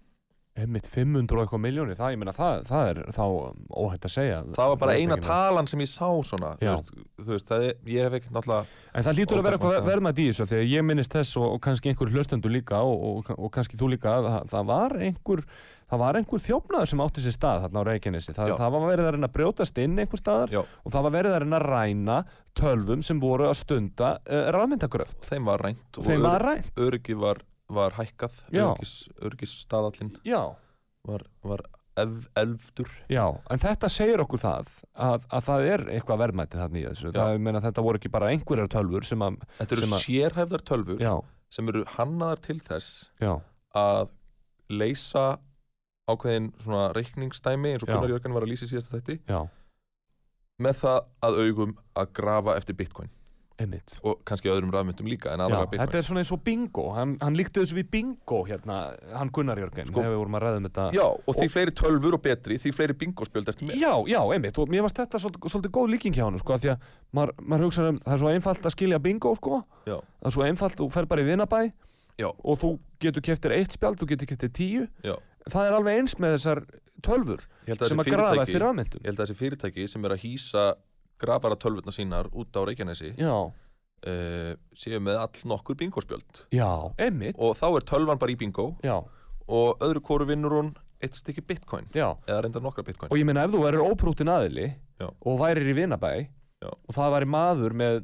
einmitt 0.53 0.85
500 0.85 1.33
og 1.33 1.41
eitthvað 1.43 1.61
miljónir, 1.63 1.97
það, 1.97 2.15
meina, 2.21 2.33
það, 2.35 2.59
það 2.69 2.89
er 2.91 2.99
þá 3.15 3.23
óhætt 3.73 4.05
að 4.05 4.13
segja. 4.13 4.39
það 4.53 4.71
var 4.71 4.79
bara 4.83 4.97
eina 5.01 5.17
talan 5.21 5.69
sem 5.69 5.81
ég 5.81 5.89
sá 5.89 6.09
svona, 6.29 6.51
þú 6.59 6.67
veist, 6.69 6.91
þú 7.17 7.31
veist 7.31 7.47
það 7.49 7.65
er, 7.69 7.77
ég 7.89 8.05
hef 8.05 8.17
ekkert 8.19 8.35
náttúrulega 8.37 8.81
En 8.93 9.05
það 9.07 9.17
lítur 9.17 9.39
að 9.39 9.47
vera 9.47 9.57
eitthvað 9.57 9.87
verðmætt 9.87 10.19
í 10.21 10.25
þessu, 10.29 10.47
þegar 10.51 10.67
ég 10.69 10.85
minnist 10.85 11.15
þess 11.17 11.39
og, 11.41 11.47
og 11.55 11.61
kannski 11.65 11.89
einhver 11.89 12.13
hlustendur 12.13 12.53
líka 12.53 12.81
og, 12.85 13.05
og, 13.09 13.31
og 13.33 13.53
kannski 13.55 13.79
þú 13.81 13.89
líka, 13.95 14.13
að 14.19 14.29
það, 14.29 14.51
það 14.51 14.67
var 14.69 14.95
einhver, 15.07 15.41
það 15.89 16.03
var 16.03 16.19
einhver 16.19 16.43
þjófnaður 16.43 16.91
sem 16.91 17.03
átti 17.07 17.23
sér 17.23 17.35
stað 17.37 17.65
þarna 17.65 17.81
á 17.81 17.87
Reykjanesi. 17.89 18.35
Það, 18.37 18.53
það 18.61 18.75
var 18.75 18.85
verið 18.91 19.07
að 19.07 19.15
reyna 19.17 19.29
að 19.29 19.35
brjótast 19.39 19.81
inn 19.81 19.97
einhver 20.03 20.21
staðar 20.21 20.53
Já. 20.53 20.61
og 20.61 20.93
það 20.93 21.07
var 21.07 21.15
verið 21.17 21.33
að 21.33 21.41
reyna 21.43 21.59
að 21.59 21.67
ræna 21.73 22.19
tölvum 22.57 23.01
sem 23.05 23.21
voru 23.21 23.49
að 23.49 23.57
stunda 23.61 24.13
uh, 24.21 24.45
rafmyndagröft. 24.53 25.25
þeim 25.29 25.49
var 25.49 25.65
rænt 25.65 25.97
og 25.97 26.07
öryggi 26.85 27.17
var, 27.17 27.41
var 27.75 27.95
hækkað 27.97 28.35
Já, 30.27 30.41
var, 31.09 31.23
var 31.43 31.63
ef, 31.99 32.13
elfdur 32.39 32.89
já, 33.11 33.23
en 33.53 33.61
þetta 33.61 33.89
segir 33.91 34.23
okkur 34.23 34.41
það 34.41 34.71
að, 34.95 35.27
að 35.29 35.45
það 35.47 35.67
er 35.73 35.83
eitthvað 35.97 36.21
verðmætti 36.23 36.57
þarna 36.61 36.79
í 36.79 36.85
þessu. 36.87 37.11
Það, 37.13 37.37
meina, 37.45 37.61
þetta 37.67 37.83
voru 37.85 37.99
ekki 38.01 38.11
bara 38.15 38.31
einhverjar 38.33 38.71
tölvur 38.73 39.05
sem 39.07 39.25
að, 39.27 39.37
Þetta 39.59 39.75
eru 39.77 39.87
að- 39.89 40.05
sérhæfðar 40.07 40.63
tölfur 40.71 41.03
já, 41.03 41.13
sem 41.53 41.69
eru 41.73 41.83
hannaðar 41.97 42.41
til 42.47 42.59
þess 42.65 43.09
já, 43.21 43.33
að 43.77 44.07
leysa 44.73 45.25
ákveðin 46.09 46.49
svona 46.59 46.87
reikningsdæmi 46.97 47.73
eins 47.75 47.83
og. 47.85 47.91
Gunnar 47.93 48.09
Jörgen 48.11 48.33
var 48.35 48.43
að 48.47 48.51
lýsa 48.51 48.65
í 48.67 48.71
síðasta 48.73 48.97
þætti 48.99 49.19
já, 49.29 49.43
með 50.63 50.79
það 50.81 50.97
að 51.27 51.37
augum 51.45 51.77
að 51.99 52.09
grafa 52.17 52.55
eftir 52.59 52.75
bitcoin 52.79 53.11
einmitt. 53.61 53.93
og 54.03 54.21
kannski 54.25 54.49
öðrum 54.49 54.71
rafmyndum 54.73 55.07
líka 55.07 55.33
Já, 55.37 55.57
þetta 55.69 55.97
er 55.99 56.05
svona 56.05 56.23
eins 56.23 56.31
og 56.33 56.41
bingo 56.45 56.87
hann, 56.95 57.15
hann 57.21 57.35
líkti 57.37 57.61
þessu 57.61 57.77
við 57.77 57.89
bingo 57.93 58.39
hérna 58.47 58.77
hann 59.13 59.31
Gunnar 59.33 59.59
Jörgen, 59.61 59.87
Sko- 59.91 60.01
um 60.01 60.37
Já, 60.93 61.05
og 61.05 61.35
því 61.37 61.49
fleiri 61.53 61.71
tölfur 61.77 62.17
og 62.17 62.21
betri 62.23 62.57
því 62.57 62.73
fleiri 62.73 62.97
bingospjöld 62.97 63.49
eftir 63.53 63.69
með 63.69 63.79
já, 63.81 63.93
já, 64.09 64.19
einmitt 64.33 64.57
og 64.57 64.69
mér 64.73 64.85
varst 64.85 64.97
þetta 64.97 65.21
svolítið, 65.21 65.49
svolítið 65.53 65.73
góð 65.77 65.89
líking 65.93 66.17
hjá 66.17 66.25
hann 66.25 66.39
sko, 66.41 66.57
því 66.57 66.73
að 66.73 66.87
maður, 67.13 67.33
maður 67.41 67.65
hugsa 67.67 67.87
um 67.89 67.99
það 68.03 68.13
er 68.13 68.23
svo 68.23 68.33
einfalt 68.33 68.65
að 68.65 68.75
skilja 68.77 68.99
bingo 69.03 69.35
sko 69.35 69.63
Já. 69.85 69.97
það 69.99 70.29
er 70.31 70.37
svo 70.37 70.47
einfalt, 70.47 70.77
þú 70.79 70.89
fer 70.93 71.09
bara 71.09 71.21
í 71.21 71.29
vinabæ 71.29 71.61
Já. 72.17 72.29
og 72.29 72.57
þú 72.61 72.79
getur 73.01 73.21
keftir 73.25 73.51
eitt 73.57 73.73
spjald, 73.77 73.99
þú 74.01 74.09
getur 74.13 74.29
keftir 74.33 74.49
tíu 74.53 74.87
Já. 75.05 75.15
það 75.49 75.69
er 75.69 75.77
alveg 75.77 75.99
eins 76.01 76.17
með 76.17 76.37
þessar 76.37 76.63
tölfur 77.03 77.45
sem 77.67 77.99
að 78.01 78.09
grafa 78.11 78.41
eftir 78.45 78.63
rafmyndum 78.63 79.01
Ég 79.03 79.11
held 79.11 79.19
að 79.19 79.27
þessi 79.27 79.39
fyrirtæki 79.39 79.87
sem 79.89 80.05
er 80.05 80.15
að 80.15 80.23
hýsa 80.25 80.65
grafara 81.23 81.57
tölvurna 81.59 81.95
sínar 81.95 82.29
út 82.31 82.53
á 82.53 82.61
Reykjanesi 82.67 83.13
já, 83.17 83.33
uh, 83.33 84.53
séu 84.77 85.01
með 85.03 85.19
all 85.23 85.43
nokkur 85.53 85.79
bingospjöld 85.79 86.45
og 87.39 87.57
þá 87.59 87.67
er 87.71 87.87
tölvan 87.93 88.21
bara 88.21 88.35
í 88.35 88.39
bingo 88.39 88.73
já, 88.85 88.99
og 89.47 89.83
öðru 89.83 90.03
kóru 90.05 90.29
vinnur 90.29 90.59
hún 90.59 90.73
eitt 91.03 91.19
stykki 91.19 91.43
bitcoin. 91.45 91.89
Já. 91.95 92.13
Eða 92.27 92.45
reyndar 92.45 92.63
nokkra 92.63 92.85
bitcoin 92.87 93.11
og 93.11 93.19
ég 93.19 93.27
meina 93.27 93.43
ef 93.45 93.53
þú 93.53 93.61
verður 93.65 93.91
óprútin 93.91 94.31
aðili 94.31 94.69
Já. 95.01 95.09
og 95.09 95.39
værir 95.41 95.67
í 95.67 95.75
vinabæ 95.77 96.11
Já. 96.63 96.69
og 96.71 96.95
það 96.95 97.15
væri 97.17 97.29
maður 97.33 97.75
með 97.81 97.97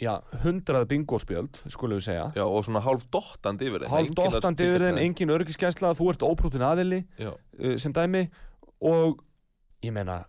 já, 0.00 0.12
hundrað 0.44 0.86
bingospjöld 0.90 1.58
skulum 1.70 1.98
við 1.98 2.06
segja. 2.08 2.28
Já, 2.38 2.44
og 2.44 2.66
svona 2.66 2.82
hálf 2.84 3.06
dottandi 3.14 3.68
yfir 3.70 3.84
þeim 3.84 3.94
hálf 3.94 4.14
dottandi 4.18 4.68
yfir 4.68 4.86
þeim, 4.88 5.00
engin 5.02 5.34
örgiskensla 5.34 5.94
þú 5.98 6.10
ert 6.12 6.26
óprútin 6.26 6.66
aðili 6.66 7.02
Já, 7.18 7.32
uh, 7.34 7.74
sem 7.82 7.94
dæmi. 7.94 8.28
Og 8.84 9.22
ég 9.84 9.94
meina 9.94 10.22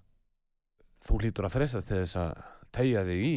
þú 1.06 1.22
lítur 1.24 1.48
að 1.48 1.56
fresta 1.56 1.82
til 1.86 2.02
þess 2.02 2.20
að 2.22 2.44
tegja 2.76 3.06
þig 3.08 3.26
í 3.26 3.36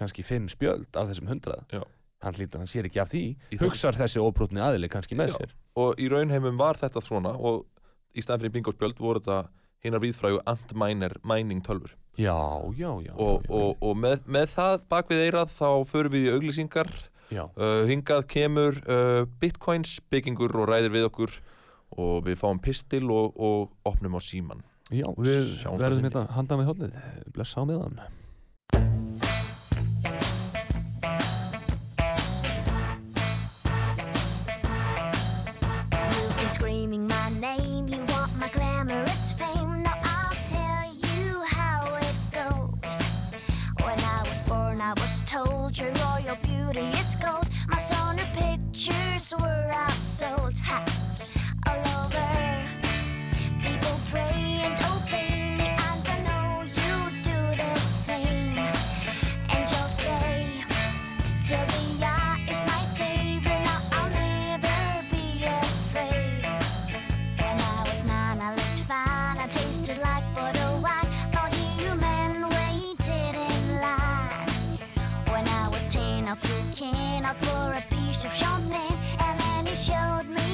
kannski 0.00 0.24
fimm 0.24 0.48
spjöld 0.50 0.96
af 0.96 1.10
þessum 1.10 1.30
hundrað. 1.30 1.64
Já. 1.74 1.82
hann 2.20 2.36
lítur, 2.36 2.60
hann 2.60 2.68
sér 2.68 2.84
ekki 2.88 3.00
af 3.00 3.08
því. 3.12 3.22
Í 3.54 3.58
hugsar 3.62 3.96
þessi 3.96 4.20
óprútni 4.20 4.60
aðili 4.60 4.90
kannski 4.92 5.16
með 5.16 5.32
Já. 5.32 5.36
sér. 5.38 5.54
Og 5.80 6.00
í 6.00 6.08
raunheimum 6.12 6.58
var 6.60 6.76
þetta 6.76 7.00
svona 7.04 7.32
og 7.32 7.64
í 8.12 8.20
staðan 8.20 8.42
fyrir 8.44 8.56
bingospjöld 8.58 9.00
voru 9.00 9.22
þetta 9.22 9.48
hinnar 9.80 10.02
viðfrægu 10.02 10.42
antminer 10.50 11.16
mining 11.24 11.62
tölfur 11.64 11.94
já, 12.20 12.36
já, 12.76 12.90
já, 13.00 13.14
og, 13.16 13.46
og, 13.48 13.78
og 13.80 13.96
með, 13.96 14.24
með 14.28 14.50
það 14.52 14.74
bak 14.92 15.08
við 15.12 15.22
eirað 15.28 15.54
þá 15.54 15.68
förum 15.88 16.14
við 16.14 16.26
í 16.28 16.34
auglýsingar. 16.34 16.90
Uh, 17.30 17.86
hingað 17.86 18.24
kemur 18.26 18.80
uh, 18.90 19.22
bitcoins 19.38 20.00
byggingur 20.10 20.50
og 20.58 20.66
ræðir 20.66 20.90
við 20.96 21.06
okkur 21.06 21.36
og 22.02 22.24
við 22.26 22.40
fáum 22.40 22.58
pistil 22.62 23.04
og, 23.14 23.36
og 23.38 23.70
opnum 23.86 24.18
á 24.18 24.20
síman 24.22 24.64
já 24.90 25.06
við 25.18 25.52
verðum 25.78 26.06
hérna 26.08 26.24
handan 26.34 26.62
við 26.62 26.70
hodnið 26.72 26.96
blessa 27.34 27.62
á 27.62 27.64
meðan 27.68 28.00
out 77.30 77.36
for 77.44 77.72
a 77.74 77.82
piece 77.94 78.24
of 78.24 78.32
something, 78.32 78.96
and 79.20 79.40
then 79.40 79.66
he 79.66 79.74
showed 79.74 80.26
me 80.28 80.49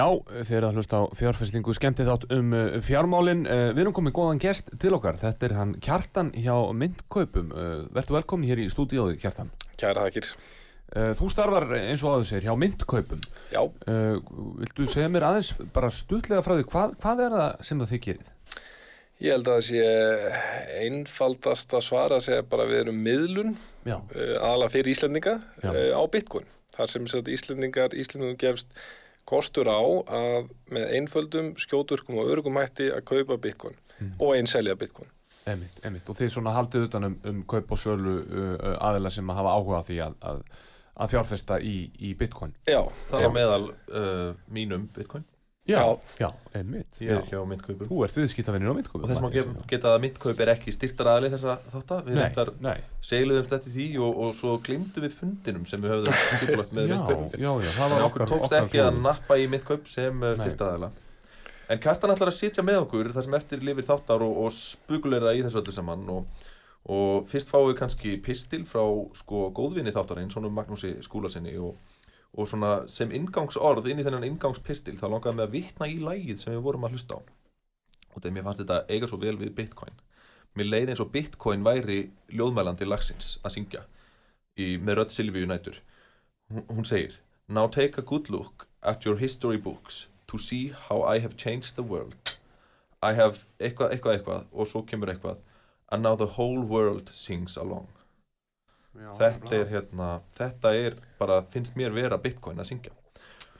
Já, 0.00 0.06
þeir 0.48 0.56
eru 0.56 0.68
að 0.70 0.78
hlusta 0.78 1.00
á 1.00 1.02
fjárfestingu 1.18 1.74
skemmtið 1.76 2.08
þátt 2.08 2.22
um 2.36 2.54
uh, 2.56 2.76
fjármálin. 2.84 3.42
Uh, 3.44 3.66
Við 3.74 3.82
erum 3.82 3.96
komið 3.98 4.14
góðan 4.16 4.40
gest 4.40 4.70
til 4.80 4.94
okkar. 4.96 5.18
Þetta 5.20 5.46
er 5.48 5.54
hann 5.58 5.74
Kjartan 5.84 6.30
hjá 6.40 6.54
Myndkaupum 6.80 7.50
uh, 7.52 7.66
Vertu 7.92 8.16
velkomin 8.16 8.48
hér 8.48 8.62
í 8.64 8.70
stúdíóði 8.72 9.18
Kjartan. 9.20 9.50
Kæra 9.80 10.06
þakkir. 10.06 10.30
uh, 10.94 11.10
Þú 11.18 11.28
starfar 11.34 11.68
eins 11.82 12.04
og 12.06 12.14
aður 12.14 12.30
segir 12.30 12.48
hjá 12.48 12.56
Myndkaupum 12.64 13.20
Já, 13.52 13.60
Viltu 14.62 14.88
segja 14.88 15.10
mér 15.12 15.28
aðeins 15.28 15.52
bara 15.74 15.92
stutlega 15.92 16.46
frá 16.46 16.56
því 16.56 16.68
hvað, 16.72 16.96
hvað 17.04 17.24
er 17.26 17.36
það 17.36 17.66
sem 17.68 17.82
það 17.84 17.92
þið 17.94 18.04
gerið? 18.08 18.32
ég 19.20 19.34
held 19.34 19.50
að 19.52 19.58
það 19.58 19.66
sé 19.66 19.80
einfaldast 20.86 21.74
að 21.76 21.84
svara 21.84 22.16
að 22.16 22.24
segja 22.24 22.46
bara 22.48 22.64
við 22.70 22.78
erum 22.86 23.02
miðlun 23.04 23.50
aðalega 24.40 24.72
fyrir 24.72 24.96
uh, 25.36 25.92
á 25.92 26.02
Bitcoin. 26.08 26.48
Þar 26.72 26.92
sem 26.94 27.08
sagt, 27.10 27.28
Íslendingar, 27.28 27.92
Íslendingum 27.92 28.38
gefst 28.40 28.72
kostur 29.28 29.68
á 29.70 29.78
að 29.80 30.48
með 30.70 30.92
einföldum, 30.98 31.52
skjóturkum 31.60 32.18
og 32.22 32.30
örugum 32.32 32.56
hætti 32.60 32.90
að 32.94 33.04
kaupa 33.12 33.36
Bitcoin 33.38 33.76
Mm. 34.00 34.14
og 34.18 34.30
einselja 34.34 34.74
Bitcoin. 34.80 35.10
emitt, 35.46 35.74
emitt 35.84 36.08
Og 36.08 36.16
þið 36.16 36.28
svona 36.32 36.52
haldið 36.56 36.86
utan 36.88 37.04
um, 37.04 37.16
um 37.24 37.42
kaup 37.44 37.72
og 37.72 37.78
sölu 37.78 38.14
uh, 38.22 38.54
uh, 38.56 38.76
aðila 38.88 39.10
sem 39.12 39.28
hafa 39.28 39.52
áhuga 39.52 39.80
á 39.80 39.84
því 39.84 39.98
að, 40.06 40.14
að, 40.30 40.40
að 40.96 41.10
fjárfesta 41.12 41.58
í, 41.60 41.90
í 42.00 42.14
Bitcoin? 42.14 42.54
Já, 42.68 42.80
Það 43.10 43.22
var 43.26 43.34
meðal 43.34 43.66
uh, 43.70 44.34
mínum 44.48 44.88
bitcoin 44.96 45.24
Já. 45.70 45.82
já, 46.20 46.28
emitt 46.60 46.98
Ég 47.00 47.10
er 47.14 47.24
hjá 47.30 47.40
myndkaupum. 47.46 47.88
Þú 47.90 47.98
ert 48.06 48.16
viðskiptavinnir 48.20 48.70
á 48.70 48.74
Myndkaupum 48.76 49.04
Og 49.06 49.10
þess 49.12 49.22
að 49.24 49.36
ge- 49.36 49.66
geta 49.74 49.92
að 49.94 50.00
myndkaup 50.04 50.40
er 50.44 50.52
ekki 50.54 50.74
styrtar 50.76 51.10
aðli 51.14 51.30
þessa 51.34 51.56
þáttar 51.74 52.02
Við 52.08 52.14
Nei, 52.16 52.22
reyndar 52.24 52.50
nei. 52.66 52.76
segluðumst 53.10 53.54
eftir 53.58 53.74
því 53.76 53.86
og, 54.02 54.18
og 54.26 54.34
svo 54.40 54.56
glimtum 54.66 55.04
við 55.06 55.14
fundinum 55.20 55.66
sem 55.70 55.80
við 55.84 55.94
höfðum 55.94 56.18
stipulagt 56.40 56.72
með 56.76 56.88
Já, 56.88 56.94
myndkaupum. 56.96 57.30
já, 57.38 57.50
já, 57.64 57.70
það 57.78 57.84
En 57.86 57.94
var 57.96 58.06
okkur 58.08 58.24
okkar 58.26 58.32
tókst 58.34 58.50
okkar 58.52 58.66
ekki 58.68 58.82
að 58.86 59.00
nappa 59.06 59.38
í 59.40 59.46
myndkaup 59.54 59.88
sem 59.88 60.20
Nei. 60.26 60.34
styrtaðala 60.42 60.90
En 61.70 61.78
Kjartan 61.78 62.10
ætlar 62.10 62.32
að 62.32 62.38
sitja 62.40 62.62
með 62.66 62.80
okkur 62.82 63.12
þar 63.14 63.22
sem 63.28 63.34
eftir 63.38 63.60
lifir 63.62 63.86
þáttar 63.86 64.24
og, 64.26 64.40
og 64.42 64.50
spugulera 64.56 65.30
í 65.38 65.44
þessu 65.46 65.60
öllu 65.62 65.74
saman 65.76 66.00
og, 66.10 66.24
og 66.90 67.28
fyrst 67.30 67.46
fáum 67.52 67.68
við 67.68 67.76
kannski 67.78 68.16
pistil 68.24 68.64
frá 68.66 68.82
sko 69.14 69.44
góðvinni 69.54 69.92
þáttarinn, 69.94 70.32
svona 70.34 70.50
Magnúsi 70.50 70.96
skúlasinni 71.06 71.52
og, 71.62 71.76
og 72.38 72.46
svona 72.46 72.70
sem 72.90 73.10
ingangsorð 73.14 73.88
inn 73.90 74.00
í 74.00 74.04
þennan 74.06 74.26
ingangspistil 74.28 74.98
þá 75.00 75.06
langaði 75.08 75.36
mig 75.38 75.46
að 75.46 75.54
vitna 75.56 75.88
í 75.90 75.96
lægið 75.98 76.42
sem 76.42 76.54
við 76.54 76.62
vorum 76.66 76.86
að 76.86 76.94
hlusta 76.94 77.18
á. 77.18 77.20
Og 78.14 78.22
þegar 78.22 78.34
mér 78.36 78.46
fannst 78.46 78.62
þetta 78.62 78.78
eiga 78.90 79.08
svo 79.10 79.18
vel 79.22 79.36
við 79.40 79.54
Bitcoin. 79.58 79.96
Mér 80.54 80.70
leiði 80.70 80.94
eins 80.94 81.02
og 81.02 81.10
Bitcoin 81.14 81.66
væri 81.66 82.00
ljóðmælandi 82.34 82.86
lagsins 82.86 83.36
að 83.42 83.56
syngja 83.56 83.84
í, 84.58 84.78
með 84.78 85.00
rödd 85.00 85.14
Silvíu 85.14 85.50
nætur. 85.50 85.82
Hún 86.50 86.86
segir 86.86 87.18
Now 87.50 87.66
take 87.66 87.98
a 87.98 88.06
good 88.06 88.30
look 88.30 88.68
at 88.82 89.04
your 89.04 89.16
history 89.18 89.58
books 89.58 90.06
to 90.28 90.38
see 90.38 90.68
how 90.88 91.02
I 91.02 91.18
have 91.18 91.36
changed 91.36 91.74
the 91.74 91.82
world. 91.82 92.36
I 93.02 93.14
have 93.14 93.46
eitthvað, 93.58 93.94
eitthvað, 93.96 94.18
eitthvað 94.18 94.44
og 94.52 94.68
svo 94.70 94.84
kemur 94.86 95.10
eitthvað. 95.10 95.40
And 95.90 96.02
now 96.02 96.14
the 96.14 96.36
whole 96.38 96.62
world 96.62 97.08
sings 97.08 97.56
along 97.56 97.88
þetta 98.94 99.54
er 99.56 99.68
hérna 99.70 100.08
þetta 100.38 100.74
er 100.74 100.96
bara, 101.18 101.42
finnst 101.52 101.76
mér 101.78 101.94
vera 101.94 102.18
Bitcoin 102.18 102.58
að 102.58 102.72
syngja. 102.72 102.94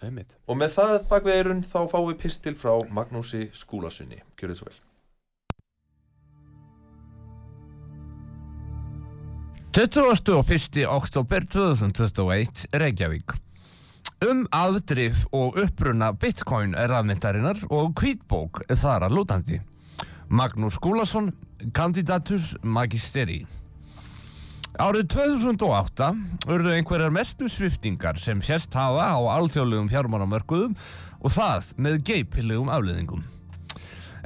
Einmitt. 0.01 0.31
og 0.49 0.57
með 0.57 0.79
það 0.79 0.95
bak 1.11 1.27
við 1.27 1.35
eirun 1.37 1.59
þá 1.61 1.81
fáum 1.93 2.07
við 2.09 2.23
pistil 2.23 2.55
frá 2.57 2.73
Magnúsi 2.89 3.51
Skúlasunni 3.53 4.23
gjör 4.41 4.55
þið 4.55 4.61
svo 4.63 4.71
vel. 4.71 4.79
21. 9.77 10.87
oktober 10.89 11.45
2021 11.47 12.65
Reykjavík. 12.73 13.37
Um 14.27 14.43
afdrif 14.53 15.23
og 15.33 15.61
uppruna 15.63 16.11
bitcoin 16.13 16.75
rafmyndarinnar 16.75 17.61
og 17.71 17.93
hvítbók 18.01 18.65
þar 18.73 19.07
að 19.07 19.15
lútandi. 19.15 19.61
Magnús 20.29 20.81
Skúlason, 20.81 21.31
kandidatus 21.77 22.57
magisteri 22.63 23.45
Árið 24.81 25.11
2008 25.13 26.07
urðu 26.49 26.71
einhverjar 26.73 27.13
mestu 27.13 27.51
sviftingar 27.53 28.17
sem 28.17 28.39
sérst 28.41 28.73
hafa 28.73 29.11
á 29.13 29.21
alþjóðlegum 29.35 29.91
fjármánamörkuðum 29.93 30.73
og 31.21 31.35
það 31.35 31.67
með 31.85 31.99
geipilegum 32.09 32.71
afleðingum. 32.73 33.27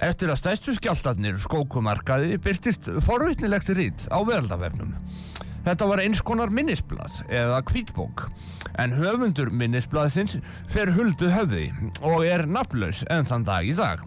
Eftir 0.07 0.31
að 0.31 0.39
stæstu 0.39 0.77
skjáltarnir 0.77 1.41
skókumarkaði 1.43 2.39
byrtist 2.45 2.87
forvitnilegt 3.03 3.75
rít 3.75 4.07
á 4.15 4.23
veraldafefnum. 4.23 4.95
Þetta 5.67 5.91
var 5.91 6.05
eins 6.05 6.23
konar 6.23 6.55
minnisblad 6.55 7.25
eða 7.35 7.59
hvítbók 7.73 8.29
en 8.79 8.95
höfundur 8.95 9.51
minnisbladsins 9.51 10.39
fer 10.71 10.95
huldu 10.95 11.35
höfði 11.35 11.73
og 11.99 12.23
er 12.31 12.47
nafnlaus 12.47 13.03
enn 13.11 13.27
þann 13.27 13.51
dag 13.51 13.67
í 13.67 13.75
dag. 13.75 14.07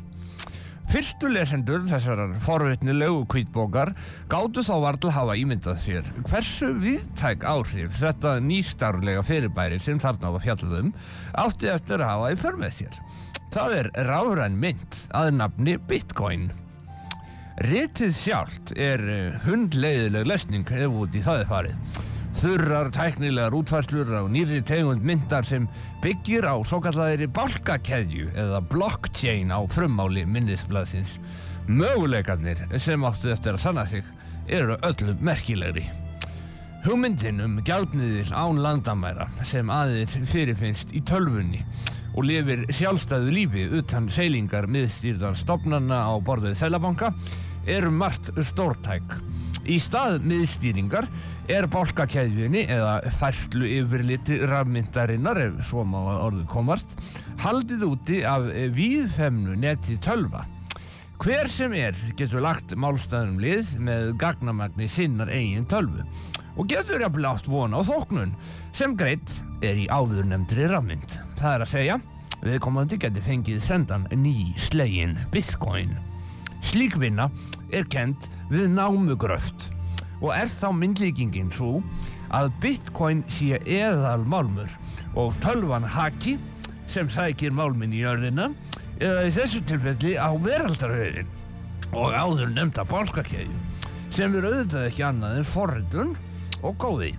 Fyrstu 0.87 1.27
lesendur 1.27 1.81
þessarar 1.83 2.31
forvitnilegu 2.39 3.25
hvítbókar 3.27 3.89
gáttu 4.31 4.61
þá 4.63 4.75
varla 4.85 5.11
hafa 5.11 5.33
ímyndað 5.35 5.81
sér 5.83 6.05
hversu 6.29 6.69
viðtæk 6.79 7.43
áhrif 7.43 7.97
þetta 7.99 8.37
nýstarlega 8.45 9.25
fyrirbæri 9.27 9.81
sem 9.83 9.99
þarna 9.99 10.31
var 10.37 10.45
fjallum 10.45 10.93
átti 11.43 11.67
eftir 11.73 11.99
að 11.99 12.13
hafa 12.13 12.31
í 12.31 12.39
för 12.39 12.59
með 12.61 12.73
sér. 12.77 13.01
Það 13.51 13.75
er 13.81 13.91
ráðræn 14.07 14.55
mynd 14.63 14.97
að 15.11 15.33
nafni 15.41 15.75
Bitcoin. 15.91 16.47
Ritið 17.67 18.15
sjálft 18.15 18.71
er 18.79 19.03
eh, 19.11 19.39
hundleiðileg 19.43 20.27
lesning 20.29 20.71
ef 20.71 21.01
út 21.03 21.19
í 21.19 21.25
það 21.25 21.43
er 21.43 21.51
farið. 21.51 22.07
Þurrar 22.37 22.91
tæknilegar 22.93 23.55
útfærslur 23.57 24.11
á 24.13 24.21
nýri 24.29 24.59
tegund 24.61 25.01
myndar 25.01 25.45
sem 25.47 25.63
byggir 26.03 26.45
á 26.45 26.53
svo 26.61 26.77
kallaðiri 26.85 27.25
bálkakeðju 27.33 28.27
eða 28.37 28.59
blockchain 28.69 29.49
á 29.49 29.65
frummáli 29.73 30.21
minnisblaðsins. 30.29 31.15
Möguleikarnir 31.65 32.61
sem 32.77 33.07
áttu 33.09 33.33
eftir 33.33 33.57
að 33.57 33.63
sanna 33.63 33.87
sig 33.89 34.05
eru 34.45 34.77
öllum 34.85 35.17
merkilegri. 35.25 35.87
Hugmyndin 36.85 37.41
um 37.41 37.57
gjaldmiðil 37.65 38.29
án 38.37 38.61
landamæra 38.61 39.25
sem 39.41 39.73
aðeins 39.73 40.13
fyrirfinnst 40.29 40.93
í 40.93 41.01
tölvunni 41.01 41.63
og 42.13 42.29
lifir 42.29 42.67
sjálfstæðu 42.69 43.33
lífi 43.33 43.65
utan 43.81 44.13
seilingar 44.13 44.69
miðstýrðar 44.69 45.33
stopnarna 45.41 46.05
á 46.05 46.13
borðið 46.21 46.59
Sælabanka 46.61 47.15
eru 47.67 47.91
margt 47.91 48.31
stórtæk. 48.49 49.17
Í 49.67 49.77
stað 49.83 50.21
miðstýringar 50.27 51.07
er 51.51 51.67
bálkakeðjunni 51.71 52.65
eða 52.71 53.11
færslu 53.19 53.67
yfirliti 53.81 54.39
rafmyndarinnar, 54.47 55.39
ef 55.49 55.65
svo 55.67 55.83
má 55.87 55.99
orðu 56.15 56.45
komast, 56.51 56.95
haldið 57.43 57.83
úti 57.87 58.21
af 58.27 58.47
víðfemnu 58.75 59.57
neti 59.59 59.97
tölva. 60.03 60.45
Hver 61.17 61.49
sem 61.49 61.73
er 61.73 61.97
getur 62.15 62.43
lagt 62.45 62.75
málstæðum 62.77 63.39
lið 63.41 63.71
með 63.81 64.11
gagnamagni 64.21 64.85
sinnar 64.91 65.31
eigin 65.33 65.65
tölvu 65.65 66.05
og 66.57 66.67
getur 66.69 67.01
jafnvel 67.01 67.25
átt 67.29 67.49
vona 67.49 67.81
á 67.81 67.87
þóknun 67.87 68.35
sem 68.75 68.93
greitt 68.97 69.33
er 69.65 69.79
í 69.81 69.87
áðurnemndri 69.89 70.67
rafmynd. 70.69 71.17
Það 71.39 71.55
er 71.55 71.65
að 71.65 71.73
segja 71.73 71.97
viðkomandi 72.43 72.99
geti 73.01 73.23
fengið 73.25 73.63
sendan 73.65 74.05
ný 74.13 74.53
slegin 74.61 75.17
bitcoin. 75.33 75.95
Slík 76.61 76.97
vinna 77.01 77.31
er 77.71 77.87
kent 77.91 78.29
við 78.51 78.69
námugröft 78.75 79.69
og 80.21 80.31
er 80.33 80.49
þá 80.49 80.69
myndlíkingin 80.73 81.51
svo 81.53 81.81
að 82.33 82.51
bitcoin 82.63 83.23
sé 83.31 83.59
eðal 83.63 84.25
málmur 84.27 84.71
og 85.15 85.35
tölvan 85.43 85.85
haki 85.87 86.37
sem 86.91 87.09
sækir 87.11 87.53
málminn 87.55 87.95
í 87.95 88.01
jörðina 88.03 88.49
eða 88.97 89.27
í 89.27 89.33
þessu 89.35 89.61
tilfelli 89.67 90.15
á 90.17 90.31
veraldarhauðin 90.33 91.29
og 91.95 92.15
áður 92.15 92.51
nefnda 92.55 92.87
bálkakeðju 92.87 93.63
sem 94.13 94.35
er 94.35 94.47
auðvitað 94.47 94.89
ekki 94.89 95.05
annað 95.05 95.39
en 95.41 95.47
forritun 95.47 96.13
og 96.65 96.77
góði. 96.81 97.11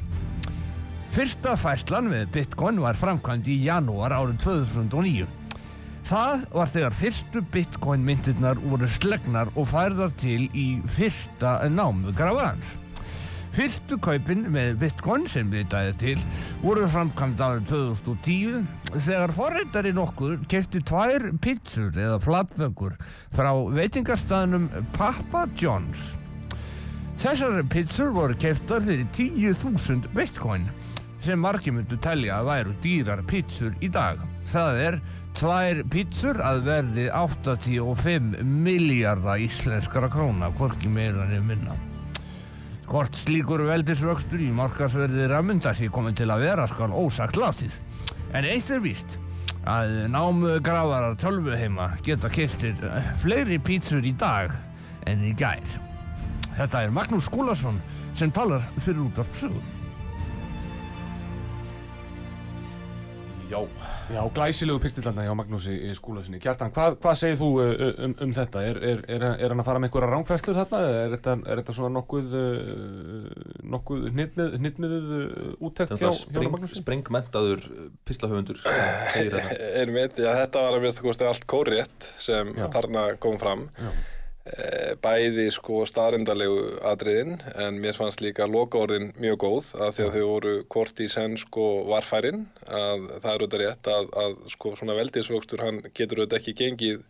Fyrsta 1.14 1.54
fæslan 1.58 2.10
við 2.12 2.28
Bitcoin 2.34 2.80
var 2.82 2.98
framkvæmd 2.98 3.48
í 3.48 3.58
janúar 3.64 4.12
árið 4.16 4.42
2009. 4.44 5.28
Það 6.08 6.44
var 6.56 6.70
þegar 6.72 6.94
fyrstu 6.96 7.40
Bitcoin 7.52 8.04
myndirnar 8.06 8.56
voru 8.62 8.86
slegnar 8.88 9.50
og 9.60 9.66
færðar 9.68 10.14
til 10.16 10.46
í 10.56 10.78
fyrsta 10.94 11.58
námu 11.68 12.14
grafans. 12.16 12.78
Fyrstu 13.52 13.98
kaupin 14.00 14.46
með 14.54 14.78
Bitcoin 14.80 15.26
sem 15.28 15.50
vitaði 15.52 15.92
til 16.00 16.24
voru 16.62 16.86
framkvæmd 16.88 17.44
árið 17.44 17.68
2010 17.74 18.64
þegar 18.94 19.34
forreitari 19.36 19.92
nokkur 19.98 20.38
kefti 20.48 20.80
tvær 20.88 21.28
pizzur 21.44 21.92
eða 21.92 22.16
flatböngur 22.24 22.96
frá 23.36 23.52
veitingarstaðnum 23.76 24.70
Papa 24.96 25.44
John's. 25.60 26.14
Þessar 27.20 27.60
pizzur 27.68 28.16
voru 28.16 28.38
keftar 28.40 28.80
fyrir 28.86 29.04
10.000 29.12 30.08
Bitcoin 30.16 30.70
sem 31.20 31.40
margir 31.42 31.74
myndu 31.74 31.98
telja 32.00 32.38
að 32.40 32.48
væru 32.48 32.74
dýrar 32.82 33.24
pizzur 33.28 33.74
í 33.84 33.90
dag. 33.92 34.20
Það 34.48 34.82
er 34.86 35.00
tvær 35.38 35.84
pizzur 35.86 36.40
að 36.42 36.64
verði 36.66 37.04
85 37.14 38.40
miljardar 38.42 39.38
íslenskara 39.38 40.08
króna, 40.10 40.48
hvorki 40.58 40.90
meira 40.90 41.28
nefn 41.30 41.46
minna. 41.52 41.76
Hvort 42.88 43.14
slíkur 43.20 43.62
veldisvöxtur 43.68 44.42
í 44.42 44.48
markasverði 44.56 45.28
rammunda 45.30 45.74
sé 45.76 45.90
komin 45.94 46.16
til 46.18 46.26
að 46.32 46.42
vera 46.46 46.66
skal 46.70 46.90
ósagt 46.90 47.38
látið. 47.38 47.76
En 48.34 48.48
eitt 48.48 48.72
er 48.74 48.82
víst 48.82 49.18
að 49.68 49.94
námu 50.10 50.56
grafarar 50.64 51.14
tölvuheima 51.20 51.92
geta 52.02 52.32
keftir 52.32 52.74
fleiri 53.22 53.60
pítsur 53.62 54.02
í 54.02 54.16
dag 54.18 54.56
en 55.06 55.22
í 55.22 55.36
gær. 55.38 55.76
Þetta 56.58 56.82
er 56.82 56.94
Magnús 56.98 57.30
Skúlason 57.30 57.78
sem 58.18 58.34
talar 58.34 58.64
fyrir 58.80 59.04
út 59.06 59.22
af 59.22 59.30
sögum. 59.38 59.77
Já, 63.48 63.60
Já, 64.12 64.20
glæsilegu 64.36 64.80
pistillarna 64.82 65.24
hjá 65.24 65.32
Magnúsi 65.36 65.72
í 65.88 65.92
skúlasinni. 65.96 66.40
Kjartan, 66.40 66.72
hvað, 66.72 66.96
hvað 67.02 67.16
segir 67.20 67.38
þú 67.40 67.48
uh, 67.60 67.70
um, 68.06 68.14
um 68.26 68.34
þetta? 68.36 68.62
Er, 68.68 68.80
er, 68.90 69.00
er, 69.08 69.24
er 69.38 69.52
hann 69.54 69.62
að 69.62 69.68
fara 69.70 69.80
með 69.82 69.88
einhverja 69.90 70.10
rángfæslur 70.12 70.58
þarna? 70.58 70.80
eða 70.88 71.00
Er 71.06 71.14
þetta, 71.14 71.34
er 71.52 71.62
þetta 71.62 71.76
svona 71.78 71.92
nokkuð, 71.96 72.36
uh, 72.40 73.62
nokkuð 73.76 74.04
hnittmiðuð 74.12 75.08
uh, 75.18 75.48
úttekt 75.68 75.96
hjá, 75.96 76.10
hjá 76.12 76.44
Magnúsi? 76.48 76.80
springmentaður 76.82 77.64
pislahöfundur 78.08 78.60
segir 78.64 79.34
þetta. 79.38 79.58
Einmitt, 79.82 80.20
já, 80.20 80.30
þetta 80.42 80.66
var 80.68 80.78
að 80.78 80.86
minnst 80.86 81.02
að 81.02 81.08
kosti 81.10 81.28
allt 81.28 81.48
kórétt 81.48 82.08
sem 82.20 82.54
Já. 82.56 82.68
þarna 82.76 83.08
kom 83.22 83.40
fram. 83.40 83.68
Já. 83.80 83.90
Eh, 84.48 84.92
Bæði 85.02 85.48
sko 85.52 85.82
staðrindalegu 85.88 86.78
atriðin 86.88 87.34
en 87.58 87.80
mér 87.82 87.96
fannst 87.98 88.22
líka 88.24 88.46
lokaorðin 88.48 89.10
mjög 89.20 89.40
góð 89.44 89.72
að 89.76 89.90
því 89.96 90.04
að 90.04 90.14
þau 90.14 90.28
voru 90.28 90.52
hvort 90.74 91.02
í 91.04 91.08
senn 91.12 91.34
sko 91.40 91.64
varfærin 91.88 92.46
að 92.66 93.08
það 93.18 93.28
er 93.32 93.42
auðvitað 93.42 93.64
rétt 93.64 93.90
að, 93.92 94.08
að 94.22 94.38
sko 94.54 94.72
svona 94.78 94.96
veldisvöxtur 94.98 95.64
hann 95.66 95.82
getur 95.90 96.22
auðvitað 96.22 96.38
ekki 96.40 96.56
gengið 96.62 97.02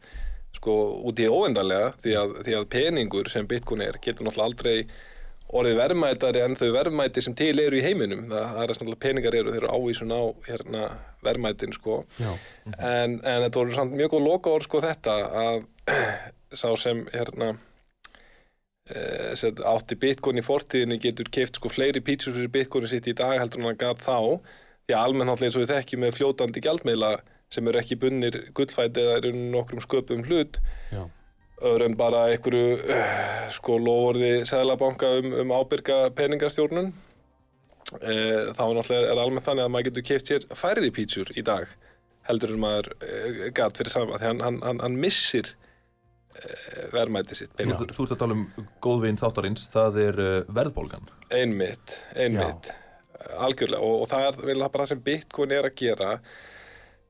sko 0.59 0.75
út 1.07 1.21
í 1.23 1.29
óendanlega 1.31 1.93
því 2.03 2.17
að, 2.23 2.35
því 2.49 2.57
að 2.59 2.69
peningur 2.75 3.31
sem 3.31 3.47
Bitcoin 3.51 3.85
er 3.87 4.01
getur 4.03 4.27
náttúrulega 4.27 4.49
aldrei 4.49 5.05
orðið 5.49 5.79
verðmætari 5.79 6.43
en 6.45 6.57
þau 6.61 6.67
verðmæti 6.75 7.23
sem 7.25 7.35
til 7.39 7.55
eru 7.63 7.79
í 7.79 7.85
heiminum. 7.85 8.27
Það, 8.29 8.43
það 8.57 8.65
er 8.65 8.73
svona 8.77 8.97
peningar 9.01 9.37
eru, 9.39 9.53
þeir 9.55 9.63
eru 9.63 9.71
ávísun 9.79 10.13
á 10.13 10.23
hérna 10.45 10.83
verðmætin 11.25 11.73
sko. 11.73 12.03
En, 12.77 13.15
en 13.17 13.47
þetta 13.47 13.63
voru 13.63 13.77
samt 13.79 13.97
mjög 13.97 14.13
góð 14.13 14.27
lokaorð 14.27 14.69
sko 14.69 14.83
þetta 14.85 15.15
að 15.45 15.63
sá 16.55 16.69
sem 16.81 17.03
hérna 17.13 17.53
e, 18.89 19.35
set, 19.39 19.61
átti 19.61 19.99
bitcoin 20.01 20.41
í 20.41 20.45
fortíðinni 20.45 21.01
getur 21.03 21.29
keift 21.33 21.59
sko 21.59 21.71
fleiri 21.73 22.03
pítsur 22.05 22.37
fyrir 22.37 22.53
bitcoin 22.55 22.89
sitt 22.89 23.09
í 23.11 23.17
dag 23.17 23.39
heldur 23.41 23.67
hann 23.67 23.81
gat 23.81 24.03
þá. 24.05 24.41
Því 24.89 24.97
að 24.97 25.03
almennt 25.05 25.29
náttúrulega 25.29 25.51
eins 25.51 25.59
og 25.59 25.65
við 25.65 25.75
þekkjum 25.75 26.03
með 26.05 26.17
fljótandi 26.17 26.65
gjaldmiðla 26.65 27.13
sem 27.53 27.69
eru 27.69 27.81
ekki 27.81 27.99
bunnir 28.01 28.39
gullfæti 28.57 29.05
eða 29.05 29.19
eru 29.21 29.33
nokkrum 29.37 29.85
sköpum 29.85 30.25
hlut. 30.29 30.61
Öðru 31.59 31.89
en 31.89 31.97
bara 31.99 32.29
einhverju 32.31 32.79
uh, 32.79 33.45
sko 33.53 33.77
lofurði 33.83 34.47
seðlabanka 34.49 35.11
um, 35.19 35.33
um 35.43 35.55
ábyrga 35.57 36.07
peningastjórnun. 36.17 36.93
E, 37.99 38.15
þá 38.55 38.65
náttúrulega 38.77 39.13
er 39.13 39.21
almennt 39.21 39.47
þannig 39.47 39.65
að 39.65 39.73
maður 39.73 39.89
getur 39.89 40.07
keift 40.11 40.31
sér 40.31 40.45
færri 40.61 40.91
pítsur 40.93 41.31
í 41.41 41.45
dag 41.45 41.71
heldur 42.29 42.53
en 42.53 42.61
maður 42.61 42.91
uh, 43.01 43.47
gat 43.57 43.81
fyrir 43.81 43.95
saman 43.95 44.21
því 44.21 44.29
hann, 44.29 44.43
hann, 44.45 44.59
hann, 44.65 44.83
hann 44.85 44.99
missir 45.01 45.55
verðmæti 46.93 47.39
sitt 47.39 47.57
Þú, 47.59 47.71
þú, 47.73 47.89
þú 47.95 48.05
ert 48.05 48.13
að 48.15 48.21
tala 48.23 48.37
um 48.37 48.45
góðvin 48.85 49.19
þáttarins, 49.21 49.65
það 49.73 50.03
er 50.05 50.21
uh, 50.25 50.37
verðbólgan. 50.59 51.09
einmitt, 51.35 51.97
einmitt. 52.17 52.71
Algjörlega 53.39 53.83
og, 53.83 54.05
og 54.05 54.13
það 54.13 54.29
er 54.29 54.39
vel 54.53 54.61
bara 54.63 54.85
það 54.85 54.93
sem 54.93 55.03
Bitcoin 55.09 55.57
er 55.57 55.67
að 55.67 55.75
gera. 55.81 56.13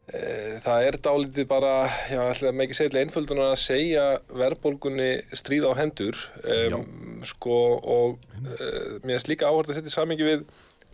E, 0.09 0.21
það 0.65 0.87
er 0.87 0.97
dálítið 1.05 1.49
bara 1.51 1.73
já, 2.09 2.23
ætla 2.23 2.49
að 2.49 2.63
ekki 2.65 2.79
segja 2.79 3.03
einföldun 3.03 3.43
að 3.45 3.59
segja 3.61 4.07
verðbólgunni 4.33 5.11
stríða 5.37 5.75
á 5.77 5.79
hendur. 5.83 6.17
Um, 6.49 7.21
sko 7.29 7.59
og 7.77 8.25
e, 8.41 8.71
mér 9.05 9.21
er 9.21 9.29
líka 9.29 9.51
áhört 9.51 9.69
að 9.69 9.83
setja 9.83 9.93
í 9.93 9.97
samingi 9.99 10.25
við 10.31 10.47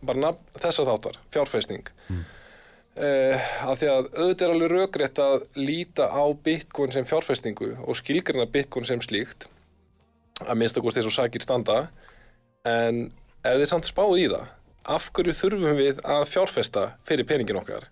bara 0.04 0.26
nafn 0.26 0.58
þessar 0.60 0.90
þáttar, 0.90 1.20
fjárfæsting 1.34 1.86
mm. 2.08 2.24
Af 2.94 3.80
því 3.80 3.88
að 3.90 4.10
auðvitað 4.14 4.44
er 4.46 4.52
alveg 4.54 4.70
rökrétt 4.70 5.18
að 5.18 5.46
líta 5.58 6.06
á 6.06 6.24
Bitcoin 6.46 6.92
sem 6.94 7.06
fjárfæstingu 7.08 7.72
og 7.82 7.98
skilgrina 7.98 8.46
Bitcoin 8.46 8.86
sem 8.86 9.02
slíkt 9.02 9.48
að 10.44 10.60
minnst 10.60 10.78
að 10.78 10.86
eins 10.90 11.08
og 11.08 11.14
sakir 11.14 11.42
standa. 11.42 11.88
En 12.66 13.08
ef 13.42 13.58
þið 13.58 13.66
samt 13.70 13.90
spáðu 13.90 14.20
í 14.22 14.28
það 14.30 14.46
af 14.94 15.10
hverju 15.16 15.34
þurfum 15.38 15.78
við 15.78 16.00
að 16.04 16.24
fjárfesta 16.30 16.86
fyrir 17.08 17.26
peningin 17.28 17.60
okkar? 17.60 17.88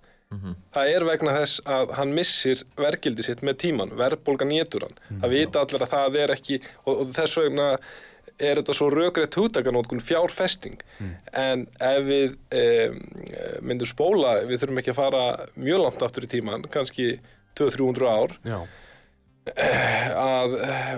Það 0.73 0.91
er 0.95 1.05
vegna 1.05 1.35
þess 1.37 1.61
að 1.69 1.91
hann 1.99 2.15
missir 2.17 2.63
vergildi 2.79 3.25
sitt 3.27 3.43
með 3.45 3.59
tíman, 3.67 3.91
verðbólgan 3.99 4.55
étur 4.57 4.87
hann. 4.87 4.97
Það 5.21 5.35
vita 5.35 5.61
allir 5.61 5.83
að 5.85 5.93
það 5.93 6.17
er 6.23 6.33
ekki 6.37 6.61
og, 6.87 6.95
og 6.95 7.11
þess 7.19 7.37
vegna 7.37 7.67
er 8.41 8.61
þetta 8.61 8.77
svo 8.77 8.89
rökrétt 8.93 9.37
hugtakanótkun 9.39 10.03
fjárfesting. 10.03 10.81
En 11.33 11.67
ef 11.81 12.05
við 12.07 12.37
um, 12.59 13.01
myndum 13.63 13.91
spóla, 13.91 14.39
við 14.49 14.63
þurfum 14.63 14.83
ekki 14.83 14.95
að 14.95 15.01
fara 15.01 15.25
mjög 15.57 15.85
langt 15.87 16.07
aftur 16.07 16.29
í 16.29 16.31
tíman, 16.33 16.65
kannski 16.73 17.17
200-300 17.59 18.09
ár. 18.09 18.39
Já. 18.47 18.61
að, 20.23 20.53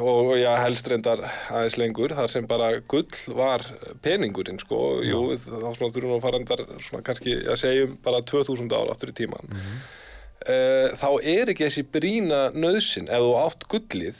og 0.04 0.34
já, 0.36 0.50
helst 0.60 0.88
reyndar 0.92 1.22
aðeins 1.48 1.78
lengur, 1.80 2.12
þar 2.12 2.28
sem 2.28 2.46
bara 2.48 2.74
gull 2.92 3.08
var 3.32 3.64
peningurinn, 4.04 4.60
sko, 4.60 5.00
jú, 5.00 5.22
þá 5.40 5.70
þurfum 5.80 6.10
við 6.10 6.16
að 6.18 6.26
fara 6.26 6.66
svona 6.84 7.04
kannski 7.06 7.38
að 7.40 7.60
segjum 7.62 7.94
bara 8.04 8.20
2000 8.28 8.68
ára 8.76 8.92
aftur 8.92 9.14
í 9.14 9.16
tíman. 9.22 9.48
Eh, 10.44 10.92
þá 11.00 11.08
er 11.24 11.54
ekki 11.54 11.64
þessi 11.64 11.86
brína 11.88 12.50
nöðsin, 12.52 13.08
ef 13.08 13.22
þú 13.24 13.32
átt 13.40 13.64
gullið, 13.72 14.18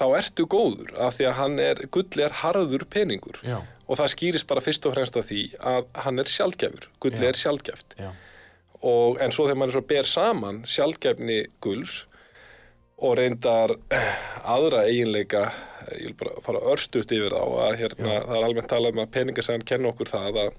þá 0.00 0.06
ertu 0.18 0.46
góður, 0.50 0.94
af 0.96 1.18
því 1.18 1.28
að 1.28 1.38
hann 1.38 1.60
er, 1.62 1.84
gull 1.92 2.24
er 2.24 2.36
harður 2.40 2.86
peningur. 2.90 3.40
Já. 3.46 3.60
Og 3.90 3.98
það 4.00 4.12
skýrist 4.14 4.48
bara 4.50 4.64
fyrst 4.64 4.86
og 4.86 4.94
fremst 4.96 5.16
af 5.18 5.26
því 5.28 5.44
að 5.66 5.88
hann 6.06 6.22
er 6.22 6.30
sjálfgefur, 6.30 6.90
gulli 7.02 7.24
Já. 7.26 7.30
er 7.30 7.40
sjálfgeft. 7.40 7.96
Já. 7.98 8.12
Og, 8.80 9.18
en 9.20 9.34
svo 9.34 9.44
þegar 9.44 9.60
maður 9.60 9.76
svo 9.76 9.88
ber 9.90 10.08
saman 10.08 10.62
sjálfgefni 10.64 11.42
gulls 11.60 12.04
og 13.00 13.16
reyndar 13.18 13.74
aðra 14.54 14.86
eiginleika 14.88 15.50
ég 15.96 16.10
vil 16.10 16.16
bara 16.20 16.42
fara 16.44 16.62
örstuðt 16.72 17.12
yfir 17.16 17.34
þá 17.34 17.44
að 17.66 17.76
hérna, 17.80 18.16
það 18.26 18.34
er 18.36 18.46
almennt 18.46 18.70
talað 18.70 18.96
um 18.96 19.02
að 19.04 19.12
peningasagan 19.16 19.66
kenna 19.68 19.90
okkur 19.92 20.10
það 20.10 20.40
að 20.44 20.50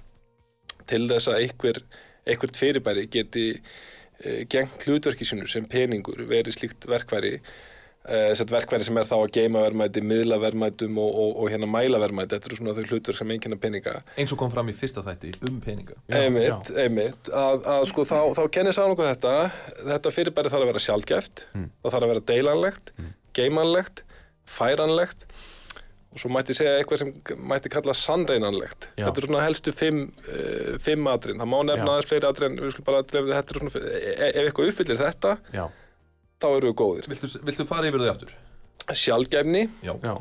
til 0.90 1.04
þess 1.10 1.30
að 1.32 1.42
einhver, 1.46 1.82
einhvert 2.26 2.60
fyrirbæri 2.60 3.06
geti 3.14 3.46
e, 3.54 4.44
gengt 4.52 4.88
hlutverki 4.88 5.28
sinu 5.28 5.48
sem 5.50 5.68
peningur 5.70 6.24
verið 6.30 6.58
slíkt 6.58 6.88
verkværi 6.90 7.38
e, 8.06 8.20
sett 8.38 8.52
verkværi 8.54 8.88
sem 8.88 8.98
er 8.98 9.08
þá 9.08 9.16
að 9.20 9.32
geima 9.38 9.62
verðmæti, 9.66 10.04
miðla 10.06 10.40
verðmætum 10.42 10.98
og, 11.02 11.12
og, 11.24 11.32
og 11.44 11.52
hérna 11.54 11.70
mæla 11.70 12.02
verðmæti. 12.02 12.34
Þetta 12.36 12.52
eru 12.52 12.60
svona 12.60 12.76
þau 12.78 12.84
hlutverk 12.92 13.22
sem 13.22 13.34
einkenna 13.36 13.60
peninga. 13.62 13.96
Eins 14.18 14.34
og 14.36 14.42
kom 14.42 14.52
fram 14.54 14.72
í 14.72 14.76
fyrsta 14.78 15.04
þætti 15.06 15.34
um 15.50 15.62
peninga. 15.64 15.98
einmitt, 16.10 16.74
einmitt. 16.86 17.32
Að, 17.32 17.66
að 17.76 17.88
sko 17.92 18.08
þá, 18.10 18.20
þá 18.40 18.44
kennir 18.58 18.78
sá 18.78 18.84
nokkuð 18.88 19.12
þetta. 19.14 19.36
Þetta 19.94 20.16
fyrirbæri 20.18 20.54
þarf 20.54 20.68
að 20.68 20.74
vera 20.74 20.86
sjálfgeft 20.88 21.46
það 21.54 21.96
þarf 21.96 22.02
að 22.02 22.14
vera 22.16 22.28
deilanlegt, 22.34 22.94
geimanlegt 23.38 24.06
færanlegt. 24.52 25.26
Og 26.12 26.20
svo 26.20 26.28
mætti 26.28 26.52
segja 26.52 26.74
eitthvað 26.76 27.00
sem 27.06 27.12
mætti 27.48 27.70
kalla 27.72 27.94
sannreinanlegt 27.96 28.90
Já. 29.00 29.06
þetta 29.06 29.22
er 29.22 29.28
svona 29.30 29.44
helstu 29.46 29.72
fimm, 29.72 30.02
uh, 30.28 30.74
fimm 30.84 31.08
atrin 31.08 31.40
það 31.40 31.48
má 31.54 31.56
nefna 31.70 31.94
aðeins 31.94 32.10
fleiri 32.10 32.28
atrin 32.28 32.58
við 32.60 32.74
skulum 32.74 32.88
bara 32.90 33.04
drefði 33.08 33.38
þetta 33.38 33.54
er 33.56 33.60
svona, 33.62 33.84
e- 33.96 34.28
ef 34.28 34.42
eitthvað 34.42 34.72
uppfyllir 34.74 35.00
þetta 35.00 35.32
Já, 35.56 35.64
þá 36.42 36.48
eru 36.58 36.72
við 36.72 36.78
góðir 36.84 37.10
Viltu, 37.14 37.32
viltu 37.48 37.68
fara 37.70 37.90
yfir 37.92 38.06
þau 38.06 38.14
aftur? 38.14 38.38
sjálfgefni, 38.92 39.68
Já. 39.86 39.94
já 40.04 40.16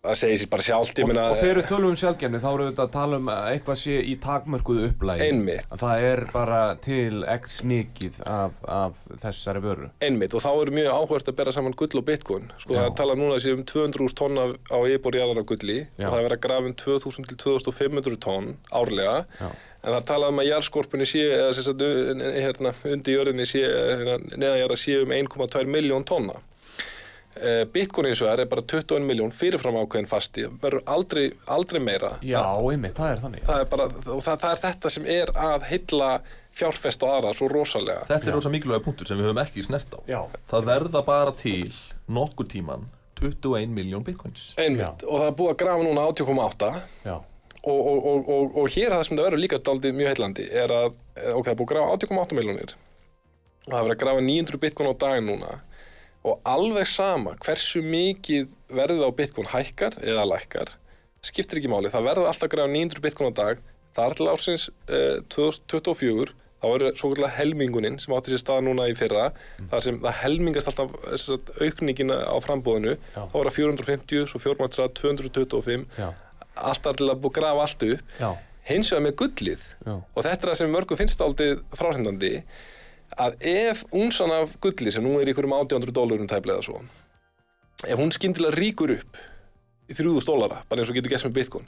það 0.00 0.16
segir 0.16 0.38
sér 0.40 0.48
bara 0.48 0.64
sjálft 0.64 0.96
ég 1.00 1.04
Og, 1.04 1.10
meina, 1.10 1.24
og 1.28 1.36
þegar 1.36 1.58
við 1.60 1.66
tölum 1.68 1.90
um 1.92 1.96
sjálfgefni 2.00 2.38
þá 2.40 2.46
erum 2.50 2.68
við 2.70 2.78
að 2.80 2.92
tala 2.94 3.18
um 3.20 3.26
að 3.34 3.48
eitthvað 3.50 3.78
sé 3.82 3.96
í 4.00 4.14
takmörkuðu 4.24 4.86
upplægi 4.88 5.26
Einmitt. 5.26 5.66
Að 5.68 5.82
það 5.82 6.04
er 6.08 6.22
bara 6.32 6.60
til 6.86 7.18
x 7.34 7.58
mikið 7.68 8.20
af, 8.24 8.54
af 8.64 9.02
þessari 9.26 9.60
vöru 9.66 9.90
einmitt 10.00 10.36
og 10.38 10.44
þá 10.46 10.48
eru 10.54 10.76
mjög 10.78 10.88
áhvert 10.94 11.28
að 11.28 11.36
bera 11.42 11.52
saman 11.52 11.76
gull 11.76 12.00
og 12.00 12.06
bitcoin 12.08 12.48
sko 12.62 12.72
Já. 12.72 12.78
það 12.80 12.86
er 12.88 12.96
talað 13.02 13.20
núna 13.20 13.40
sér 13.44 13.58
um 13.58 13.64
200.000 13.68 14.16
tonn 14.22 14.40
af, 14.40 14.56
á 14.72 14.78
yfirbórjarðar 14.88 15.42
af 15.42 15.48
gulli 15.52 15.78
Já. 15.82 16.06
og 16.06 16.14
það 16.14 16.16
er 16.22 16.26
verið 16.30 16.38
að 16.38 16.44
grafa 16.48 16.70
um 16.72 16.76
2000 16.86 17.28
til 17.34 17.40
2500 17.44 18.20
tonn 18.24 18.50
árlega 18.80 19.18
Já. 19.36 19.50
En 19.80 19.90
það 19.92 19.98
er 20.00 20.06
talað 20.10 20.34
um 20.34 20.42
að 20.42 20.48
jarðskorpunni 20.50 21.06
sé 21.08 21.24
eða 21.32 21.54
sem 21.56 21.66
sagt 21.66 21.84
hérna, 22.44 22.74
undir 22.92 23.16
jörðinni 23.18 23.46
sé 23.48 23.64
hérna, 23.64 24.18
neðanjarða 24.36 24.78
sé 24.82 25.00
um 25.04 25.14
1,2 25.16 25.66
miljón 25.72 26.04
tonna. 26.08 26.38
Eh, 27.40 27.62
Bitcoin 27.72 28.08
eins 28.10 28.20
og 28.24 28.28
er 28.28 28.40
er 28.42 28.48
bara 28.50 28.60
21 28.66 29.04
miljón 29.06 29.30
fyrirfram 29.32 29.76
ákveðin 29.78 30.08
fasti, 30.10 30.44
verður 30.60 30.82
aldrei, 30.90 31.28
aldrei 31.46 31.78
meira. 31.80 32.16
Já, 32.26 32.42
einmitt, 32.58 32.96
það 32.98 33.12
er 33.14 33.22
þannig. 33.22 33.44
Það 33.46 33.62
er 33.62 33.68
bara, 33.70 33.86
og 33.86 34.22
það, 34.26 34.40
það 34.42 34.50
er 34.50 34.62
þetta 34.64 34.90
sem 34.96 35.06
er 35.14 35.32
að 35.48 35.66
hylla 35.70 36.08
fjárfest 36.60 37.06
og 37.06 37.12
aðra 37.14 37.32
svo 37.38 37.48
rosalega. 37.48 38.02
Þetta 38.10 38.32
er 38.32 38.36
rosa 38.36 38.50
mikilvæga 38.52 38.82
punktur 38.84 39.06
sem 39.08 39.16
við 39.20 39.30
höfum 39.30 39.42
ekki 39.44 39.62
snert 39.64 39.94
á. 39.94 39.98
Já. 40.10 40.20
Það 40.50 40.66
verða 40.72 41.04
bara 41.06 41.32
til 41.38 41.70
nokkur 42.10 42.50
tíman 42.50 42.88
21 43.22 43.72
miljón 43.78 44.04
bitcoins. 44.04 44.50
einmitt, 44.58 45.04
og 45.06 45.20
það 45.20 45.26
er 45.30 45.34
búið 45.38 45.50
að 45.54 45.58
grafa 45.62 45.86
núna 45.86 46.06
80,8 46.10 46.70
Já, 47.06 47.16
og, 47.62 47.80
og, 47.80 47.98
og, 48.10 48.28
og, 48.34 48.54
og 48.62 48.68
hér 48.74 48.94
það 48.94 49.02
sem 49.06 49.16
það 49.18 49.26
verður 49.28 49.42
líka 49.44 49.58
daldið 49.68 49.96
mjög 49.98 50.12
heillandi 50.14 50.46
er 50.62 50.74
að, 50.74 50.94
eh, 51.16 51.32
ok, 51.34 51.44
það 51.48 51.52
er 51.52 51.58
búið 51.60 51.66
að 51.66 51.72
grafa 51.74 51.96
80,8 51.98 52.38
miljónir 52.38 52.74
og 52.74 53.72
það 53.72 53.78
er 53.80 53.84
verið 53.88 53.96
að 53.96 54.02
grafa 54.04 54.24
900 54.28 54.62
bitcoin 54.64 54.90
á 54.90 54.94
daginn 55.04 55.28
núna 55.28 55.56
og 56.20 56.40
alveg 56.48 56.88
sama 56.88 57.34
hversu 57.44 57.82
mikið 57.84 58.48
verðið 58.76 59.04
á 59.04 59.10
bitcoin 59.16 59.50
hækkar 59.52 59.96
eða 60.04 60.26
lækkar, 60.28 60.72
skiptir 61.24 61.60
ekki 61.60 61.70
máli. 61.72 61.88
Það 61.92 62.08
verður 62.10 62.28
alltaf 62.28 62.48
að 62.48 62.54
grafa 62.54 62.72
900 62.74 63.04
bitcoin 63.06 63.32
á 63.32 63.34
dag 63.40 63.62
það 63.96 64.04
er 64.06 64.16
til 64.18 64.28
ársins 64.30 64.68
eh, 64.88 65.18
2024 65.32 66.34
þá 66.60 66.66
eru 66.76 66.90
svo 67.00 67.10
kallar 67.14 67.32
helmingunin 67.38 67.96
sem 68.02 68.12
átti 68.14 68.34
sér 68.34 68.42
stað 68.42 68.66
núna 68.66 68.84
í 68.90 68.96
fyrra 68.98 69.30
þar 69.70 69.84
sem 69.84 70.00
það 70.02 70.18
helmingast 70.20 70.70
alltaf 70.70 70.92
eh, 71.00 71.14
sem 71.16 71.34
sagt, 71.38 71.52
aukningin 71.64 72.12
á 72.12 72.36
frambúðinu 72.44 72.96
Já. 72.98 73.22
þá 73.32 73.36
var 73.38 73.48
það 73.50 73.56
450, 73.60 74.26
svo 74.30 74.42
430, 74.44 74.92
225 75.00 75.86
já, 75.96 76.10
alltaf 76.54 76.98
til 76.98 77.08
að 77.08 77.16
að 77.28 77.34
grafa 77.38 77.66
allt 77.66 77.86
upp. 77.88 78.16
Já, 78.20 78.30
hins 78.70 78.92
vegar 78.92 79.06
með 79.06 79.16
gullið. 79.22 79.64
Já, 79.86 79.94
og 79.94 80.20
þetta 80.26 80.40
er 80.40 80.52
það 80.52 80.60
sem 80.62 80.74
mörgum 80.74 81.00
finnst 81.00 81.24
aldrei 81.24 81.48
fráhrindandi 81.78 82.34
að 83.20 83.38
ef 83.50 83.84
unsan 83.96 84.34
af 84.34 84.56
gulli 84.62 84.92
sem 84.94 85.04
nú 85.04 85.16
er 85.18 85.28
í 85.28 85.34
ykkurum 85.34 85.56
800 85.56 85.94
dólarum 85.94 86.28
tæplega 86.30 86.62
svo 86.62 86.78
ef 87.88 87.98
hún 87.98 88.12
skyndilega 88.14 88.54
ríkur 88.54 88.92
upp 88.94 89.18
í 89.90 89.96
3000 89.96 90.28
dólara, 90.28 90.60
bara 90.68 90.82
eins 90.82 90.92
og 90.92 90.94
getur 90.94 91.10
gert 91.10 91.26
með 91.26 91.38
bitcoin 91.40 91.66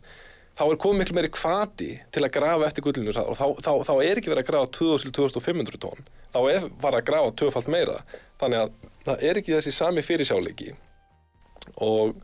þá 0.59 0.65
er 0.67 0.79
komið 0.81 1.01
miklu 1.01 1.17
meiri 1.17 1.33
kvati 1.33 1.91
til 2.13 2.23
að 2.27 2.35
grafa 2.37 2.69
eftir 2.69 2.85
gullinu 2.85 3.13
og 3.13 3.37
þá, 3.39 3.45
þá, 3.65 3.73
þá 3.89 3.93
er 4.05 4.21
ekki 4.21 4.33
verið 4.33 4.43
að 4.43 4.51
grafa 4.51 4.71
2000-2500 4.77 5.81
tonn. 5.81 6.09
Þá 6.35 6.41
er 6.53 6.67
bara 6.83 7.01
að 7.01 7.07
grafa 7.09 7.35
tvöfalt 7.41 7.71
meira. 7.73 8.01
Þannig 8.41 8.61
að 8.61 8.75
það 9.07 9.25
er 9.29 9.41
ekki 9.41 9.55
þessi 9.57 9.73
sami 9.73 10.05
fyrirsjáleiki. 10.05 10.75
Og 11.81 12.19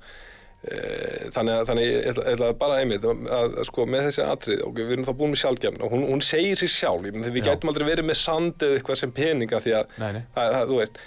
þannig 0.59 1.55
að 1.55 1.69
þannig, 1.69 1.85
ég 1.87 2.07
ætla, 2.11 2.23
ætla 2.33 2.47
bara 2.59 2.79
einmitt 2.83 3.05
að, 3.07 3.21
að, 3.31 3.53
að 3.63 3.67
sko 3.69 3.85
með 3.87 4.09
þessi 4.09 4.23
atrið 4.25 4.63
og 4.67 4.73
við 4.75 4.89
erum 4.97 5.05
þá 5.07 5.11
búin 5.21 5.31
með 5.31 5.41
sjálfgefn 5.45 5.85
og 5.87 5.93
hún, 5.95 6.03
hún 6.09 6.23
segir 6.27 6.59
sér 6.59 6.73
sjálf, 6.75 7.05
við 7.07 7.39
Já. 7.39 7.45
gætum 7.53 7.71
aldrei 7.71 7.85
verið 7.87 8.09
með 8.09 8.19
sand 8.19 8.65
eða 8.67 8.81
eitthvað 8.81 8.99
sem 8.99 9.13
peninga 9.15 9.61
því 9.63 9.75
að 9.79 9.95
Nei, 10.03 10.09
nei. 10.17 10.23
Það, 10.35 10.51
það, 10.57 10.73
þú 10.73 10.81
veist 10.81 10.99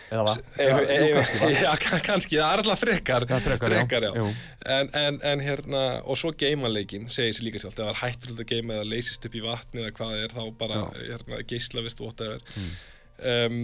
Eða 0.61 1.57
Já, 1.65 1.73
kannski 2.07 2.37
já, 2.39 2.43
það 2.45 2.53
er 2.53 2.63
alltaf 2.63 2.81
frekar 2.85 3.27
Já, 3.27 3.35
frekar, 3.43 3.75
já. 3.75 3.83
já. 4.07 4.11
Jú. 4.21 4.31
En, 4.77 4.89
en, 5.01 5.19
en 5.33 5.43
hérna, 5.43 5.83
og 6.05 6.19
svo 6.21 6.31
geimanleikin 6.37 7.09
segir 7.11 7.35
sér 7.35 7.47
líka 7.49 7.61
sjálf, 7.65 7.75
það 7.79 7.91
er 7.91 7.99
hættulegt 8.05 8.43
að 8.45 8.49
geima 8.55 8.77
eða 8.79 8.87
leysist 8.93 9.27
upp 9.27 9.35
í 9.35 9.43
vatni 9.43 9.83
eða 9.83 9.93
hvað 9.99 10.15
er 10.23 10.35
þá 10.37 10.41
bara 10.63 10.81
hérna, 10.95 11.43
geislavirt 11.51 11.99
whatever 12.07 12.39
Mm. 12.51 12.71
Um, 13.22 13.57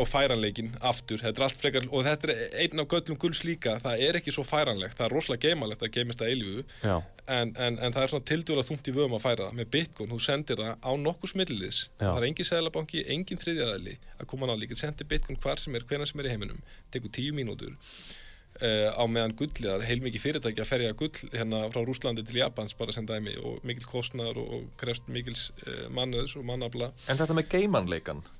og 0.00 0.08
færanleikin 0.10 0.72
aftur, 0.84 1.20
þetta 1.22 1.40
er 1.42 1.46
allt 1.46 1.60
frekar 1.62 1.86
og 1.90 2.04
þetta 2.06 2.30
er 2.32 2.56
einn 2.64 2.82
af 2.82 2.88
göllum 2.92 3.18
gulls 3.22 3.42
líka. 3.46 3.76
Það 3.84 4.04
er 4.08 4.18
ekki 4.20 4.34
svo 4.34 4.44
færanlegt, 4.48 4.96
það 4.98 5.06
er 5.08 5.14
rosalega 5.16 5.48
geimalegt 5.50 5.84
að 5.86 5.92
geimist 5.98 6.24
að 6.24 6.32
eilífu. 6.34 6.64
Já, 6.82 6.96
en, 7.38 7.54
en, 7.56 7.78
en 7.78 7.94
það 7.96 8.02
er 8.06 8.12
svona 8.14 8.28
tildjóla 8.32 8.66
þungt 8.68 8.90
í 8.90 8.96
vöðum 8.98 9.16
að 9.18 9.24
færa 9.26 9.46
það. 9.46 9.54
Með 9.60 9.70
Bitcoin, 9.76 10.10
þú 10.14 10.20
sendir 10.26 10.60
það 10.64 10.74
á 10.84 10.90
nokkuð 11.06 11.34
smillis 11.34 11.78
Já. 11.86 12.08
það 12.10 12.18
er 12.22 12.28
engin 12.30 12.50
seðlabanki, 12.50 13.04
engin 13.16 13.40
þriðjaðali 13.44 13.96
að 14.18 14.28
koma 14.34 14.50
nálega, 14.50 14.76
sendir 14.82 15.08
Bitcoin 15.14 15.40
hvar 15.42 15.62
sem 15.62 15.74
er 15.78 15.86
hvenær 15.88 16.10
sem 16.10 16.20
er 16.24 16.28
í 16.28 16.34
heiminum, 16.36 16.60
tekur 16.94 17.14
tíu 17.14 17.32
mínútur 17.36 17.74
Uh, 18.54 18.86
á 18.94 19.02
meðan 19.10 19.32
gullið, 19.34 19.64
það 19.66 19.80
er 19.82 19.88
heilmikið 19.88 20.22
fyrirtæki 20.22 20.62
að 20.62 20.68
ferja 20.70 20.92
gull 20.94 21.10
hérna 21.32 21.64
frá 21.74 21.80
Rúslandi 21.82 22.22
til 22.22 22.36
Japans 22.38 22.76
bara 22.78 22.92
sem 22.94 23.02
dæmi 23.08 23.32
og 23.42 23.56
mikill 23.66 23.88
kostnaður 23.90 24.38
og, 24.44 24.52
og 24.54 24.68
krefst 24.78 25.08
mikils 25.10 25.48
uh, 25.66 25.88
mannöðs 25.90 26.36
og 26.38 26.46
mannafla. 26.46 26.92
En 27.10 27.18
þetta 27.18 27.34
með 27.34 27.48
geimanleikan, 27.50 28.20
ge- 28.22 28.30
eh, 28.30 28.33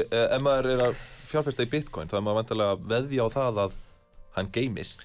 ef 0.00 0.42
maður 0.44 0.70
er 0.72 0.84
að 0.88 1.00
fjárfesta 1.28 1.64
í 1.64 1.70
bitcoin, 1.72 2.10
þá 2.10 2.18
er 2.18 2.24
maður 2.26 2.40
vantilega 2.40 2.76
að 2.76 2.86
veðja 2.92 3.26
á 3.26 3.28
það 3.36 3.62
að 3.66 3.78
hann 4.36 4.50
geimist. 4.52 5.04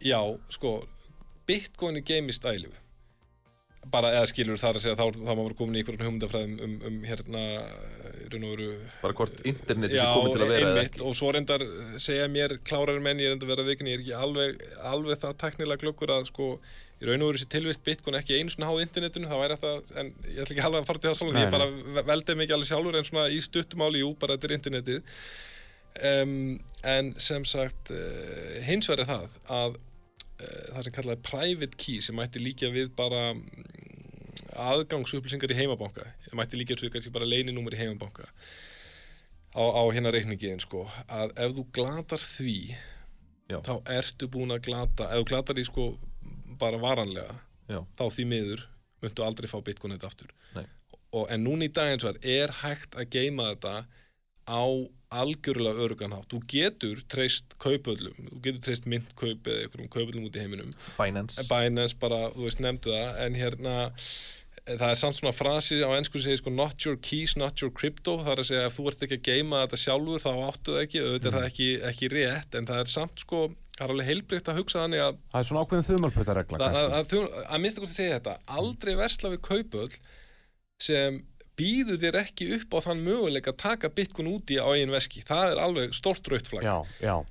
Já, 0.00 0.20
sko, 0.52 0.78
Bitcoin 1.48 1.98
er 1.98 2.04
geimist 2.06 2.44
ælu 2.46 2.70
bara 3.88 4.10
eða 4.12 4.28
skilur 4.28 4.60
þar 4.60 4.76
að 4.76 4.84
segja 4.84 4.98
þá, 4.98 5.06
þá 5.16 5.32
maður 5.32 5.56
komin 5.56 5.78
í 5.78 5.80
einhverjum 5.80 6.06
hugmyndafræðum 6.06 6.58
um, 6.66 6.74
um 6.88 6.98
hérna 7.08 7.44
veru 8.30 8.68
Bara 9.00 9.16
hvort 9.16 9.40
interneti 9.46 9.96
sé 9.96 10.02
Já, 10.02 10.12
komið 10.14 10.36
til 10.36 10.44
að 10.44 10.52
vera 10.52 10.68
einmitt, 10.68 11.00
og 11.04 11.16
svo 11.18 11.32
reyndar 11.34 11.64
segja 12.02 12.28
mér 12.30 12.56
klárar 12.66 13.00
menn, 13.02 13.20
ég 13.22 13.30
er 13.30 13.36
enda 13.36 13.48
að 13.48 13.54
vera 13.54 13.66
vikin 13.66 13.90
ég 13.90 13.98
er 13.98 14.04
ekki 14.04 14.14
alveg, 14.16 14.62
alveg 14.92 15.20
það 15.24 15.36
teknilega 15.40 15.82
glöggur 15.82 16.14
að 16.14 16.28
sko, 16.30 16.48
í 17.00 17.08
raun 17.08 17.24
og 17.24 17.32
veru 17.32 17.42
sér 17.42 17.52
tilvist 17.56 17.84
Bitcoin 17.86 18.18
ekki 18.20 18.38
einu 18.38 18.54
svona 18.54 18.70
háð 18.70 18.84
internetinu, 18.86 19.30
það 19.30 19.44
væri 19.44 19.60
það 19.64 19.92
en 20.02 20.10
ég 20.28 20.40
ætla 20.44 20.56
ekki 20.56 20.66
alveg 20.68 20.80
að 20.82 20.90
fara 20.90 21.02
til 21.02 21.10
það 21.10 21.20
sjálfur, 21.20 21.38
Nei, 21.38 21.44
ég 21.44 21.54
bara 21.56 22.08
veldið 22.12 22.40
mikið 22.42 22.56
alveg 22.58 22.72
sjálfur 22.72 22.98
en 23.00 23.08
svona 23.10 23.28
í 23.30 23.38
stuttumáli, 23.44 24.02
jú, 24.04 24.10
bara 24.20 24.36
þetta 24.36 24.50
er 24.50 24.56
internetið. 24.58 25.14
Um, 26.06 26.34
en 26.86 27.14
sem 27.18 27.44
sagt 27.48 27.90
uh, 27.90 28.60
hins 28.62 28.86
er 28.92 29.02
það 29.08 29.32
að 29.50 29.80
það 30.70 30.86
sem 30.86 30.96
kallaði 30.96 31.22
private 31.26 31.80
key 31.80 32.00
sem 32.04 32.18
mætti 32.18 32.42
líka 32.42 32.70
við 32.72 32.92
bara 32.98 33.30
mm, 33.34 33.68
aðgangsupplýsingar 34.70 35.54
í 35.54 35.58
heimabanka 35.60 36.06
það 36.26 36.38
mætti 36.40 36.60
líka 36.60 36.78
við 36.80 36.94
kannski 36.96 37.14
bara 37.14 37.28
leyninúmer 37.28 37.76
í 37.76 37.80
heimabanka 37.80 38.28
á, 39.54 39.62
á 39.62 39.82
hérna 39.90 40.12
reikningiðin 40.14 40.62
sko, 40.62 40.86
að 41.10 41.34
ef 41.36 41.54
þú 41.58 41.66
glatar 41.74 42.22
því 42.22 42.58
Já. 43.50 43.58
þá 43.66 43.74
ertu 43.98 44.28
búin 44.30 44.54
að 44.54 44.66
glata 44.68 45.08
ef 45.10 45.22
þú 45.22 45.30
glatar 45.32 45.58
því 45.58 45.66
sko 45.66 45.86
bara 46.60 46.78
varanlega 46.82 47.40
Já. 47.70 47.80
þá 47.98 48.04
því 48.14 48.28
miður 48.30 48.66
myndu 49.00 49.24
aldrei 49.24 49.48
fá 49.50 49.58
bitcoin 49.64 49.96
þetta 49.96 50.10
aftur 50.10 50.36
og, 51.10 51.26
en 51.26 51.42
núna 51.42 51.66
í 51.66 51.72
dag 51.74 51.90
eins 51.90 52.06
og 52.06 52.18
er 52.22 52.44
er 52.44 52.56
hægt 52.60 52.96
að 52.98 53.10
geima 53.16 53.50
þetta 53.50 53.74
á 54.46 54.62
algjörlega 55.10 55.82
öruganhátt 55.86 56.28
þú 56.30 56.38
getur 56.52 57.00
treyst 57.10 57.56
kaupöllum 57.62 58.14
þú 58.30 58.40
getur 58.44 58.60
treyst 58.68 58.84
myntkaup 58.90 59.48
eða 59.50 59.64
einhverjum 59.64 59.88
kaupöllum 59.90 60.26
út 60.28 60.36
í 60.38 60.42
heiminum. 60.44 60.74
Binance. 60.98 61.46
Binance 61.50 61.96
bara, 61.98 62.28
þú 62.36 62.44
veist, 62.46 62.60
nefndu 62.62 62.92
það. 62.94 63.16
En 63.24 63.38
hérna, 63.40 63.74
eh, 64.66 64.76
það 64.76 64.86
er 64.92 65.00
samt 65.00 65.18
svona 65.18 65.32
frasi 65.34 65.80
á 65.82 65.90
ennsku 65.96 66.20
sem 66.20 66.30
segir 66.30 66.42
sko 66.44 66.52
not 66.54 66.86
your 66.86 66.96
keys, 67.02 67.34
not 67.36 67.58
your 67.60 67.72
crypto, 67.74 68.18
það 68.22 68.32
er 68.36 68.42
að 68.44 68.48
segja 68.52 68.66
ef 68.70 68.76
þú 68.78 68.86
ert 68.92 69.02
ekki 69.08 69.18
að 69.18 69.26
geima 69.32 69.64
þetta 69.64 69.80
sjálfur 69.82 70.22
þá 70.22 70.30
áttu 70.46 70.76
það 70.76 70.84
ekki. 70.86 71.02
Auðvitað 71.08 71.26
er 71.32 71.36
það 71.40 71.48
ekki, 71.50 71.68
ekki 71.90 72.12
rétt, 72.14 72.54
en 72.60 72.70
það 72.70 72.84
er 72.84 72.92
samt 72.94 73.24
sko, 73.26 73.42
það 73.80 73.84
er 73.88 73.94
alveg 73.96 74.10
heilbrygt 74.12 74.48
að 74.52 74.58
hugsa 74.60 74.84
þannig 74.84 75.02
að 75.08 75.18
það 75.32 75.40
er 75.42 75.48
svona 75.50 75.64
ákveðin 75.66 75.88
þumalpötaregla 75.90 76.58
að, 76.60 76.78
að, 76.84 76.94
að, 77.00 77.10
þú- 77.10 77.44
að 77.50 77.60
minnst 77.66 77.82
að 77.82 77.90
segja 77.96 78.18
þetta. 78.20 78.38
Aldrei 78.60 78.94
versla 79.00 79.34
við 79.34 79.42
kaupöll 79.50 79.90
sem 80.80 81.20
býður 81.60 82.00
þér 82.00 82.18
ekki 82.22 82.48
upp 82.56 82.76
á 82.76 82.78
þann 82.88 83.04
möguleika 83.04 83.52
að 83.52 83.60
taka 83.60 83.92
bitcoin 83.92 84.30
úti 84.32 84.56
á 84.56 84.66
eigin 84.72 84.94
veski. 84.94 85.22
Það 85.28 85.52
er 85.52 85.62
alveg 85.66 85.94
stort 85.96 86.32
rautflag 86.32 86.66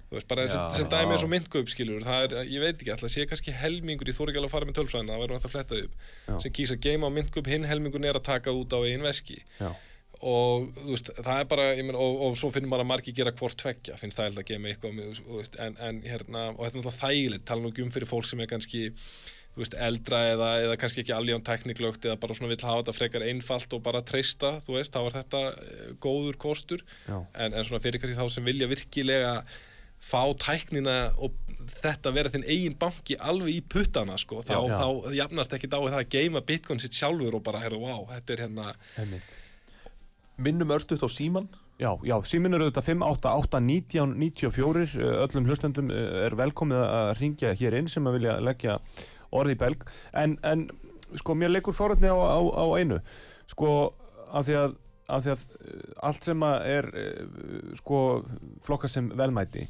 Þú 0.09 0.17
veist, 0.19 0.29
bara 0.29 0.45
þessi, 0.45 0.85
dæmi 0.93 1.15
eins 1.15 1.25
og 1.25 1.33
myndkaup 1.33 1.73
skilur 1.73 2.05
það 2.05 2.25
er, 2.27 2.47
ég 2.53 2.63
veit 2.63 2.75
ekki, 2.77 2.93
alltaf 2.93 3.13
sé 3.13 3.27
kannski 3.29 3.55
helmingur 3.55 4.09
ekki 4.09 4.41
alveg 4.41 4.49
að 4.49 4.55
fara 4.55 4.69
með 4.69 4.79
tölfræðina, 4.79 5.15
það 5.15 5.25
verður 5.25 5.39
hægt 5.39 5.49
að 5.49 5.55
fletta 5.55 5.83
upp. 5.83 5.99
Já. 6.29 6.33
sem 6.45 6.55
kýsa 6.59 6.77
að 6.77 6.87
geima 6.87 7.09
á 7.09 7.15
myndkaup, 7.17 7.51
hinn 7.51 7.69
helmingun 7.69 8.09
er 8.09 8.19
að 8.19 8.27
taka 8.29 8.55
út 8.55 8.73
á 8.75 8.79
eigin 8.79 9.05
veski. 9.05 9.41
Já, 9.59 9.71
og 10.19 10.69
þú 10.75 10.91
veist, 10.91 11.11
það 11.15 11.41
er 11.41 11.49
bara 11.49 11.65
ég 11.77 11.85
meina, 11.87 11.99
og, 12.03 12.21
og 12.27 12.37
svo 12.39 12.49
finnum 12.51 12.73
maður 12.73 12.83
að 12.83 12.89
margi 12.91 13.13
gera 13.15 13.31
hvort 13.39 13.55
tveggja 13.59 13.95
finnst 13.99 14.19
það 14.19 14.29
held 14.29 14.41
að 14.41 14.49
geima 14.49 14.71
eitthvað 14.71 14.95
með, 14.97 15.21
veist, 15.29 15.55
en, 15.63 15.77
en 15.79 16.01
hérna, 16.03 16.45
og 16.51 16.59
þetta 16.59 16.73
er 16.73 16.81
náttúrulega 16.81 16.99
þægilegt 16.99 17.45
tala 17.47 17.63
nú 17.63 17.71
ekki 17.71 17.85
um 17.85 17.93
fyrir 17.93 18.09
fólk 18.09 18.27
sem 18.27 18.43
er 18.43 18.49
kannski 18.51 18.81
veist, 19.63 19.75
eldra 19.89 20.19
eða, 20.33 20.49
eða 20.65 20.75
kannski 20.81 20.99
ekki 21.03 21.15
alveg 21.15 21.35
án 21.39 21.47
tekniklögt 21.47 22.01
eða 22.07 22.19
bara 22.21 22.33
svona 22.37 22.51
vill 22.51 22.63
hafa 22.63 22.79
þetta 22.83 22.97
frekar 22.97 23.25
einfalt 23.29 23.71
og 23.77 23.81
bara 23.85 24.01
treysta, 24.05 24.49
þú 24.65 24.71
veist, 24.77 24.93
þá 24.95 25.01
er 25.05 25.13
þetta 25.19 25.41
eh, 25.51 25.55
góður 26.03 26.35
kostur 26.41 26.81
já, 27.07 27.17
en, 27.17 27.49
en 27.53 27.63
svona 27.67 27.83
fyrir 27.83 27.99
kannski 28.03 28.19
þá 28.19 28.25
sem 28.35 28.47
vilja 28.47 28.71
virkilega 28.71 29.33
fá 29.99 30.21
tæknina 30.39 30.97
og 31.19 31.29
þetta 31.83 32.13
vera 32.15 32.31
þinn 32.31 32.47
eigin 32.47 32.77
banki 32.79 33.15
alveg 33.19 33.51
í 33.57 33.61
puttana 33.67 34.15
sko, 34.19 34.35
þá, 34.45 34.55
Já. 34.55 34.79
þá 34.79 34.87
jafnast 35.17 35.55
ekki 35.57 35.69
á 35.69 35.71
það 35.75 35.99
að 35.99 36.11
geima 36.15 36.41
bitcoin 36.45 36.79
sitt 36.81 36.95
sjálfur 36.95 37.35
og 37.35 37.43
bara, 37.45 37.61
heyrðu, 37.65 37.79
wow, 37.83 38.01
þetta 38.13 38.29
er 38.35 38.39
hérna 38.45 38.65
Einmitt. 38.99 39.27
Minnum 40.39 40.71
örstuðt 40.71 41.03
á 41.03 41.09
síman 41.11 41.47
Já, 41.79 41.93
já, 42.03 42.17
síminn 42.27 42.51
er 42.57 42.61
auðvitað 42.65 42.89
588-1994 42.89 44.97
öllum 45.23 45.45
hlustendum 45.47 45.87
eh, 45.95 46.25
er 46.25 46.33
velkomið 46.35 46.81
að 46.83 47.11
ringja 47.21 47.53
hér 47.55 47.77
inn 47.79 47.87
sem 47.91 48.07
að 48.09 48.15
vilja 48.17 48.33
leggja 48.43 48.73
orði 49.31 49.55
í 49.57 49.61
belg 49.63 49.83
en, 50.13 50.37
en 50.43 50.67
sko 51.19 51.33
mér 51.37 51.49
leikur 51.55 51.73
fórhætni 51.77 52.09
á, 52.11 52.17
á, 52.17 52.39
á 52.39 52.65
einu 52.79 52.99
sko 53.49 53.71
af 54.29 54.45
því 54.45 54.55
að, 54.61 54.77
af 55.09 55.23
því 55.25 55.31
að 55.35 55.43
eh, 55.65 55.83
allt 56.09 56.23
sem 56.29 56.43
að 56.45 56.65
er 56.77 56.89
eh, 57.01 57.27
sko 57.81 58.01
flokka 58.65 58.89
sem 58.91 59.07
velmæti 59.17 59.63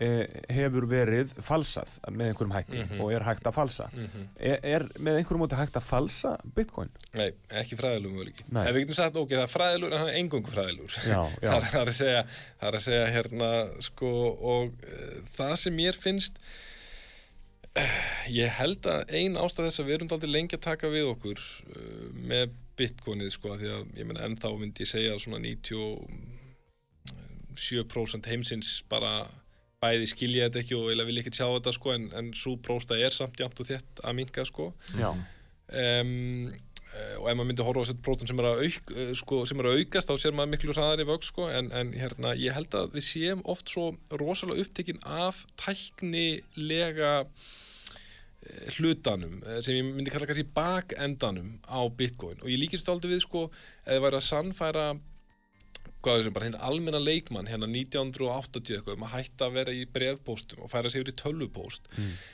eh, 0.00 0.24
hefur 0.52 0.84
verið 0.88 1.32
falsað 1.44 1.94
með 2.12 2.30
einhverjum 2.32 2.52
hætti 2.56 2.78
Mhm. 2.82 3.00
og 3.04 3.10
er 3.12 3.24
hægt 3.26 3.44
að 3.48 3.56
falsa 3.56 3.86
Mhm. 3.92 4.22
er, 4.36 4.58
er 4.64 4.84
með 4.98 5.18
einhverjum 5.20 5.42
móti 5.46 5.56
hægt 5.58 5.76
að 5.76 5.84
falsa 5.88 6.34
bitcoin? 6.56 6.88
Nei, 7.16 7.30
ekki 7.60 7.76
fræðilur 7.76 8.12
möguleiki. 8.14 8.44
Nei. 8.52 8.62
Ef 8.68 8.74
við 8.76 8.84
getum 8.86 8.98
sagt, 9.00 9.16
ok, 9.20 9.28
það 9.36 9.44
er 9.46 9.52
fræðilur 9.52 9.92
en 9.92 9.98
hann 10.02 10.08
er 10.12 10.18
engungu 10.20 10.52
fræðilur. 10.54 10.96
Já, 11.08 11.20
já. 11.44 11.48
það, 11.50 11.56
er, 11.60 11.68
það, 11.74 11.88
að 11.88 11.96
segja, 12.00 12.22
það 12.60 12.68
er 12.72 12.78
að 12.80 12.84
segja 12.88 13.06
hérna, 13.16 13.50
sko, 13.88 14.12
og 14.56 14.72
uh, 14.88 15.18
það 15.36 15.56
sem 15.64 15.76
mér 15.76 16.00
finnst, 16.00 16.40
ég 18.32 18.48
held 18.58 18.86
að 18.90 19.00
ein 19.16 19.36
ástæð 19.40 19.66
þess 19.68 19.80
að 19.80 19.86
við 19.88 19.94
erum 19.96 20.12
aldrei 20.16 20.32
lengi 20.32 20.56
að 20.58 20.66
taka 20.66 20.86
við 20.92 21.04
okkur 21.12 21.38
uh, 21.40 21.44
með 22.16 22.46
bitcoinið, 22.78 23.30
sko, 23.34 23.48
því 23.60 23.68
að, 23.72 23.82
ég 24.00 24.06
menna, 24.08 24.26
ennþá 24.26 24.48
myndi 24.56 24.82
ég 24.84 24.90
segja 24.90 25.10
að 25.14 25.22
svona 25.24 25.40
97% 25.44 28.30
heimsins 28.32 28.68
bara 28.90 29.12
bæði 29.82 30.06
skilja 30.12 30.44
þetta 30.46 30.60
ekki 30.62 30.74
og 30.78 30.84
vilja 30.90 31.20
ekki 31.22 31.36
sjá 31.36 31.48
þetta, 31.48 31.72
sko, 31.76 31.88
en, 31.96 32.04
en 32.18 32.26
svo 32.38 32.52
prósta 32.64 32.94
er 32.96 33.12
samt 33.14 33.40
jafnt 33.40 33.62
og 33.62 33.66
þétt 33.68 33.92
að 34.04 34.12
minka, 34.20 34.42
sko. 34.48 34.64
Já, 34.96 35.10
um, 35.12 36.48
og 36.92 37.28
ef 37.30 37.36
maður 37.36 37.48
myndi 37.48 37.64
horfa 37.66 37.82
á 37.82 37.84
þessi 37.86 38.04
prótum 38.04 38.28
sem 38.28 38.40
er 38.42 38.48
að, 38.50 38.62
auk, 38.66 38.94
eh, 38.96 39.12
sko, 39.18 39.40
sem 39.48 39.60
er 39.62 39.68
að 39.70 39.78
aukast 39.80 40.10
þá 40.10 40.14
sér 40.20 40.34
maður 40.36 40.52
miklu 40.52 40.74
hraðar 40.76 41.02
í 41.04 41.08
vögg 41.08 41.26
sko, 41.26 41.46
en, 41.48 41.70
en 41.78 41.92
hérna, 41.96 42.34
ég 42.38 42.56
held 42.56 42.76
að 42.78 42.96
við 42.96 43.06
séum 43.08 43.44
oft 43.48 43.72
svo 43.72 43.92
rosalega 44.20 44.66
upptekinn 44.66 45.00
af 45.06 45.44
tæknilega 45.62 47.12
eh, 47.22 48.66
hlutanum 48.76 49.38
eh, 49.46 49.62
sem 49.64 49.78
ég 49.78 49.88
myndi 49.88 50.12
kalla 50.12 50.28
kannski 50.28 50.48
bakendanum 50.56 51.54
á 51.64 51.80
Bitcoin. 51.88 52.42
Og 52.42 52.52
ég 52.52 52.60
líkist 52.60 52.90
aldrei 52.92 53.14
við 53.14 53.24
sko 53.24 53.46
eða 53.86 54.04
væri 54.06 54.20
að 54.20 54.28
sannfæra 54.28 54.86
hvað 56.02 56.18
er 56.18 56.26
sem 56.26 56.34
bara 56.36 56.46
hérna 56.48 56.60
almenna 56.68 57.00
leikmann 57.02 57.46
hérna 57.50 57.68
1980 57.70 58.76
eitthvað 58.76 58.96
um 58.98 59.04
að 59.06 59.12
hætta 59.16 59.46
að 59.48 59.56
vera 59.58 59.74
í 59.76 59.84
brefpóstum 59.94 60.64
og 60.66 60.72
færa 60.72 60.90
sig 60.92 61.02
yfir 61.04 61.12
í 61.12 61.16
tölvupóst 61.22 61.86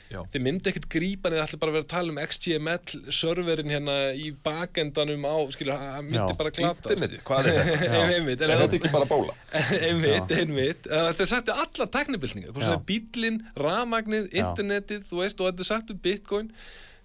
Já. 0.09 0.23
þeir 0.33 0.43
myndu 0.47 0.71
ekkert 0.71 0.89
grípa 0.95 1.31
niður 1.31 1.45
ætla 1.45 1.61
bara 1.61 1.73
að 1.73 1.77
vera 1.79 1.87
að 1.87 1.93
tala 1.93 2.13
um 2.15 2.21
XGML 2.25 3.13
serverin 3.19 3.73
hérna 3.75 3.97
í 4.17 4.31
bakendanum 4.45 5.27
á 5.29 5.35
skilju, 5.53 5.77
það 5.79 6.03
myndi 6.09 6.33
Já. 6.33 6.39
bara 6.41 6.53
glata 6.57 6.97
hvað 7.29 7.51
er 7.53 7.59
þetta? 7.61 8.03
Einmitt, 8.19 8.41
Er 8.41 8.53
en 8.55 8.63
þetta 8.65 8.79
ekki 8.81 8.93
bara 8.97 9.09
bóla? 9.09 9.37
einmitt, 9.89 10.35
einmitt 10.41 10.89
Eh, 10.89 11.05
þetta 11.11 11.25
er 11.25 11.29
sagt 11.29 11.49
um 11.53 11.59
allar 11.61 11.89
teknibildningar 11.93 12.55
er 12.73 12.83
bílinn, 12.89 13.41
rafmagnið, 13.59 14.29
Já. 14.33 14.41
internetið 14.43 15.03
þú 15.09 15.19
veist, 15.21 15.41
og 15.41 15.51
þetta 15.51 15.65
er 15.65 15.69
sagt 15.69 15.91
um 15.93 15.99
bitcoin 16.01 16.49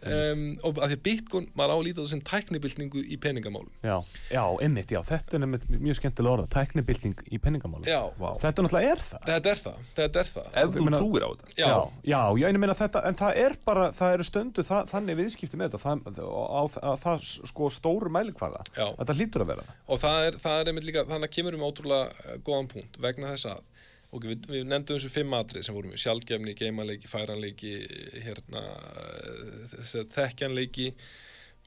um, 0.05 0.45
og 0.69 0.79
að 0.85 0.93
því 0.93 0.99
að 0.99 1.03
bitcoin 1.09 1.49
maður 1.59 1.73
á 1.73 1.77
að 1.77 1.85
líta 1.89 2.01
það 2.03 2.11
sem 2.13 2.23
teknibildningu 2.31 3.05
í 3.05 3.19
peningamálum. 3.25 3.71
Já, 3.85 3.97
já, 4.31 4.43
einmitt, 4.67 4.95
já, 4.95 5.01
þetta 5.09 5.39
er 5.39 5.45
nefnt 5.45 5.69
mjög 5.75 5.99
skemmtilega 6.01 6.37
orða, 6.39 6.49
tæknibilding 6.55 7.25
í 7.31 7.41
penningamálum 7.43 7.89
já, 7.89 8.01
Þetta 8.45 8.67
náttúrulega 8.67 8.95
er 8.95 9.05
það. 9.05 9.29
Þetta 9.31 9.53
er 9.55 9.63
það, 9.65 9.79
þetta 10.01 10.23
er 10.25 10.31
það. 10.35 10.51
Ef 10.65 10.75
þú 10.75 10.85
meina- 10.89 11.01
trúir 11.03 11.25
á 11.25 11.29
þetta. 11.35 11.55
Já, 11.57 11.69
já, 12.05 12.21
já, 12.39 12.47
ég 12.49 12.61
meina 12.61 12.79
þetta, 12.79 13.05
en 13.09 13.19
það 13.23 13.43
er 13.45 13.57
bara, 13.65 13.89
það 13.93 14.15
eru 14.19 14.29
stundu 14.29 14.67
það, 14.67 14.91
þannig 14.95 15.21
viðskipti 15.23 15.61
með 15.61 15.75
þetta, 15.75 15.83
það, 15.85 16.21
á, 16.25 16.63
á, 16.65 16.93
það 17.05 17.25
sko 17.51 17.71
stóru 17.73 18.13
mælikvarða, 18.13 18.63
þetta 18.75 19.17
hlýtur 19.19 19.45
að 19.45 19.51
vera 19.55 19.65
og 19.89 20.01
það 20.03 20.27
er, 20.29 20.39
það 20.43 20.61
er 20.61 20.71
einmitt 20.71 20.87
líka 20.89 21.05
þannig 21.09 21.29
að 21.31 21.35
kemur 21.37 21.57
um 21.59 21.65
ótrúlega 21.69 22.11
eh, 22.25 22.37
góðan 22.47 22.69
punkt 22.73 22.99
vegna 23.03 23.33
þess 23.35 23.51
að 23.53 23.71
ok, 24.15 24.25
við, 24.31 24.49
við 24.51 24.65
nefndum 24.71 24.99
þessu 24.99 25.11
fimm 25.13 25.33
atrið 25.37 25.63
sem 25.67 25.77
voru 25.77 25.91
mjög 25.91 26.03
sjálfgefni, 26.05 26.55
geimanleiki, 26.59 27.11
færanleiki 27.11 27.73
hérna 28.25 28.63
eh, 28.65 30.03
þekkjanleiki 30.15 30.89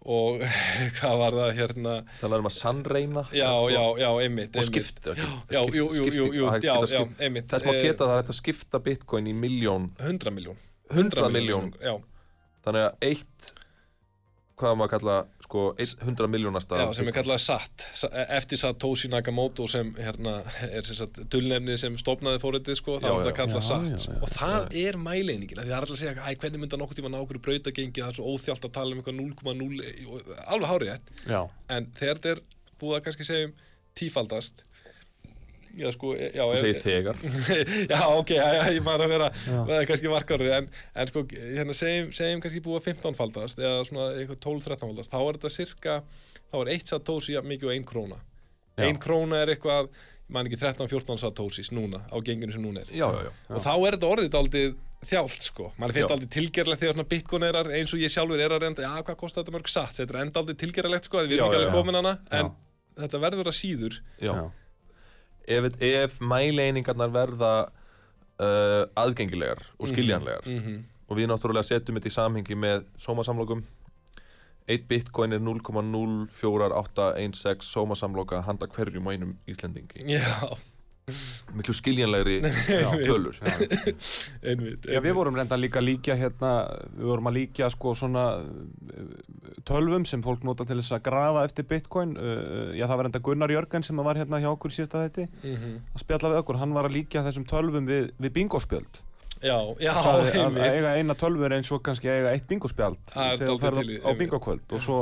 og 0.07 0.43
hvað 0.99 1.15
var 1.23 1.33
það 1.41 1.51
hérna? 1.57 1.93
Er 2.21 2.37
um 2.37 2.49
að 2.49 2.55
sannreina 2.55 3.23
já, 3.33 3.47
sko, 3.49 3.69
já, 3.73 3.83
já, 4.03 4.09
einmitt, 4.23 4.57
Og 4.57 4.67
skipta 4.67 5.15
Þess 5.17 7.65
má 7.65 7.73
Eh, 7.73 7.81
geta 7.81 8.05
að 8.05 8.13
það 8.13 8.21
að 8.21 8.37
skipta 8.41 8.77
bitcoin 8.85 9.31
í 9.31 9.33
miljón 9.37 9.83
100 9.97 10.35
miljón 10.35 10.59
100 10.93 11.31
miljón 11.33 11.73
Þannig 12.67 12.83
að 12.85 12.93
eitt 13.09 13.39
Hvað 14.57 14.77
maður 14.77 14.87
að 14.87 14.93
kalla 14.95 15.17
sko, 15.47 15.61
eitt 15.79 15.93
100 16.03 16.27
miljónasta 16.27 16.75
já, 16.81 16.85
sem 16.97 17.07
er 17.07 17.15
kallað 17.15 17.39
SAT 17.39 17.83
Sa- 17.95 18.09
eftir 18.35 18.59
Satoshi 18.59 19.07
Nakamoto 19.13 19.63
sem 19.71 19.93
hérna 19.95 20.33
er 20.67 20.83
sem 20.83 20.97
sagt 20.99 21.21
dulnefnið 21.31 21.77
sem 21.79 21.95
stofnaði 22.01 22.41
fóritið 22.43 22.75
sko, 22.81 22.97
þá 22.99 23.07
er 23.07 23.21
það 23.21 23.31
já. 23.31 23.35
kallað 23.39 23.61
Já, 23.61 23.67
SAT. 23.69 23.87
já, 23.87 24.01
já. 24.11 24.17
og 24.27 24.33
það 24.35 24.75
er 24.83 24.99
mæleiningin 25.05 25.55
því 25.61 25.63
það 25.63 25.71
er 25.71 25.79
alltaf 25.79 25.95
að 25.95 26.01
segja, 26.03 26.15
æ, 26.19 26.35
hvernig 26.43 26.63
mynda 26.65 26.79
nokkuð 26.83 26.99
tíma 26.99 27.13
ná 27.13 27.19
okkur 27.23 27.39
brautagengi? 27.47 28.03
Það 28.03 28.11
er 28.11 28.19
svo 28.19 28.27
óþjált 28.35 28.67
að 28.67 28.75
tala 28.75 28.91
um 28.91 29.01
eitthvað 29.01 29.19
0,0 29.23 30.11
og- 30.11 30.31
alveg 30.51 30.69
hárið 30.73 30.93
Já, 31.31 31.41
en 31.77 31.89
þegar 31.95 32.19
þetta 32.19 32.35
er 32.35 32.43
búið 32.81 32.97
að 32.99 33.05
kannski 33.07 33.29
segja 33.31 33.47
um 33.47 33.55
tífaldast 33.97 34.63
já 35.79 35.91
sko, 35.95 36.11
e- 36.17 36.31
já, 36.35 36.43
Þú 36.43 36.57
segir 36.61 36.81
þegar. 36.83 37.19
Já, 37.93 37.99
ok, 38.17 38.31
já, 38.35 38.47
já, 38.57 38.63
ég 38.75 38.83
maður 38.85 39.05
að 39.05 39.13
vera 39.13 39.27
er 39.77 39.87
kannski 39.89 40.11
markarri, 40.11 40.49
en, 40.57 40.69
en 40.95 41.11
sko 41.11 41.23
hérna 41.31 41.75
segjum, 41.77 42.09
segjum 42.17 42.41
kannski 42.43 42.63
búið 42.65 42.79
að 42.81 42.89
15 42.91 43.17
faldast 43.19 43.61
eða 43.61 43.85
svona 43.87 44.07
eitthvað 44.17 44.41
12-13 44.47 44.83
faldast 44.87 45.13
þá 45.13 45.19
er 45.21 45.37
þetta 45.39 45.53
cirka, 45.57 45.95
þá 46.51 46.57
er 46.63 46.73
eitt 46.75 46.91
satósi 46.93 47.35
jafn 47.37 47.51
mikið 47.53 47.69
og 47.69 47.75
ein 47.77 47.87
króna. 47.93 48.19
Ein 48.77 48.99
króna 49.01 49.39
er 49.41 49.53
eitthvað, 49.55 49.87
man 50.29 50.45
ekki 50.49 50.59
13-14 50.61 51.17
satósis 51.23 51.71
núna, 51.73 52.03
á 52.13 52.17
genginu 52.21 52.53
sem 52.53 52.61
núna 52.61 52.83
er. 52.83 52.91
Já, 52.93 53.07
já, 53.09 53.23
já. 53.25 53.31
Og 53.55 53.63
þá 53.65 53.71
er 53.87 53.95
þetta 53.97 54.11
orðið 54.11 54.37
aldrei 54.37 54.65
þjált 55.07 55.45
sko, 55.45 55.71
mann 55.77 55.93
finnst 55.93 56.11
aldrei 56.13 56.29
tilgerlegt 56.33 56.81
þegar 56.81 56.95
svona 56.97 57.07
bitcoin 57.09 57.43
er 57.47 57.57
að- 57.59 57.71
eins 57.77 57.91
og 57.93 58.01
ég 58.01 58.09
sjálfur 58.13 58.41
er 58.41 58.53
að 58.55 58.63
reynda 58.65 58.81
já, 58.85 58.91
hvað 59.05 59.17
kostar 59.21 59.43
þetta 59.45 59.53
mörg 59.55 59.69
satt, 59.69 59.93
þetta 59.97 60.13
er 60.15 60.21
enda 60.25 60.41
aldrei 60.41 60.55
tilgerlegt 60.57 61.05
sko, 61.09 61.21
við 61.25 61.35
erum 61.37 61.47
ekki 61.51 61.59
alveg 61.59 61.75
komin 61.77 61.97
hana 61.99 62.13
en 62.33 62.47
Já. 62.49 62.53
þetta 63.03 63.19
verður 63.21 63.49
að 63.51 63.57
síður. 63.59 63.97
Já. 64.25 64.33
Ef, 65.47 65.71
ef 65.79 66.19
mæleiningarnar 66.19 67.13
verða 67.13 67.51
uh, 67.67 68.83
aðgengilegar 68.99 69.63
og 69.79 69.93
skiljanlegar. 69.93 70.43
Mm 70.45 70.83
og 71.07 71.15
við 71.19 71.29
náttúrulega 71.31 71.67
setjum 71.67 71.97
þetta 71.97 72.09
í 72.09 72.15
samhengi 72.15 72.55
með 72.59 72.79
sómasamlokum. 72.99 73.61
1 74.67 74.87
bitcoin 74.89 75.31
er 75.31 75.39
0,04816 75.39 77.63
sómasamloka 77.63 78.41
handa 78.43 78.67
hverjum 78.67 79.07
og 79.07 79.13
einum 79.15 79.39
Íslendingi. 79.47 80.03
Já, 80.11 80.59
miklu 81.55 81.71
skiljanlegri 81.75 82.41
tölur 83.07 83.37
einmitt, 84.43 84.87
Já, 84.91 84.99
við 85.03 85.13
vorum 85.15 85.37
reynda 85.39 85.55
líka 85.59 85.79
að 85.79 85.85
líkja 85.87 86.17
hérna, 86.19 86.49
við 86.97 87.07
vorum 87.13 87.29
að 87.31 87.37
líkja 87.37 87.69
sko 87.71 87.93
svona 87.95 88.23
uh, 88.43 89.05
tölvum 89.67 90.03
sem 90.09 90.23
fólk 90.25 90.43
nota 90.47 90.65
til 90.67 90.79
þess 90.81 90.97
að 90.97 91.05
grafa 91.07 91.45
eftir 91.47 91.67
bitcoin. 91.69 92.11
Uh, 92.19 92.73
já 92.75 92.83
það 92.89 92.95
var 92.99 93.07
reynda 93.07 93.21
Gunnar 93.23 93.53
Jörgen 93.55 93.85
sem 93.87 94.01
var 94.03 94.19
hérna 94.19 94.41
hjá 94.43 94.49
okkur 94.51 94.73
í 94.73 94.77
síðasta 94.81 95.05
þetta 95.05 95.27
mm 95.43 95.77
að 95.97 96.03
spjalla 96.03 96.33
við 96.33 96.41
okkur, 96.43 96.59
hann 96.61 96.75
var 96.75 96.89
að 96.89 96.97
líkja 96.99 97.23
þessum 97.25 97.45
tölvum 97.49 97.87
við, 97.89 98.09
við 98.21 98.33
bingospjöld. 98.41 98.99
Já, 99.37 99.55
já, 99.79 99.91
Sagði 100.01 100.29
að 100.33 100.43
einmitt. 100.43 100.75
eiga 100.75 100.91
eina 100.97 101.15
tölvur 101.17 101.53
eins 101.55 101.69
og 101.71 101.81
kannski 101.85 102.09
eiga 102.09 102.31
eitt 102.35 102.47
bingospjald 102.49 102.99
þegar 103.13 103.37
þú 103.37 103.47
dálítið 103.47 103.63
ferð 103.63 103.79
til 103.83 103.91
í- 103.95 103.99
á, 104.01 104.09
á 104.09 104.11
bingokvöld. 104.19 104.63
Og 104.73 104.81
svo, 104.83 104.99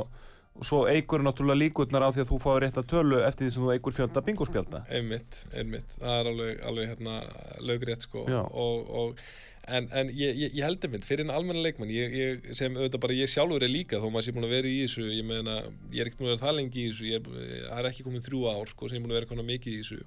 og 0.55 0.67
svo 0.67 0.83
eigur 0.87 1.23
náttúrulega 1.25 1.65
líkurnar 1.65 2.05
á 2.07 2.09
því 2.15 2.23
að 2.23 2.29
þú 2.29 2.37
fáir 2.43 2.61
rétt 2.63 2.77
að 2.79 2.91
tölu 2.93 3.17
eftir 3.27 3.47
því 3.47 3.55
sem 3.55 3.65
þú 3.65 3.73
eigur 3.73 3.95
fjölda 3.95 4.21
bingospjalda 4.23 4.83
einmitt, 4.87 5.41
einmitt, 5.51 5.97
það 5.99 6.19
er 6.19 6.29
alveg, 6.31 6.61
alveg 6.69 6.93
hérna, 6.93 7.15
lögrétt 7.59 8.07
sko. 8.07 8.23
Og, 8.63 8.93
og 9.01 9.25
en, 9.67 9.89
en 9.91 10.11
ég, 10.13 10.31
ég, 10.31 10.55
ég 10.55 10.63
held 10.63 10.87
einmitt 10.87 11.07
fyrir 11.07 11.25
en 11.25 11.33
almenna 11.35 11.63
leikmann 11.65 11.91
ég, 11.91 12.15
ég, 12.15 12.49
sem 12.57 12.75
auðvitað 12.77 13.03
bara 13.03 13.17
ég 13.17 13.31
sjálfur 13.31 13.65
er 13.65 13.71
líka 13.71 13.99
þó 13.99 14.07
maður 14.07 14.27
sé 14.27 14.35
búin 14.35 14.47
að 14.47 14.55
vera 14.55 14.71
í 14.71 14.81
þessu 14.83 15.07
ég 15.09 15.27
meina, 15.27 15.57
ég 15.91 16.03
er 16.03 16.09
ekkert 16.09 16.21
búin 16.21 16.29
að 16.29 16.35
vera 16.35 16.43
það 16.45 16.59
lengi 16.59 16.83
í 16.83 16.91
þessu 16.91 17.09
ég 17.09 17.19
er, 17.19 17.55
er 17.79 17.89
ekki 17.89 18.05
komið 18.05 18.27
þrjú 18.29 18.43
ár 18.51 18.71
sko 18.71 18.89
sem 18.89 18.97
ég 18.97 19.01
er 19.01 19.07
búin 19.07 19.15
að 19.15 19.19
vera 19.19 19.31
konar 19.31 19.49
mikið 19.49 19.73
í 19.73 19.81
þessu. 19.81 19.99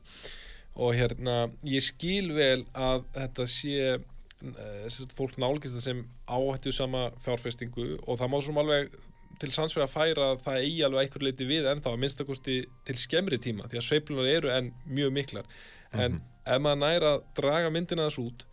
Og 0.78 0.94
hérna, 0.94 1.36
ég 1.66 1.82
skil 1.82 2.30
vel 2.36 2.62
að 2.78 3.04
þetta 3.16 3.48
sé 3.50 3.74
eh, 3.98 5.02
fólk 5.18 5.36
nálgist 5.42 5.74
það 5.74 5.86
sem 5.88 6.02
áhættu 6.30 6.72
sama 6.72 7.08
fjárfestingu 7.24 7.88
og 8.04 8.20
það 8.20 8.32
má 8.32 8.38
svo 8.44 8.54
alveg 8.62 8.94
til 9.42 9.50
sannsvega 9.54 9.86
að 9.86 9.94
færa 9.94 10.28
að 10.32 10.44
það 10.44 10.60
eigi 10.64 10.84
alveg 10.86 11.06
einhver 11.06 11.26
leiti 11.28 11.48
við 11.48 11.70
ennþá 11.72 11.94
að 11.94 12.02
minnstakosti 12.04 12.58
til 12.88 12.98
skemmri 13.00 13.38
tíma 13.42 13.68
því 13.70 13.80
að 13.80 13.88
sveiflunar 13.88 14.30
eru 14.32 14.52
enn 14.54 14.70
mjög 14.86 15.14
miklar. 15.16 15.50
En 15.96 16.20
ef 16.48 16.62
maður 16.62 16.80
næra 16.84 17.16
að 17.16 17.26
draga 17.38 17.72
myndina 17.72 18.08
þess 18.08 18.22
út 18.22 18.46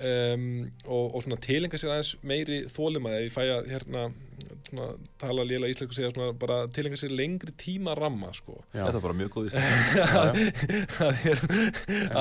um, 0.00 0.44
og, 0.84 1.14
og 1.16 1.24
svona 1.24 1.38
tilenga 1.42 1.80
sér 1.80 1.92
aðeins 1.94 2.12
meiri 2.26 2.58
þólimaði 2.72 3.18
ef 3.18 3.26
ég 3.26 3.34
fæ 3.34 3.42
að 3.54 3.70
hérna 3.72 4.04
svona, 4.68 4.88
tala 5.20 5.46
lélega 5.46 5.72
íslensku 5.72 5.96
segja 5.96 6.12
svona 6.12 6.36
bara 6.40 6.58
tilenga 6.74 7.00
sér 7.00 7.14
lengri 7.16 7.54
tíma 7.60 7.96
ramma 7.98 8.32
sko. 8.36 8.58
Þetta 8.74 9.00
er 9.00 9.06
bara 9.06 9.18
mjög 9.22 9.34
góð 9.36 9.46
í 9.48 9.54
stund 9.54 9.64
að, 10.04 10.40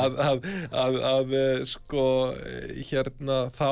að, 0.01 0.19
að, 0.29 0.49
að, 0.86 0.99
að 1.11 1.38
eh, 1.41 1.61
sko 1.69 2.07
eh, 2.39 2.81
hérna 2.91 3.45
þá 3.55 3.71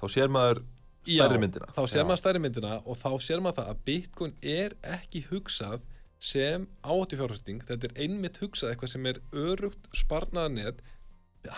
Þá 0.00 0.06
sér 0.08 0.30
maður 0.32 0.62
stærri 1.06 1.40
myndina. 1.40 1.70
þá 1.74 1.80
sér 1.88 2.06
maður 2.08 2.22
stærri 2.22 2.42
myndina 2.42 2.74
og 2.84 3.00
þá 3.00 3.10
sér 3.24 3.42
maður 3.44 3.58
það 3.60 3.72
að 3.72 3.82
Bitcoin 3.88 4.36
er 4.42 4.76
ekki 4.98 5.24
hugsað 5.30 5.82
sem 6.20 6.66
áhættu 6.84 7.16
fjárfæsting 7.16 7.64
þetta 7.68 7.88
er 7.88 7.98
einmitt 8.04 8.40
hugsað 8.42 8.74
eitthvað 8.74 8.92
sem 8.94 9.06
er 9.08 9.20
örugt 9.32 9.90
sparnaðanet 9.96 10.82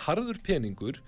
harður 0.05 0.39
peningur 0.45 1.01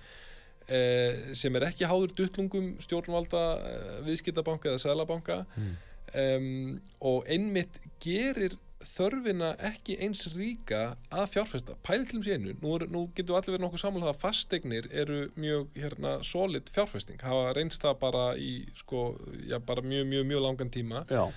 eh, 0.67 1.31
sem 1.37 1.55
er 1.55 1.69
ekki 1.69 1.87
háður 1.87 2.15
duttlungum 2.17 2.73
stjórnvalda 2.83 3.43
eh, 3.63 3.91
viðskiptabanka 4.09 4.73
eða 4.73 4.83
sælabanka 4.83 5.39
um, 5.55 6.81
og 6.99 7.31
einmitt 7.31 7.79
gerir 8.03 8.57
þörfina 8.93 9.51
ekki 9.71 9.97
eins 10.05 10.27
ríka 10.35 10.83
að 11.09 11.27
fjárfesta. 11.33 11.75
Pælið 11.85 12.07
til 12.11 12.19
um 12.19 12.25
sénu, 12.27 12.55
nú, 12.61 12.77
nú 12.91 13.03
getur 13.17 13.39
allir 13.39 13.55
verið 13.55 13.65
nokkuð 13.65 13.83
sammála 13.83 14.09
það 14.09 14.15
að 14.15 14.23
fasteignir 14.23 14.89
eru 15.03 15.19
mjög 15.39 15.81
hérna, 15.81 16.15
solid 16.25 16.71
fjárfesting. 16.75 17.21
Hafa 17.25 17.53
reynst 17.57 17.85
það 17.85 17.99
bara 18.05 18.25
í 18.39 18.53
sko, 18.79 19.11
já, 19.49 19.59
bara 19.59 19.85
mjög, 19.85 20.09
mjög, 20.13 20.27
mjög 20.31 20.45
langan 20.47 20.73
tíma. 20.73 21.05
Já, 21.11 21.27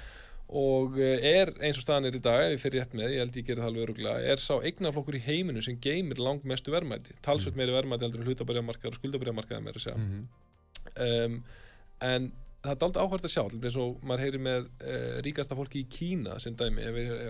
og 0.49 0.97
eh, 0.97 1.21
er 1.21 1.51
eins 1.61 1.77
og 1.77 1.85
staðan 1.85 2.09
er 2.09 2.17
í 2.17 2.23
dag 2.25 2.47
ef 2.47 2.55
ég 2.55 2.63
fyrir 2.63 2.81
rétt 2.81 2.95
með, 2.97 3.13
ég 3.13 3.21
held 3.21 3.37
ég 3.37 3.49
gerir 3.49 3.61
það 3.61 3.69
alveg 3.69 3.85
öruglega 3.85 4.33
er 4.33 4.41
sá 4.41 4.55
eignaflokkur 4.57 5.19
í 5.19 5.25
heiminu 5.27 5.63
sem 5.65 5.77
geymir 5.85 6.21
langmestu 6.25 6.73
verðmæti, 6.73 7.17
talsveit 7.25 7.59
meiri 7.59 7.75
verðmæti 7.77 8.07
heldur 8.07 8.25
en 8.25 8.31
hlutabæriamarkaðar 8.31 8.97
og 8.97 9.01
skuldabæriamarkaðar 9.03 9.67
meira 9.67 9.83
að 9.83 9.85
segja. 9.85 10.23
Um, 11.05 11.43
en 12.09 12.31
það 12.59 12.73
er 12.73 12.79
dálítið 12.83 13.03
áhvert 13.05 13.27
að 13.27 13.33
sjá 13.33 13.43
eins 13.45 13.77
og 13.79 14.01
maður 14.03 14.23
heyri 14.25 14.39
með 14.43 14.65
uh, 14.67 15.19
ríkasta 15.23 15.57
fólki 15.59 15.83
í 15.85 15.89
Kína 15.95 16.39
sem 16.43 16.57
dæmi 16.59 16.87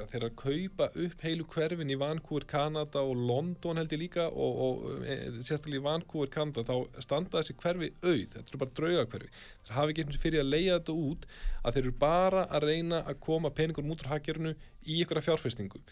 þeir 0.09 0.25
að 0.25 0.37
kaupa 0.41 0.89
upp 1.05 1.25
heilu 1.27 1.45
hverfin 1.53 1.93
í 1.93 1.99
Vancouver, 2.01 2.47
Kanada 2.49 3.03
og 3.05 3.21
London 3.29 3.81
held 3.81 3.93
ég 3.93 4.03
líka 4.07 4.25
og, 4.31 4.63
og 4.65 5.05
e, 5.05 5.19
sérstaklega 5.43 5.83
í 5.83 5.85
Vancouver, 5.85 6.31
Kanada 6.33 6.65
þá 6.65 7.05
standa 7.05 7.43
þessi 7.43 7.59
hverfi 7.61 7.91
auð, 8.01 8.25
þetta 8.35 8.45
eru 8.47 8.63
bara 8.63 8.77
draugakverfi 8.81 9.33
þeir 9.69 9.77
hafa 9.77 9.93
ekki 9.93 10.07
eins 10.07 10.17
og 10.17 10.25
fyrir 10.25 10.45
að 10.45 10.53
leiða 10.55 10.79
þetta 10.79 10.97
út 11.11 11.29
að 11.61 11.77
þeir 11.77 11.85
eru 11.85 11.95
bara 12.07 12.47
að 12.49 12.69
reyna 12.71 13.03
að 13.05 13.21
koma 13.29 13.53
peningur 13.53 13.93
út 13.93 14.07
úr 14.07 14.13
hagkerinu 14.15 14.55
í 14.89 15.03
einhverja 15.03 15.27
fjárfestingu. 15.29 15.83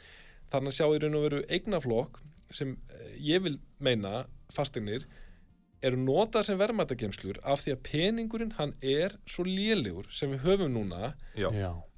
Þannig 0.49 0.73
að 0.73 0.79
sjá 0.79 0.87
í 0.89 1.03
raun 1.03 1.19
og 1.19 1.27
veru 1.27 1.45
eignaflokk 1.53 2.21
sem 2.55 2.77
eh, 2.89 3.15
ég 3.35 3.45
vil 3.45 3.57
meina 3.83 4.23
fasteignir 4.55 5.05
eru 5.85 5.97
notað 6.01 6.47
sem 6.49 6.59
verðmættagemslur 6.61 7.41
af 7.45 7.61
því 7.65 7.75
að 7.77 7.83
peningurinn 7.91 8.55
hann 8.59 8.75
er 8.83 9.17
svo 9.29 9.45
lélegur 9.45 10.09
sem 10.15 10.31
við 10.33 10.45
höfum 10.47 10.73
núna 10.77 11.15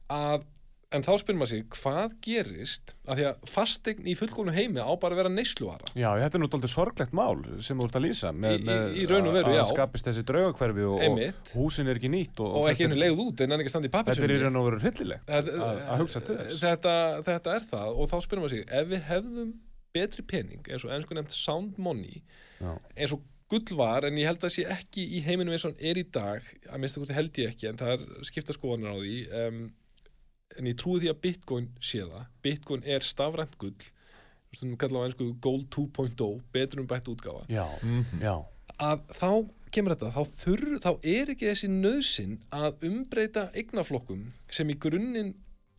að 0.08 0.46
en 0.88 1.02
þá 1.04 1.10
spyrir 1.20 1.36
maður 1.36 1.50
sig 1.50 1.64
hvað 1.76 2.12
gerist 2.24 2.94
af 3.12 3.18
því 3.18 3.24
að 3.28 3.40
fastegn 3.52 4.06
í 4.08 4.14
fullkomnu 4.16 4.54
heimi 4.56 4.80
á 4.80 4.88
bara 4.96 5.12
að 5.12 5.20
vera 5.20 5.32
neysluvara 5.34 5.90
já, 5.92 6.08
þetta 6.16 6.38
er 6.38 6.40
nú 6.40 6.48
dálítið 6.48 6.72
sorglegt 6.72 7.12
mál 7.12 7.42
sem 7.60 7.76
þú 7.76 7.88
ert 7.90 7.98
að 8.00 8.04
lýsa 8.06 8.30
með, 8.32 8.54
Í- 8.56 8.62
í- 8.62 8.64
með 8.70 8.96
í 8.96 9.04
raun 9.10 9.28
og 9.28 9.36
veru, 9.36 9.50
að- 9.52 9.58
já. 9.58 9.62
að 9.66 9.72
skapist 9.74 10.08
þessi 10.08 10.24
draugakverfi 10.30 10.86
og, 10.88 11.04
og 11.10 11.52
húsin 11.58 11.92
er 11.92 12.00
ekki 12.00 12.08
nýtt 12.14 12.40
og, 12.40 12.56
og 12.62 12.70
ekki 12.72 12.86
þetta 12.86 12.88
einu 12.88 12.96
er- 12.96 13.02
leið 13.04 13.20
út 13.26 13.44
en 13.44 13.52
hann 13.52 13.64
ekki 13.66 13.74
standi 13.74 13.90
í 13.92 13.96
Þetta 13.98 14.24
er 14.24 14.32
í 14.32 14.40
raun 14.46 14.56
og 14.62 14.68
veru 14.70 14.80
hryllilegt 14.86 15.28
að, 15.28 15.50
að 15.60 16.00
hugsa 16.06 16.24
til 16.24 16.38
þess. 16.40 16.62
Þetta, 16.64 16.94
þetta 17.28 17.56
er 17.58 17.68
það 17.68 18.00
og 18.00 18.08
þá 18.08 18.16
spyrir 18.24 18.44
maður 18.46 18.56
sig 18.56 18.64
ef 18.80 18.88
við 18.94 19.04
hefðum 19.12 19.52
betri 19.98 20.24
pening 20.32 20.72
eins 20.72 20.88
og 20.88 20.96
ennsku 20.96 21.20
nefnt 21.20 21.36
sound 21.36 21.76
money 21.76 22.22
Já. 22.64 22.72
eins 22.96 23.12
og 23.12 23.20
gull 23.48 23.76
var 23.78 24.06
en 24.08 24.18
ég 24.20 24.28
held 24.28 24.44
að 24.44 24.54
sé 24.54 24.64
ekki 24.68 25.04
í 25.16 25.22
heiminum 25.24 25.54
eins 25.56 25.66
og 25.66 25.72
hann 25.72 25.90
er 25.90 26.00
í 26.00 26.06
dag 26.12 26.44
að 26.68 26.80
minnst 26.82 26.98
það 27.00 27.14
held 27.16 27.42
ég 27.42 27.52
ekki 27.52 27.70
en 27.70 27.80
það 27.80 27.94
er 27.94 28.26
skipta 28.28 28.56
skoðanir 28.56 28.92
á 28.92 28.96
því. 29.00 29.14
Um, 29.42 29.62
en 30.58 30.68
ég 30.68 30.76
trúi 30.80 30.98
því 31.02 31.12
að 31.12 31.22
bitcoin 31.24 31.70
sé 31.80 32.02
það. 32.02 32.26
Bitcoin 32.44 32.84
er 32.84 33.06
stafrænt 33.06 33.56
gull 33.60 33.76
stundum 34.54 34.78
kalla 34.80 35.04
á 35.04 35.06
ennsku 35.08 35.32
gold 35.44 35.68
2.0 35.74 36.40
betur 36.52 36.82
um 36.82 36.88
bætt 36.88 37.08
útgáfa. 37.10 37.44
Já, 37.52 37.66
já, 38.22 38.34
að 38.80 39.02
þá 39.12 39.30
kemur 39.74 39.94
þetta 39.94 40.12
þá, 40.14 40.22
þurr, 40.42 40.78
þá 40.80 40.90
er 41.12 41.32
ekki 41.34 41.50
þessi 41.50 41.68
nöðsin 41.72 42.38
að 42.56 42.86
umbreyta 42.88 43.48
eignaflokkum 43.52 44.30
sem 44.52 44.70
í 44.72 44.78
grunninn 44.80 45.34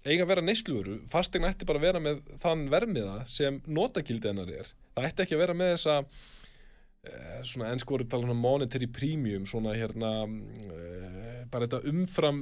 eiga 0.05 0.23
að 0.23 0.29
vera 0.31 0.43
neysluvöru 0.45 0.99
fastegna 1.11 1.49
ætti 1.51 1.67
bara 1.67 1.81
að 1.81 1.87
vera 1.89 2.01
með 2.03 2.21
þann 2.41 2.67
vermiða 2.71 3.15
sem 3.29 3.57
notagildi 3.67 4.29
hennar 4.29 4.51
er. 4.53 4.69
Það 4.95 5.09
ætti 5.09 5.25
ekki 5.25 5.37
að 5.37 5.43
vera 5.43 5.57
með 5.57 5.73
þessa 5.73 5.97
svona 7.47 7.69
ennskóri 7.71 8.05
tala 8.09 8.27
um 8.27 8.41
monetary 8.43 8.87
premium 8.91 9.45
svona 9.47 9.71
hérna 9.77 10.09
eh, 10.27 11.45
bara 11.51 11.67
þetta 11.67 11.79
umfram 11.87 12.41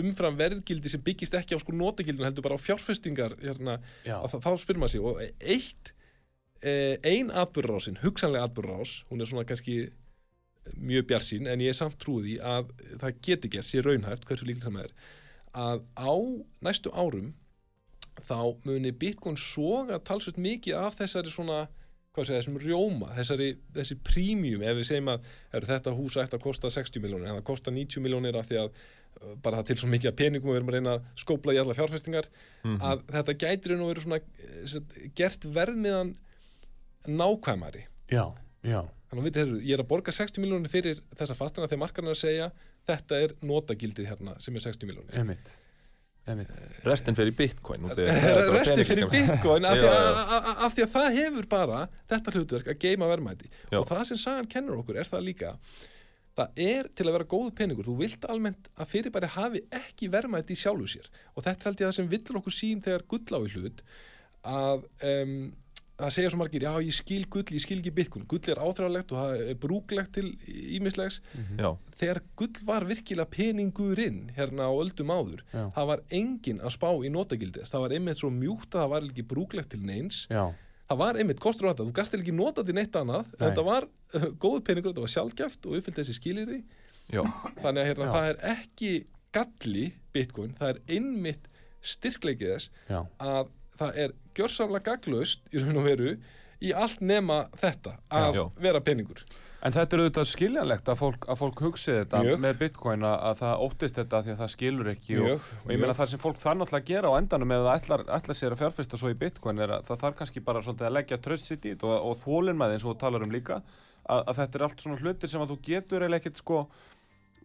umfram 0.00 0.38
verðgildi 0.38 0.92
sem 0.92 1.02
byggist 1.04 1.36
ekki 1.36 1.58
á 1.58 1.60
sko 1.60 1.74
notagildin 1.76 2.24
heldur 2.24 2.46
bara 2.46 2.56
á 2.56 2.64
fjárfestingar 2.64 3.36
hérna, 3.42 3.76
að, 4.08 4.38
þá 4.40 4.50
spyrir 4.62 4.80
maður 4.80 4.94
sig 4.94 5.04
og 5.04 5.20
eitt 5.22 5.92
eh, 6.64 6.96
ein 7.04 7.30
atbyrðarásin, 7.30 8.00
hugsanlega 8.02 8.48
atbyrðarás 8.48 9.02
hún 9.10 9.20
er 9.20 9.30
svona 9.30 9.46
kannski 9.48 9.78
mjög 10.74 11.10
bjarsýn 11.12 11.46
en 11.50 11.62
ég 11.62 11.74
er 11.74 11.78
samt 11.78 12.00
trúið 12.02 12.32
í 12.32 12.36
að 12.40 12.72
það 13.02 13.22
geti 13.28 13.52
gert 13.52 13.68
sér 13.68 13.86
raunhæft 13.86 14.24
hversu 14.26 14.48
líklega 14.48 14.70
sem 14.70 14.80
það 14.80 14.88
er 14.88 14.94
að 15.56 15.84
á 15.92 16.12
næstu 16.64 16.92
árum 16.96 17.34
þá 18.24 18.56
muni 18.64 18.96
Bitcoin 18.96 19.36
soga 19.36 20.00
talsveit 20.00 20.40
mikið 20.40 20.80
af 20.80 20.96
þessari 20.98 21.32
svona 21.32 21.66
hvað 22.16 22.28
segja, 22.28 22.42
þessum 22.42 22.58
rjóma, 22.62 23.08
þessari, 23.16 23.48
þessi 23.76 23.96
premium, 24.06 24.64
ef 24.64 24.78
við 24.80 24.88
segjum 24.90 25.10
að 25.12 25.26
er, 25.52 25.66
þetta 25.70 25.94
hús 25.96 26.18
ætti 26.22 26.38
að 26.38 26.44
kosta 26.46 26.70
60 26.72 27.04
miljónir, 27.04 27.28
en 27.30 27.38
það 27.38 27.48
kosta 27.50 27.74
90 27.74 28.04
miljónir 28.04 28.38
af 28.40 28.48
því 28.48 28.60
að 28.62 28.70
uh, 28.72 29.34
bara 29.44 29.60
það 29.60 29.70
til 29.70 29.78
svo 29.82 29.90
mikið 29.92 30.12
að 30.12 30.18
peningum 30.22 30.52
við 30.52 30.60
erum 30.60 30.72
að 30.72 30.78
reyna 30.78 30.96
að 30.96 31.10
skópla 31.22 31.56
í 31.56 31.60
alla 31.62 31.76
fjárfestingar 31.76 32.30
að 32.90 33.04
þetta 33.12 33.36
gætir 33.44 33.76
nú 33.76 33.90
verið 33.90 34.06
svona 34.06 34.20
eh, 34.20 35.10
gert 35.16 35.46
verðmiðan 35.56 36.14
nákvæmari 37.06 37.84
já, 38.12 38.24
já. 38.66 38.80
þannig 39.10 39.20
að 39.20 39.28
við 39.28 39.40
heyrðu, 39.42 39.60
ég 39.62 39.76
er 39.76 39.84
að 39.84 39.90
borga 39.92 40.14
60 40.14 40.42
miljónir 40.42 40.72
fyrir 40.72 41.04
þessa 41.16 41.38
fastana 41.38 41.70
þegar 41.70 41.84
markarnar 41.84 42.18
segja 42.18 42.50
þetta 42.86 43.22
er 43.24 43.36
notagildið 43.46 44.10
hérna 44.10 44.36
sem 44.42 44.56
er 44.56 44.66
60 44.66 44.90
miljónir. 44.90 45.14
Restin 46.86 47.14
í 47.22 47.34
bitcoin 47.38 47.84
og 47.86 47.92
það 47.92 48.00
er- 48.06 48.16
það 48.20 48.30
er 48.30 48.38
bara 48.50 48.58
resti 48.60 48.84
fyrir 48.88 49.10
bitcoin 49.10 49.64
af 49.68 49.76
því, 49.78 49.90
af 50.66 50.72
því 50.74 50.84
að 50.86 50.94
það 50.96 51.18
hefur 51.20 51.46
bara 51.52 51.82
þetta 52.10 52.34
hlutverk 52.34 52.70
að 52.72 52.78
geima 52.82 53.10
verðmæti. 53.12 53.50
Já. 53.70 53.78
og 53.80 53.86
það 53.90 54.04
sem 54.10 54.16
sagan 54.24 54.48
kennur 54.50 54.80
okkur 54.82 54.98
er 54.98 55.04
það 55.10 55.24
líka 55.28 55.52
það 56.36 56.58
er 56.66 56.88
til 56.94 57.06
að 57.08 57.12
vera 57.16 57.24
góðu 57.32 57.52
peningur. 57.56 57.86
Þú 57.88 57.94
vilt 58.02 58.26
almennt 58.28 58.66
að 58.76 58.90
fyrirbæri 58.92 59.28
hafi 59.36 59.62
ekki 59.72 60.10
verðmæti 60.12 60.52
í 60.52 60.58
sjálfu 60.60 60.88
sér. 60.92 61.06
Og 61.36 61.46
þetta 61.46 61.64
held 61.70 61.78
ég 61.80 61.86
að 61.86 61.92
það 61.92 61.96
sem 62.00 62.10
villur 62.12 62.40
okkur 62.42 62.52
sín 62.58 62.82
þegar 62.84 63.06
gull 63.08 63.32
á 63.32 63.40
í 63.40 63.52
hlut 63.54 63.80
að 64.44 64.84
um, 65.12 65.38
það 65.96 66.12
segja 66.12 66.30
svo 66.32 66.40
margir, 66.42 66.64
já 66.66 66.72
ég 66.84 66.96
skil 66.96 67.22
gull, 67.32 67.46
ég 67.56 67.62
skil 67.64 67.78
ekki 67.80 67.92
bitcoin. 67.96 68.26
Gull 68.28 68.50
er 68.52 68.60
áþræðalegt 68.60 69.14
og 69.14 69.20
það 69.22 69.44
er 69.46 69.58
brúklegt 69.62 70.12
til 70.18 70.26
ímislegs 70.76 71.20
Já, 71.56 71.70
þegar 71.96 72.20
gull 72.36 72.60
var 72.68 72.86
virkilega 72.88 73.30
peningurinn 73.32 74.20
hérna 74.36 74.68
á 74.68 74.72
öldum 74.76 75.12
áður 75.14 75.42
Já. 75.54 75.64
það 75.78 75.90
var 75.92 76.04
enginn 76.20 76.60
að 76.60 76.74
spá 76.76 76.90
í 77.00 77.12
notagildis 77.14 77.72
það 77.72 77.86
var 77.86 77.96
einmitt 77.96 78.20
svo 78.20 78.30
mjúkt 78.34 78.76
að 78.76 78.84
það 78.84 78.92
var 78.94 79.08
ekki 79.08 79.26
brúklegt 79.32 79.72
til 79.72 79.82
neins. 79.88 80.22
Já, 80.28 80.44
það 80.90 81.00
var 81.02 81.20
einmitt 81.20 81.42
kostur 81.42 81.68
á 81.68 81.72
þetta, 81.72 81.88
þú 81.88 81.96
gast 81.96 82.14
til 82.14 82.22
ekki 82.22 82.36
notað 82.36 82.68
til 82.70 82.76
neitt 82.78 83.00
annað 83.00 83.26
Nei. 83.32 83.40
þetta 83.46 83.66
var 83.66 83.88
uh, 83.88 84.28
góðu 84.36 84.62
peningur, 84.68 84.92
þetta 84.92 85.06
var 85.06 85.14
sjálfgæft 85.16 85.68
og 85.68 85.78
uppfyllt 85.80 86.00
þessi 86.02 86.16
skilirði 86.20 86.60
já, 87.10 87.22
þannig 87.62 87.80
að 87.82 87.88
hérna, 87.90 88.10
það 88.12 88.30
er 88.30 88.40
ekki 88.52 88.92
galli 89.36 89.86
bitcoin, 90.14 90.54
það 90.58 90.74
er 90.74 90.82
einmitt 90.98 91.48
styrkleikið 91.86 92.52
þess 92.54 92.70
já, 92.90 93.00
að 93.22 93.50
það 93.80 94.02
er 94.04 94.14
gjörsamlega 94.36 94.92
gaglust 94.92 95.50
í 95.52 95.62
raun 95.62 95.80
og 95.80 95.88
veru 95.88 96.14
í 96.64 96.72
allt 96.72 97.02
nema 97.04 97.46
þetta 97.60 97.98
að 98.08 98.40
Já. 98.40 98.46
vera 98.68 98.84
peningur 98.84 99.26
En 99.66 99.72
þetta 99.74 99.96
er 99.96 100.00
auðvitað 100.04 100.26
skiljanlegt 100.30 100.88
að 100.92 100.98
fólk, 101.00 101.24
að 101.32 101.38
fólk 101.40 101.60
hugsi 101.64 101.94
þetta 101.96 102.18
Mjög. 102.22 102.36
með 102.44 102.58
bitcoin 102.60 103.06
að, 103.08 103.14
að 103.30 103.38
það 103.40 103.62
óttist 103.64 103.96
þetta 103.98 104.20
því 104.22 104.32
að 104.34 104.42
það 104.42 104.50
skilur 104.52 104.90
ekki 104.92 105.16
Mjög, 105.16 105.32
og, 105.32 105.64
og 105.64 105.72
ég 105.72 105.80
meina 105.80 105.96
það 105.96 106.10
sem 106.12 106.22
fólk 106.22 106.38
þarf 106.42 106.58
náttúrulega 106.60 106.82
að 106.84 106.90
gera 106.92 107.10
á 107.10 107.18
endanum 107.18 107.54
það 107.54 107.70
ætlar, 107.72 108.04
ætlar 108.18 108.38
sér 108.38 108.54
að 108.54 108.60
fjárfesta 108.62 109.00
svo 109.00 109.10
í 109.10 109.16
bitcoin 109.24 109.64
er 109.64 109.72
að 109.78 109.88
það 109.88 110.02
þarf 110.04 110.20
kannski 110.20 110.44
bara 110.46 110.62
svolítið 110.62 110.90
að 110.90 110.94
leggja 110.98 111.18
tröst 111.24 111.50
sitt 111.50 111.66
í 111.66 111.72
þetta 111.72 111.88
og, 111.88 111.96
og 112.10 112.20
þólinn 112.20 112.60
með 112.60 112.76
eins 112.76 112.86
og 112.86 112.92
þú 112.92 113.00
talar 113.00 113.26
um 113.26 113.34
líka 113.34 113.58
að, 113.58 114.20
að 114.20 114.34
þetta 114.42 114.60
er 114.60 114.66
allt 114.68 114.84
svona 114.84 115.00
hlutir 115.02 115.32
sem 115.32 115.42
að 115.42 115.54
þú 115.54 115.58
getur 115.70 116.04
eiginlega 116.04 116.22
ekkert 116.22 116.42
sko 116.44 116.60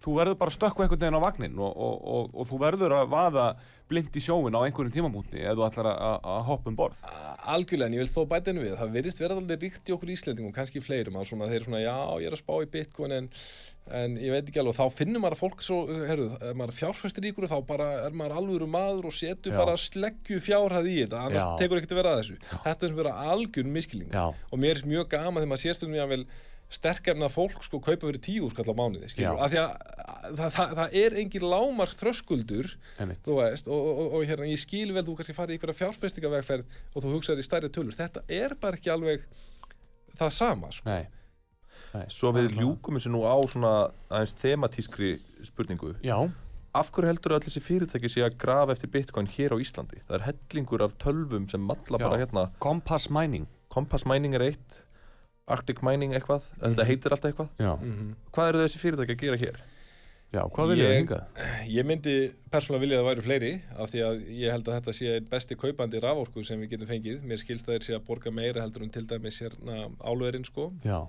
þú 0.02 0.16
verður 0.18 0.40
bara 0.40 0.52
að 0.52 0.58
stökkva 0.58 0.86
einhvern 0.86 1.04
veginn 1.04 1.20
á 1.22 1.26
vagnin 1.26 1.62
og, 1.62 1.72
og, 1.72 1.96
og, 2.16 2.30
og 2.34 2.50
þú 2.50 2.60
verður 2.64 2.98
að 2.98 3.12
vaða 3.12 3.48
blind 3.92 4.16
í 4.16 4.24
sjóin 4.24 4.56
á 4.56 4.64
einhverjum 4.64 4.94
tímamúti 4.96 5.42
ef 5.44 5.58
þú 5.58 5.66
ætlar 5.68 5.90
að, 5.92 6.38
hoppa 6.48 6.72
um 6.72 6.78
borð 6.80 7.02
Algjörlega, 7.52 7.90
en 7.90 7.98
ég 7.98 8.06
vil 8.06 8.14
þó 8.14 8.22
bæta 8.30 8.52
henni 8.52 8.64
við, 8.64 8.78
það 8.80 8.96
virðist 8.96 9.22
vera 9.22 9.38
aldrei 9.38 9.60
ríkt 9.66 9.92
í 9.92 9.96
okkur 9.96 10.14
Íslendingum, 10.16 10.56
kannski 10.56 10.84
fleirum, 10.84 11.20
að 11.20 11.34
þeir 11.52 11.60
eru 11.60 11.68
svona, 11.68 11.84
já, 11.84 11.98
ég 12.24 12.30
er 12.30 12.38
að 12.38 12.42
spá 12.42 12.54
í 12.62 12.70
bitcoin 12.72 13.16
en, 13.18 13.30
en 14.02 14.16
ég 14.22 14.36
veit 14.36 14.52
ekki 14.52 14.62
alveg, 14.62 14.78
þá 14.78 14.98
finnur 15.00 15.24
maður 15.24 15.38
að 15.38 15.42
fólk 15.42 15.66
svo, 15.66 15.80
herru, 16.08 16.30
ef 16.38 16.60
maður 16.62 16.78
fjárfæstir 16.78 17.28
í 17.28 17.34
ykkur, 17.34 17.50
þá 17.52 17.58
bara 17.68 17.90
er 18.06 18.16
maður 18.22 18.38
alvöru 18.40 18.70
maður 18.72 19.10
og 19.10 19.18
setur 19.18 19.56
Já. 19.56 19.60
bara 19.60 19.76
sleggju 19.82 20.40
fjárhæð 20.46 20.92
í 20.92 20.96
þetta, 21.02 21.26
annars 21.26 21.48
Já. 21.50 21.52
tekur 21.62 21.82
ekkert 21.82 21.96
að 21.98 22.02
vera 22.02 22.14
að 22.14 22.22
þessu. 22.22 22.40
Þetta 22.54 22.88
er 22.88 22.94
sem 22.94 23.02
vera 23.02 23.18
algjörn 23.34 23.76
miskilning. 23.76 24.14
Já. 24.14 24.26
Og 24.30 24.62
mér 24.62 24.80
er 24.80 24.90
mjög 24.94 25.12
gaman 25.18 25.42
þegar 25.42 25.52
maður 25.52 25.66
sér 25.66 25.80
stundum 25.80 25.98
ég 25.98 26.06
að 26.06 26.16
vel 26.16 26.24
sterkefna 26.72 27.28
fólk 27.32 27.64
sko 27.66 27.82
kaupa 27.84 28.08
fyrir 28.08 28.22
tíu 28.24 28.50
skall 28.52 28.72
á 28.72 28.76
mánuði 28.76 29.10
skilur, 29.12 29.36
Já. 29.36 29.44
af 29.44 29.52
því 29.52 29.60
að 29.62 29.72
það, 30.40 30.52
það, 30.56 30.76
það 30.80 30.98
er 31.02 31.16
engin 31.22 31.48
lámark 31.52 31.96
þröskuldur 32.00 32.70
veist, 32.98 33.68
og, 33.68 33.78
og, 33.78 33.90
og, 33.92 34.14
og 34.20 34.28
hérna 34.30 34.50
ég 34.50 34.62
skil 34.62 34.92
vel 34.96 35.06
þú 35.08 35.18
kannski 35.20 35.36
farið 35.36 35.56
í 35.56 35.60
einhverja 35.60 35.80
fjárfestingavegferð 35.82 36.78
og 36.96 37.04
þú 37.04 37.16
hugsaðir 37.16 37.44
í 37.44 37.48
stærri 37.48 37.72
tölur, 37.74 37.98
þetta 37.98 38.24
er 38.32 38.56
bara 38.62 38.80
ekki 38.80 38.94
alveg 38.94 39.26
það 40.20 40.38
sama 40.38 40.72
sko. 40.72 40.88
Nei. 40.88 41.10
Nei. 41.92 42.06
Svo 42.14 42.32
við 42.36 42.56
ljúkum 42.56 42.96
þessu 42.96 43.12
nú 43.12 43.26
á 43.28 43.36
svona 43.52 43.74
aðeins 44.08 44.38
thematískri 44.40 45.18
spurningu 45.44 45.98
Já, 46.06 46.16
Af 46.72 46.88
hverju 46.96 47.10
heldur 47.10 47.34
öll 47.36 47.44
þessi 47.44 47.60
fyrirtæki 47.60 48.08
sé 48.08 48.22
að 48.24 48.38
grafa 48.40 48.72
eftir 48.72 48.88
bitcoin 48.94 49.28
hér 49.28 49.52
á 49.52 49.58
Íslandi? 49.60 49.98
Það 50.06 50.16
er 50.16 50.24
hellingur 50.30 50.84
af 50.86 50.94
tölvum 51.04 51.50
sem 51.52 51.60
malla 51.68 52.00
Já. 52.00 52.06
bara 52.06 52.20
hérna 52.22 52.46
Compass 52.64 53.10
Mining 53.12 53.50
Compass 53.68 54.08
Mining 54.08 54.38
er 54.40 54.46
eitt 54.46 54.78
Arctic 55.52 55.82
Mining 55.84 56.14
eitthvað, 56.18 56.44
þetta 56.62 56.86
heitir 56.90 57.12
alltaf 57.16 57.32
eitthvað 57.32 57.50
Já, 57.60 57.74
Mhm. 57.82 58.16
Hvað 58.34 58.50
eru 58.54 58.64
þessi 58.66 58.82
fyrirtæki 58.82 59.16
að 59.18 59.22
gera 59.26 59.38
hér? 59.46 59.62
já 60.32 60.42
hvað 60.48 60.70
viljið 60.72 60.86
þið 60.88 60.92
Ég- 60.96 61.02
hingað? 61.02 61.24
Ég 61.68 61.86
myndi 61.86 62.12
persónulega 62.52 62.80
vilja 62.86 62.98
að 62.98 63.02
það 63.04 63.10
væri 63.12 63.24
fleiri 63.26 63.54
af 63.84 63.90
því 63.92 64.00
að 64.08 64.22
ég 64.40 64.52
held 64.56 64.64
að 64.70 64.76
þetta 64.80 64.94
sé 64.96 65.08
einn 65.16 65.26
besti 65.30 65.56
kaupandi 65.60 66.00
raforku 66.02 66.44
sem 66.48 66.62
við 66.62 66.70
getum 66.72 66.88
fengið 66.88 67.24
mér 67.28 67.38
skilst 67.44 67.68
að 67.68 67.74
þeir 67.76 67.84
sé 67.84 67.94
að 67.98 68.06
borga 68.08 68.32
meira 68.32 68.62
heldur 68.64 68.84
en 68.84 68.90
til 68.90 69.04
dæmis 69.06 69.42
hérna 69.44 69.92
álverinn 70.00 70.46
sko 70.48 70.72
Já, 70.86 71.02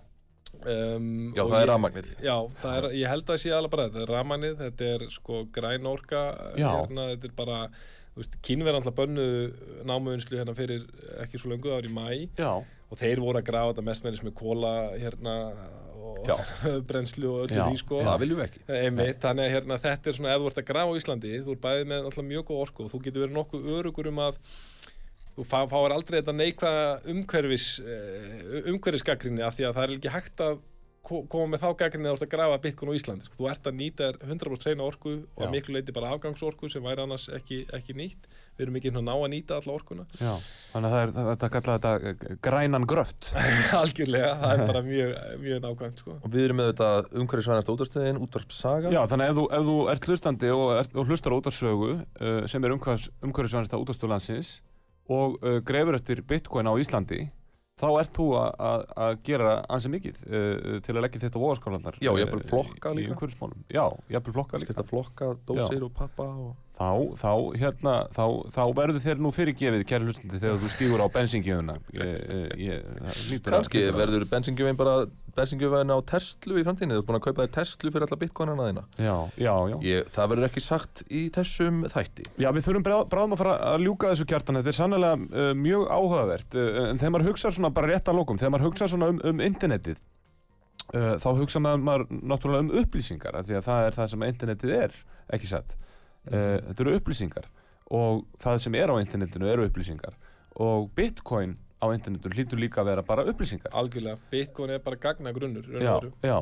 um, 0.66 1.32
Já, 1.34 1.42
það 1.46 1.54
er 1.60 1.66
ég- 1.66 1.70
rafmagnið. 1.70 2.08
Já, 2.22 2.36
það 2.62 2.76
er, 2.82 2.88
ég 2.98 3.08
held 3.12 3.24
að 3.32 3.38
sé 3.44 3.50
alveg 3.54 3.70
bara 3.70 3.88
þetta 3.88 4.00
þetta 4.00 4.08
er 4.08 4.14
rafmagnið, 4.16 4.56
þetta 4.58 4.90
er 4.94 5.06
sko 5.10 5.44
græn 5.54 5.86
orka 5.86 6.22
Já. 6.58 6.70
hérna, 6.82 7.06
þetta 7.14 7.24
er 7.30 7.36
bara 7.36 7.58
þú 8.12 8.22
veist, 8.22 8.38
kínverð 8.44 8.80
alltaf 8.80 8.96
bönnu 8.98 9.26
námuðinslu 9.88 10.40
hérna 10.40 10.56
fyrir 10.56 10.84
ekki 11.24 11.40
svo 11.40 11.52
löngu 11.52 11.72
ári 11.72 11.88
í 11.90 11.94
mæ 11.96 12.08
já, 12.38 12.52
og 12.60 13.00
þeir 13.00 13.22
voru 13.24 13.40
að 13.40 13.48
grafa 13.48 13.72
þetta 13.72 13.86
mest 13.88 14.04
með 14.04 14.34
kóla 14.36 14.74
hérna 15.00 15.36
og 16.02 16.28
brennslu 16.88 17.30
og 17.30 17.46
öllu 17.46 17.58
Já. 17.58 17.64
því 17.68 17.80
sko. 17.80 18.00
Það 18.04 18.20
viljum 18.24 18.40
við 18.40 18.46
ekki. 18.48 18.62
Einmitt, 18.78 19.18
þannig 19.22 19.46
að 19.46 19.54
hérna, 19.56 19.78
þetta 19.82 20.10
er 20.10 20.18
svona, 20.18 20.34
ef 20.34 20.42
þú 20.42 20.50
ert 20.50 20.60
að 20.62 20.68
grafa 20.70 20.94
á 20.94 20.98
Íslandi, 21.00 21.32
þú 21.46 21.54
ert 21.54 21.64
bæðið 21.64 21.88
með 21.92 22.08
alltaf 22.08 22.28
mjög 22.28 22.44
góð 22.50 22.62
orku 22.66 22.84
og 22.84 22.92
þú 22.92 23.00
getur 23.06 23.24
verið 23.24 23.36
nokkuð 23.38 23.70
örugur 23.78 24.10
um 24.10 24.20
að 24.26 24.40
þú 25.36 25.46
fá, 25.48 25.58
fáir 25.70 25.94
aldrei 25.96 26.18
þetta 26.18 26.36
neikvæða 26.36 26.84
umhverfis, 27.14 27.68
uh, 27.82 28.58
umhverfisgagrinni 28.72 29.46
af 29.46 29.56
því 29.56 29.68
að 29.68 29.78
það 29.78 29.86
er 29.86 29.94
ekki 29.96 30.14
hægt 30.16 30.44
að 30.44 30.60
koma 31.02 31.48
með 31.50 31.62
þá 31.64 31.68
gaggrinni 31.80 32.08
að 32.08 32.14
þú 32.14 32.18
ert 32.18 32.26
að 32.26 32.32
grafa 32.32 32.58
bitcoin 32.62 32.92
á 32.92 32.98
Íslandi. 32.98 33.26
Sko, 33.26 33.38
þú 33.40 33.48
ert 33.50 33.66
að 33.68 33.76
nýta 33.78 34.08
þér 34.08 34.18
100% 34.28 34.66
hreina 34.68 34.86
orku 34.86 35.12
og 35.18 35.42
að 35.42 35.52
miklu 35.56 35.74
leiti 35.76 35.94
bara 35.96 36.12
afgangsorku 36.14 36.70
sem 36.70 36.84
væri 36.84 37.02
annars 37.02 37.26
ekki, 37.34 37.58
ekki 37.74 37.96
nýtt. 37.98 38.28
Við 38.52 38.66
erum 38.66 38.78
ekki 38.78 38.90
hérna 38.90 39.02
að 39.02 39.08
ná 39.08 39.14
að 39.16 39.30
nýta 39.32 39.58
alla 39.58 39.74
orkuna. 39.74 40.06
já 40.20 40.32
Þannig 40.72 40.88
að 40.88 40.94
það 40.94 41.02
er, 41.02 41.12
það, 41.16 41.28
þetta 41.32 41.50
kalla 41.54 41.76
þetta 41.76 41.92
eh, 42.10 42.34
grænan 42.46 42.88
gröft 42.88 43.30
Algjörlega, 43.82 44.32
það 44.42 44.52
er 44.52 44.64
bara 44.70 44.82
mjög, 44.86 45.14
mjög 45.42 45.62
nákvæmt. 45.66 46.02
Sko. 46.04 46.16
Og 46.18 46.34
við 46.34 46.46
erum 46.46 46.60
með 46.60 46.70
þetta 46.72 46.90
umhverfisvænasta 47.22 47.76
útastöðin, 47.76 48.20
útvarp 48.22 48.56
saga 48.56 48.92
Já, 48.92 49.00
þannig 49.10 49.30
að 49.30 49.32
ef 49.32 49.38
þú, 49.40 49.46
ef 49.58 49.68
þú 49.70 49.76
ert 49.94 50.08
hlustandi 50.10 50.52
og, 50.54 50.66
ert, 50.78 50.96
og 50.96 51.10
hlustar 51.10 51.36
útarsögu 51.38 51.92
uh, 51.96 52.42
sem 52.52 52.68
er 52.68 52.76
umhverfis, 52.76 53.08
umhverfisvænasta 53.24 53.80
útastöðlandsins 53.80 54.52
og 55.12 55.40
uh, 55.40 55.58
grefur 55.66 55.96
eftir 55.98 56.22
bitcoin 56.28 56.68
á 56.68 56.76
Íslandi 56.76 57.24
þá 57.80 57.86
ert 58.00 58.12
þú 58.18 58.26
að- 58.36 59.20
gera 59.26 59.52
ansi 59.72 59.88
mikið 59.92 60.18
uh, 60.28 60.80
til 60.84 60.94
að 60.96 61.02
leggja 61.06 61.22
þetta 61.24 61.40
á 61.40 61.44
voðaskálanar 61.44 61.96
Já, 62.02 62.10
jafnvel 62.20 62.42
flokka 62.50 62.92
í 62.92 62.98
líka. 63.00 63.14
umhverfismálum. 63.14 63.64
Já, 63.72 63.84
jafnvel 64.12 64.34
flokka 64.36 64.60
líka. 64.62 64.84
flokka, 64.92 65.30
dósir 65.48 65.82
og 65.88 65.92
pappa 65.96 66.28
og... 66.28 66.52
þá, 66.82 67.16
þá, 67.22 67.32
hérna, 67.62 67.94
þá, 68.14 68.24
þá 68.54 68.62
verður 68.78 69.02
þér 69.06 69.22
nú 69.22 69.32
fyrirgefið, 69.34 69.84
kæri 69.88 70.08
hlustandi, 70.08 70.40
þegar 70.42 70.60
þú 70.62 70.70
stígur 70.74 71.04
á 71.04 71.08
bensingjöfuna 71.14 71.76
Kanski 73.46 73.84
verður 73.94 74.26
bensingjöfin 74.30 74.78
bara 74.78 74.94
bensingjöfin 75.36 75.92
á 75.92 75.98
Tesla 76.04 76.60
í 76.60 76.64
framtíðinni. 76.66 76.96
Þú 76.96 77.02
ert 77.02 77.08
búin 77.08 77.18
að 77.18 77.24
kaupa 77.26 77.46
þér 77.46 77.52
Tesla 77.56 77.92
fyrir 77.94 78.06
alla 78.06 78.18
bitcoinana 78.20 78.68
þína. 78.68 78.84
Já, 79.00 79.14
já, 79.40 79.54
já. 79.72 79.76
Ég, 79.86 80.10
Það 80.12 80.30
verður 80.32 80.48
ekki 80.50 80.64
sagt 80.64 81.04
í 81.08 81.22
þessum 81.32 81.82
þætti. 81.92 82.26
Já, 82.42 82.48
við 82.52 82.66
þurfum 82.68 82.86
brá- 82.86 83.06
bráðum 83.08 83.36
að 83.36 83.42
fara 83.44 83.54
að 83.72 83.86
ljúka 83.86 84.12
þessu 84.12 84.28
kjartan. 84.28 84.60
Þetta 84.60 84.72
er 84.74 84.78
sannlega 84.78 85.14
uh, 85.16 85.52
mjög 85.56 85.86
áhugavert. 85.88 86.58
Uh, 86.58 86.80
en 86.90 87.00
þegar 87.00 87.14
maður 87.16 87.30
hugsa 87.32 87.54
svona 87.54 87.72
bara 87.72 87.92
rétt 87.94 88.10
að 88.12 88.20
lókum 88.20 88.40
þegar 88.40 88.54
maður 88.56 88.68
hugsa 88.68 88.90
svona 88.92 89.12
um, 89.12 89.22
um 89.32 89.44
internetið 89.44 90.02
uh, 90.92 91.14
þá 91.22 91.28
hugsa 91.40 91.62
maður, 91.62 92.06
náttúrulega 92.10 92.66
um 92.66 92.74
upplýsingar 92.82 93.38
af 93.38 93.48
því 93.48 93.58
að 93.58 93.68
það 93.68 93.86
er 93.86 93.98
það 93.98 94.12
sem 94.12 94.26
internetið 94.28 94.74
er 94.78 94.98
ekki 95.32 95.50
satt 95.50 95.76
uh, 96.30 96.58
þetta 96.68 96.84
eru 96.84 96.96
upplýsingar 97.00 97.48
og 97.92 98.24
það 98.40 98.62
sem 98.64 98.78
er 98.80 98.92
á 98.92 98.96
internetinu 98.96 99.50
eru 99.52 99.66
upplýsingar 99.68 100.16
og 100.62 100.90
bitcoin 100.96 101.56
á 101.82 101.86
internetinu 101.90 102.36
hlýtur 102.36 102.60
líka 102.60 102.82
að 102.82 102.92
vera 102.92 103.04
bara 103.06 103.24
upplýsingar. 103.28 103.72
Algjörlega, 103.74 104.18
bitcoin 104.30 104.70
er 104.70 104.82
bara 104.84 104.98
gagna 105.00 105.32
grunnur. 105.34 105.66
Já, 105.82 105.98
já. 106.22 106.38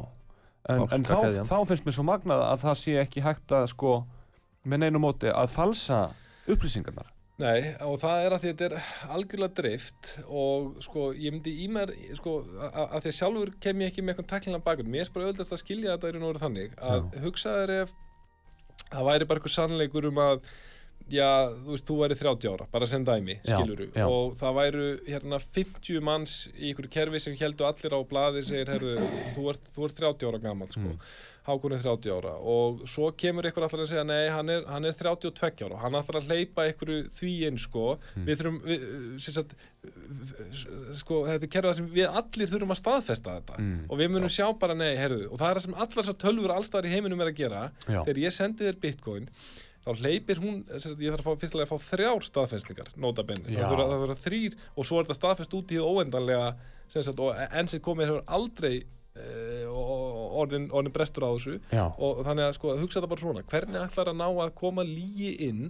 En, 0.69 0.85
en 0.93 1.07
þá, 1.07 1.41
þá 1.49 1.57
finnst 1.71 1.87
mér 1.87 1.97
svo 1.97 2.05
magnað 2.05 2.43
að 2.45 2.67
það 2.67 2.77
sé 2.83 2.99
ekki 3.01 3.23
hægt 3.25 3.55
að 3.57 3.71
sko 3.73 3.95
með 4.69 4.83
neinu 4.85 5.01
móti 5.01 5.31
að 5.33 5.55
falsa 5.55 6.03
upplýsingarnar. 6.51 7.09
Nei, 7.41 7.71
og 7.89 7.97
það 8.03 8.27
er 8.27 8.35
að 8.37 8.43
því 8.43 8.51
að 8.51 8.59
þetta 8.59 8.67
er 8.67 9.13
algjörlega 9.15 9.57
drift 9.57 10.11
og 10.27 10.75
sko, 10.85 11.07
ég 11.17 11.33
myndi 11.33 11.55
í 11.65 11.71
mér, 11.73 11.95
sko, 12.19 12.35
að 12.69 12.99
því 12.99 13.13
að 13.13 13.17
sjálfur 13.17 13.53
kem 13.65 13.81
ég 13.81 13.93
ekki 13.95 14.05
með 14.05 14.13
eitthvað 14.13 14.29
taklingan 14.35 14.65
bakgrunn. 14.67 14.93
Mér 14.93 15.07
er 15.07 15.13
bara 15.15 15.31
auðvitað 15.31 15.55
að 15.57 15.63
skilja 15.63 15.95
þetta 15.95 16.11
í 16.11 16.15
raun 16.17 16.27
og 16.27 16.33
veru 16.35 16.43
þannig 16.43 16.77
að 16.91 17.17
hugsaður 17.25 17.73
ef 17.79 17.95
það 18.91 19.09
væri 19.11 19.29
bara 19.31 19.41
eitthvað 19.41 19.57
sannleikur 19.57 20.09
um 20.11 20.21
að 20.25 20.43
já, 21.11 21.29
þú 21.65 21.75
veist, 21.75 21.87
þú 21.91 21.97
væri 22.03 22.19
30 22.21 22.51
ára, 22.55 22.67
bara 22.73 22.87
sem 22.87 23.05
dæmi, 23.05 23.39
Já, 23.45 23.57
skiluru 23.59 23.89
já. 23.95 24.07
og 24.07 24.37
það 24.41 24.55
væru 24.61 24.87
hérna 25.09 25.39
50 25.43 26.01
manns 26.01 26.37
í 26.59 26.71
einhverju 26.71 26.91
kerfi 26.91 27.21
sem 27.21 27.35
heldur 27.41 27.67
allir 27.71 27.93
á 27.97 28.01
blaði 28.09 28.45
segir, 28.47 28.67
herðu, 28.75 28.97
þú 29.37 29.51
ert, 29.55 29.75
þú 29.75 29.85
ert 29.89 30.01
30 30.01 30.31
ára 30.31 30.43
gammal, 30.47 30.69
sko, 30.69 30.81
Mm. 30.81 30.99
Hákon 31.41 31.73
er 31.73 31.79
30 31.81 32.11
ára 32.13 32.35
og 32.37 32.83
svo 32.87 33.09
kemur 33.17 33.43
ykkur 33.49 33.65
allar 33.65 33.81
að 33.83 33.89
segja 33.89 34.05
nei, 34.07 34.29
hann 34.29 34.49
er, 34.53 34.61
hann 34.69 34.85
er 34.85 34.93
32 34.93 35.65
ára 35.67 35.79
hann 35.81 35.97
ætlar 35.97 36.21
að 36.21 36.29
hleypa 36.29 36.67
ykkur 36.71 36.91
því 37.09 37.31
inn 37.49 37.57
sko, 37.59 37.97
Mm. 38.15 38.27
við 38.29 38.37
þurfum 38.43 38.59
við, 38.69 38.85
sem 39.25 39.35
sagt, 39.35 39.55
sko, 41.01 41.23
þetta 41.27 41.47
er 41.47 41.53
kerfið 41.55 41.79
sem 41.81 41.89
við 41.95 42.07
allir 42.21 42.51
þurfum 42.53 42.75
að 42.75 42.81
staðfesta 42.83 43.35
þetta 43.41 43.59
Mm. 43.61 43.81
og 43.89 43.99
við 43.99 44.11
munum 44.13 44.29
sjá 44.33 44.47
bara 44.59 44.75
nei, 44.75 44.95
herðu 44.97 45.31
og 45.33 45.39
það 45.41 45.51
er 45.51 45.55
það 45.59 45.65
sem 45.67 45.75
allar 45.75 46.05
þessar 46.05 46.19
tölfur 46.25 46.55
allstaðar 46.55 46.87
í 46.91 46.93
heiminum 46.95 47.21
er 47.25 47.31
að 47.33 47.37
gera 47.41 47.63
Já. 47.89 48.05
þegar 48.05 48.21
ég 48.27 48.33
sendi 48.37 48.65
þér 48.69 48.81
bitcoin 48.85 49.29
þá 49.81 49.91
hleypir 49.97 50.41
hún, 50.43 50.63
ég 50.69 51.15
þarf 51.15 51.23
að 51.23 51.27
fá 51.27 51.43
fyrstulega 51.45 51.67
að 51.69 51.73
fá 51.73 51.91
þrjár 51.91 52.27
staðfestingar, 52.27 52.91
nota 53.01 53.25
benni 53.27 53.55
Já. 53.57 53.65
það 53.71 53.95
þurfa, 54.03 54.19
þrýr 54.25 54.57
og 54.75 54.89
svo 54.89 55.01
er 55.01 55.07
þetta 55.09 55.19
staðfest 55.21 55.57
út 55.57 55.73
í 55.73 55.79
óendanlega 55.81 56.51
sem 56.91 57.07
sagt, 57.07 57.23
og 57.23 57.39
enn 57.49 57.71
sem 57.71 57.83
komið 57.85 58.11
hefur 58.11 58.27
aldrei 58.39 58.75
uh, 58.83 59.81
orðin, 60.43 60.69
orðin 60.75 60.95
brestur 60.95 61.25
á 61.25 61.31
þessu 61.33 61.57
Já. 61.73 61.87
og 61.97 62.21
þannig 62.29 62.51
að 62.51 62.59
sko, 62.59 62.77
hugsa 62.83 63.01
þetta 63.01 63.13
bara 63.15 63.25
svona 63.25 63.47
hvernig 63.55 63.81
ætlar 63.87 64.13
að 64.13 64.21
ná 64.21 64.29
að 64.29 64.55
koma 64.61 64.87
lígi 64.87 65.33
inn 65.49 65.65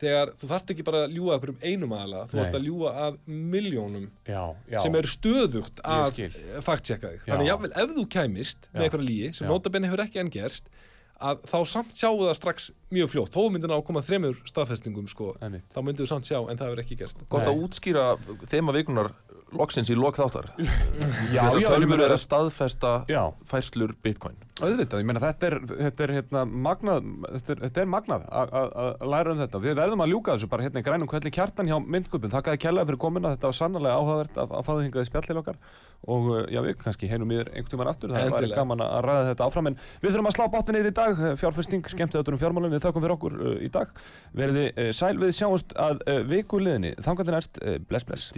þegar 0.00 0.32
þú 0.40 0.48
þarft 0.48 0.70
ekki 0.74 0.84
bara 0.86 1.02
að 1.06 1.16
ljúga 1.16 1.36
okkur 1.36 1.52
um 1.52 1.64
einum 1.64 1.90
aðala, 1.96 2.22
þú 2.30 2.38
ert 2.40 2.54
að 2.56 2.68
ljúga 2.68 2.92
að 3.06 3.18
miljónum 3.28 4.06
Já, 4.28 4.42
já 4.72 4.78
sem 4.84 4.96
eru 5.00 5.10
stöðugt 5.12 5.82
að 5.84 6.22
fact-checka 6.64 7.10
þig 7.16 7.26
þannig 7.26 7.50
jafnvel 7.50 7.72
ef 7.82 7.92
þú 7.98 8.06
kæmist 8.16 8.70
með 8.70 8.80
Já. 8.80 8.86
eitthvað 8.86 9.04
lígi 9.08 9.32
sem 9.36 9.44
Já. 9.48 9.50
notabenni 9.52 9.90
hefur 9.90 10.04
ekki 10.06 10.22
enn 10.22 10.32
gerst 10.32 10.72
að 11.20 11.42
þá 11.50 11.58
samt 11.68 11.96
sjáu 11.96 12.14
það 12.22 12.36
strax 12.38 12.68
mjög 12.94 13.10
fljótt. 13.12 13.34
Þó 13.34 13.50
myndi 13.52 13.68
ná 13.70 13.76
að 13.76 13.84
koma 13.90 14.02
þremur 14.04 14.38
staðfestingum 14.48 15.08
sko, 15.10 15.34
þá 15.40 15.80
myndu 15.84 16.04
þú 16.04 16.08
samt 16.10 16.28
sjá 16.30 16.38
en 16.40 16.56
það 16.56 16.70
hefur 16.70 16.82
ekki 16.84 16.98
gerst. 17.02 17.24
Gott 17.32 17.44
Nei. 17.46 17.52
að 17.52 17.64
útskýra 17.66 18.04
þema 18.50 18.74
vikunar 18.76 19.12
loksins 19.56 19.90
í 19.90 19.96
lok 19.98 20.16
þáttar. 20.20 20.50
Já, 21.34 21.42
Þessar 21.46 21.60
já, 21.60 21.64
ég 21.64 21.68
tölvur 21.70 21.90
meina- 21.90 22.06
eru 22.08 22.14
að 22.16 22.22
staðfesta 22.24 22.90
Já. 23.10 23.20
færslur 23.50 23.92
bitcoin. 24.02 24.38
Auðvitað, 24.60 25.00
ég 25.00 25.06
meina 25.08 25.20
þetta 25.22 25.46
er, 25.46 25.54
þetta 25.70 26.04
er 26.04 26.10
hérna 26.18 26.40
magnað, 26.44 27.06
þetta 27.36 27.52
er, 27.54 27.60
þetta 27.64 27.80
er 27.80 27.86
magnað 27.88 28.24
að- 28.28 28.50
að 28.60 28.72
að 28.80 29.04
læra 29.14 29.32
um 29.34 29.38
þetta. 29.40 29.60
Við 29.64 29.76
verðum 29.78 30.02
að 30.04 30.10
ljúka 30.12 30.34
þessu 30.36 30.48
bara 30.52 30.66
hérna 30.66 30.82
í 30.82 30.86
grænum 30.88 31.08
kvelli 31.08 31.32
kjartan 31.32 31.70
hjá 31.70 31.76
myndgupin. 31.80 32.32
Þakkaði 32.34 32.60
kjallaði 32.64 32.90
fyrir 32.90 33.00
komuna, 33.06 33.32
þetta 33.36 33.48
var 33.50 33.56
sannlega 33.60 33.94
áhugavert 34.00 34.40
að, 34.42 34.52
að 34.58 34.66
fá 34.66 34.72
þið 34.74 34.82
hingaði 34.88 35.08
spjall 35.08 35.24
til 35.30 35.38
okkar. 35.40 35.60
Og 36.10 36.28
uh, 36.32 36.42
já, 36.52 36.60
við 36.64 36.76
kannski 36.80 37.08
heinum 37.10 37.32
yfir 37.36 37.50
einhvern 37.54 37.72
tímann 37.74 37.90
aftur, 37.92 38.12
það 38.16 38.34
var 38.36 38.46
gaman 38.56 38.84
að 38.84 39.00
ræða 39.08 39.24
þetta 39.30 39.48
áfram. 39.48 39.70
En 39.72 39.78
við 40.00 40.10
þurfum 40.14 40.30
að 40.30 40.36
slá 40.36 40.46
báttin 40.54 40.80
í 40.80 40.92
dag, 41.00 41.24
fjárfesting, 41.40 41.88
skemmtið 41.94 42.32
um 42.34 42.40
fjármálum, 42.40 42.72
við 42.72 42.84
þakkum 42.84 43.04
fyrir 43.06 43.16
okkur 43.16 43.38
uh, 43.40 43.56
í 43.64 43.72
dag. 43.72 43.92
Verði 44.36 44.68
uh, 44.76 44.90
sæl. 44.96 45.14
Við 45.20 45.34
sjáumst 45.40 45.72
að 45.76 46.04
viku 46.30 46.60
liðinni, 46.60 46.94
þangar 47.04 47.28
til 47.28 47.36
næst, 47.38 47.60
bless 47.88 48.08
bless. 48.08 48.30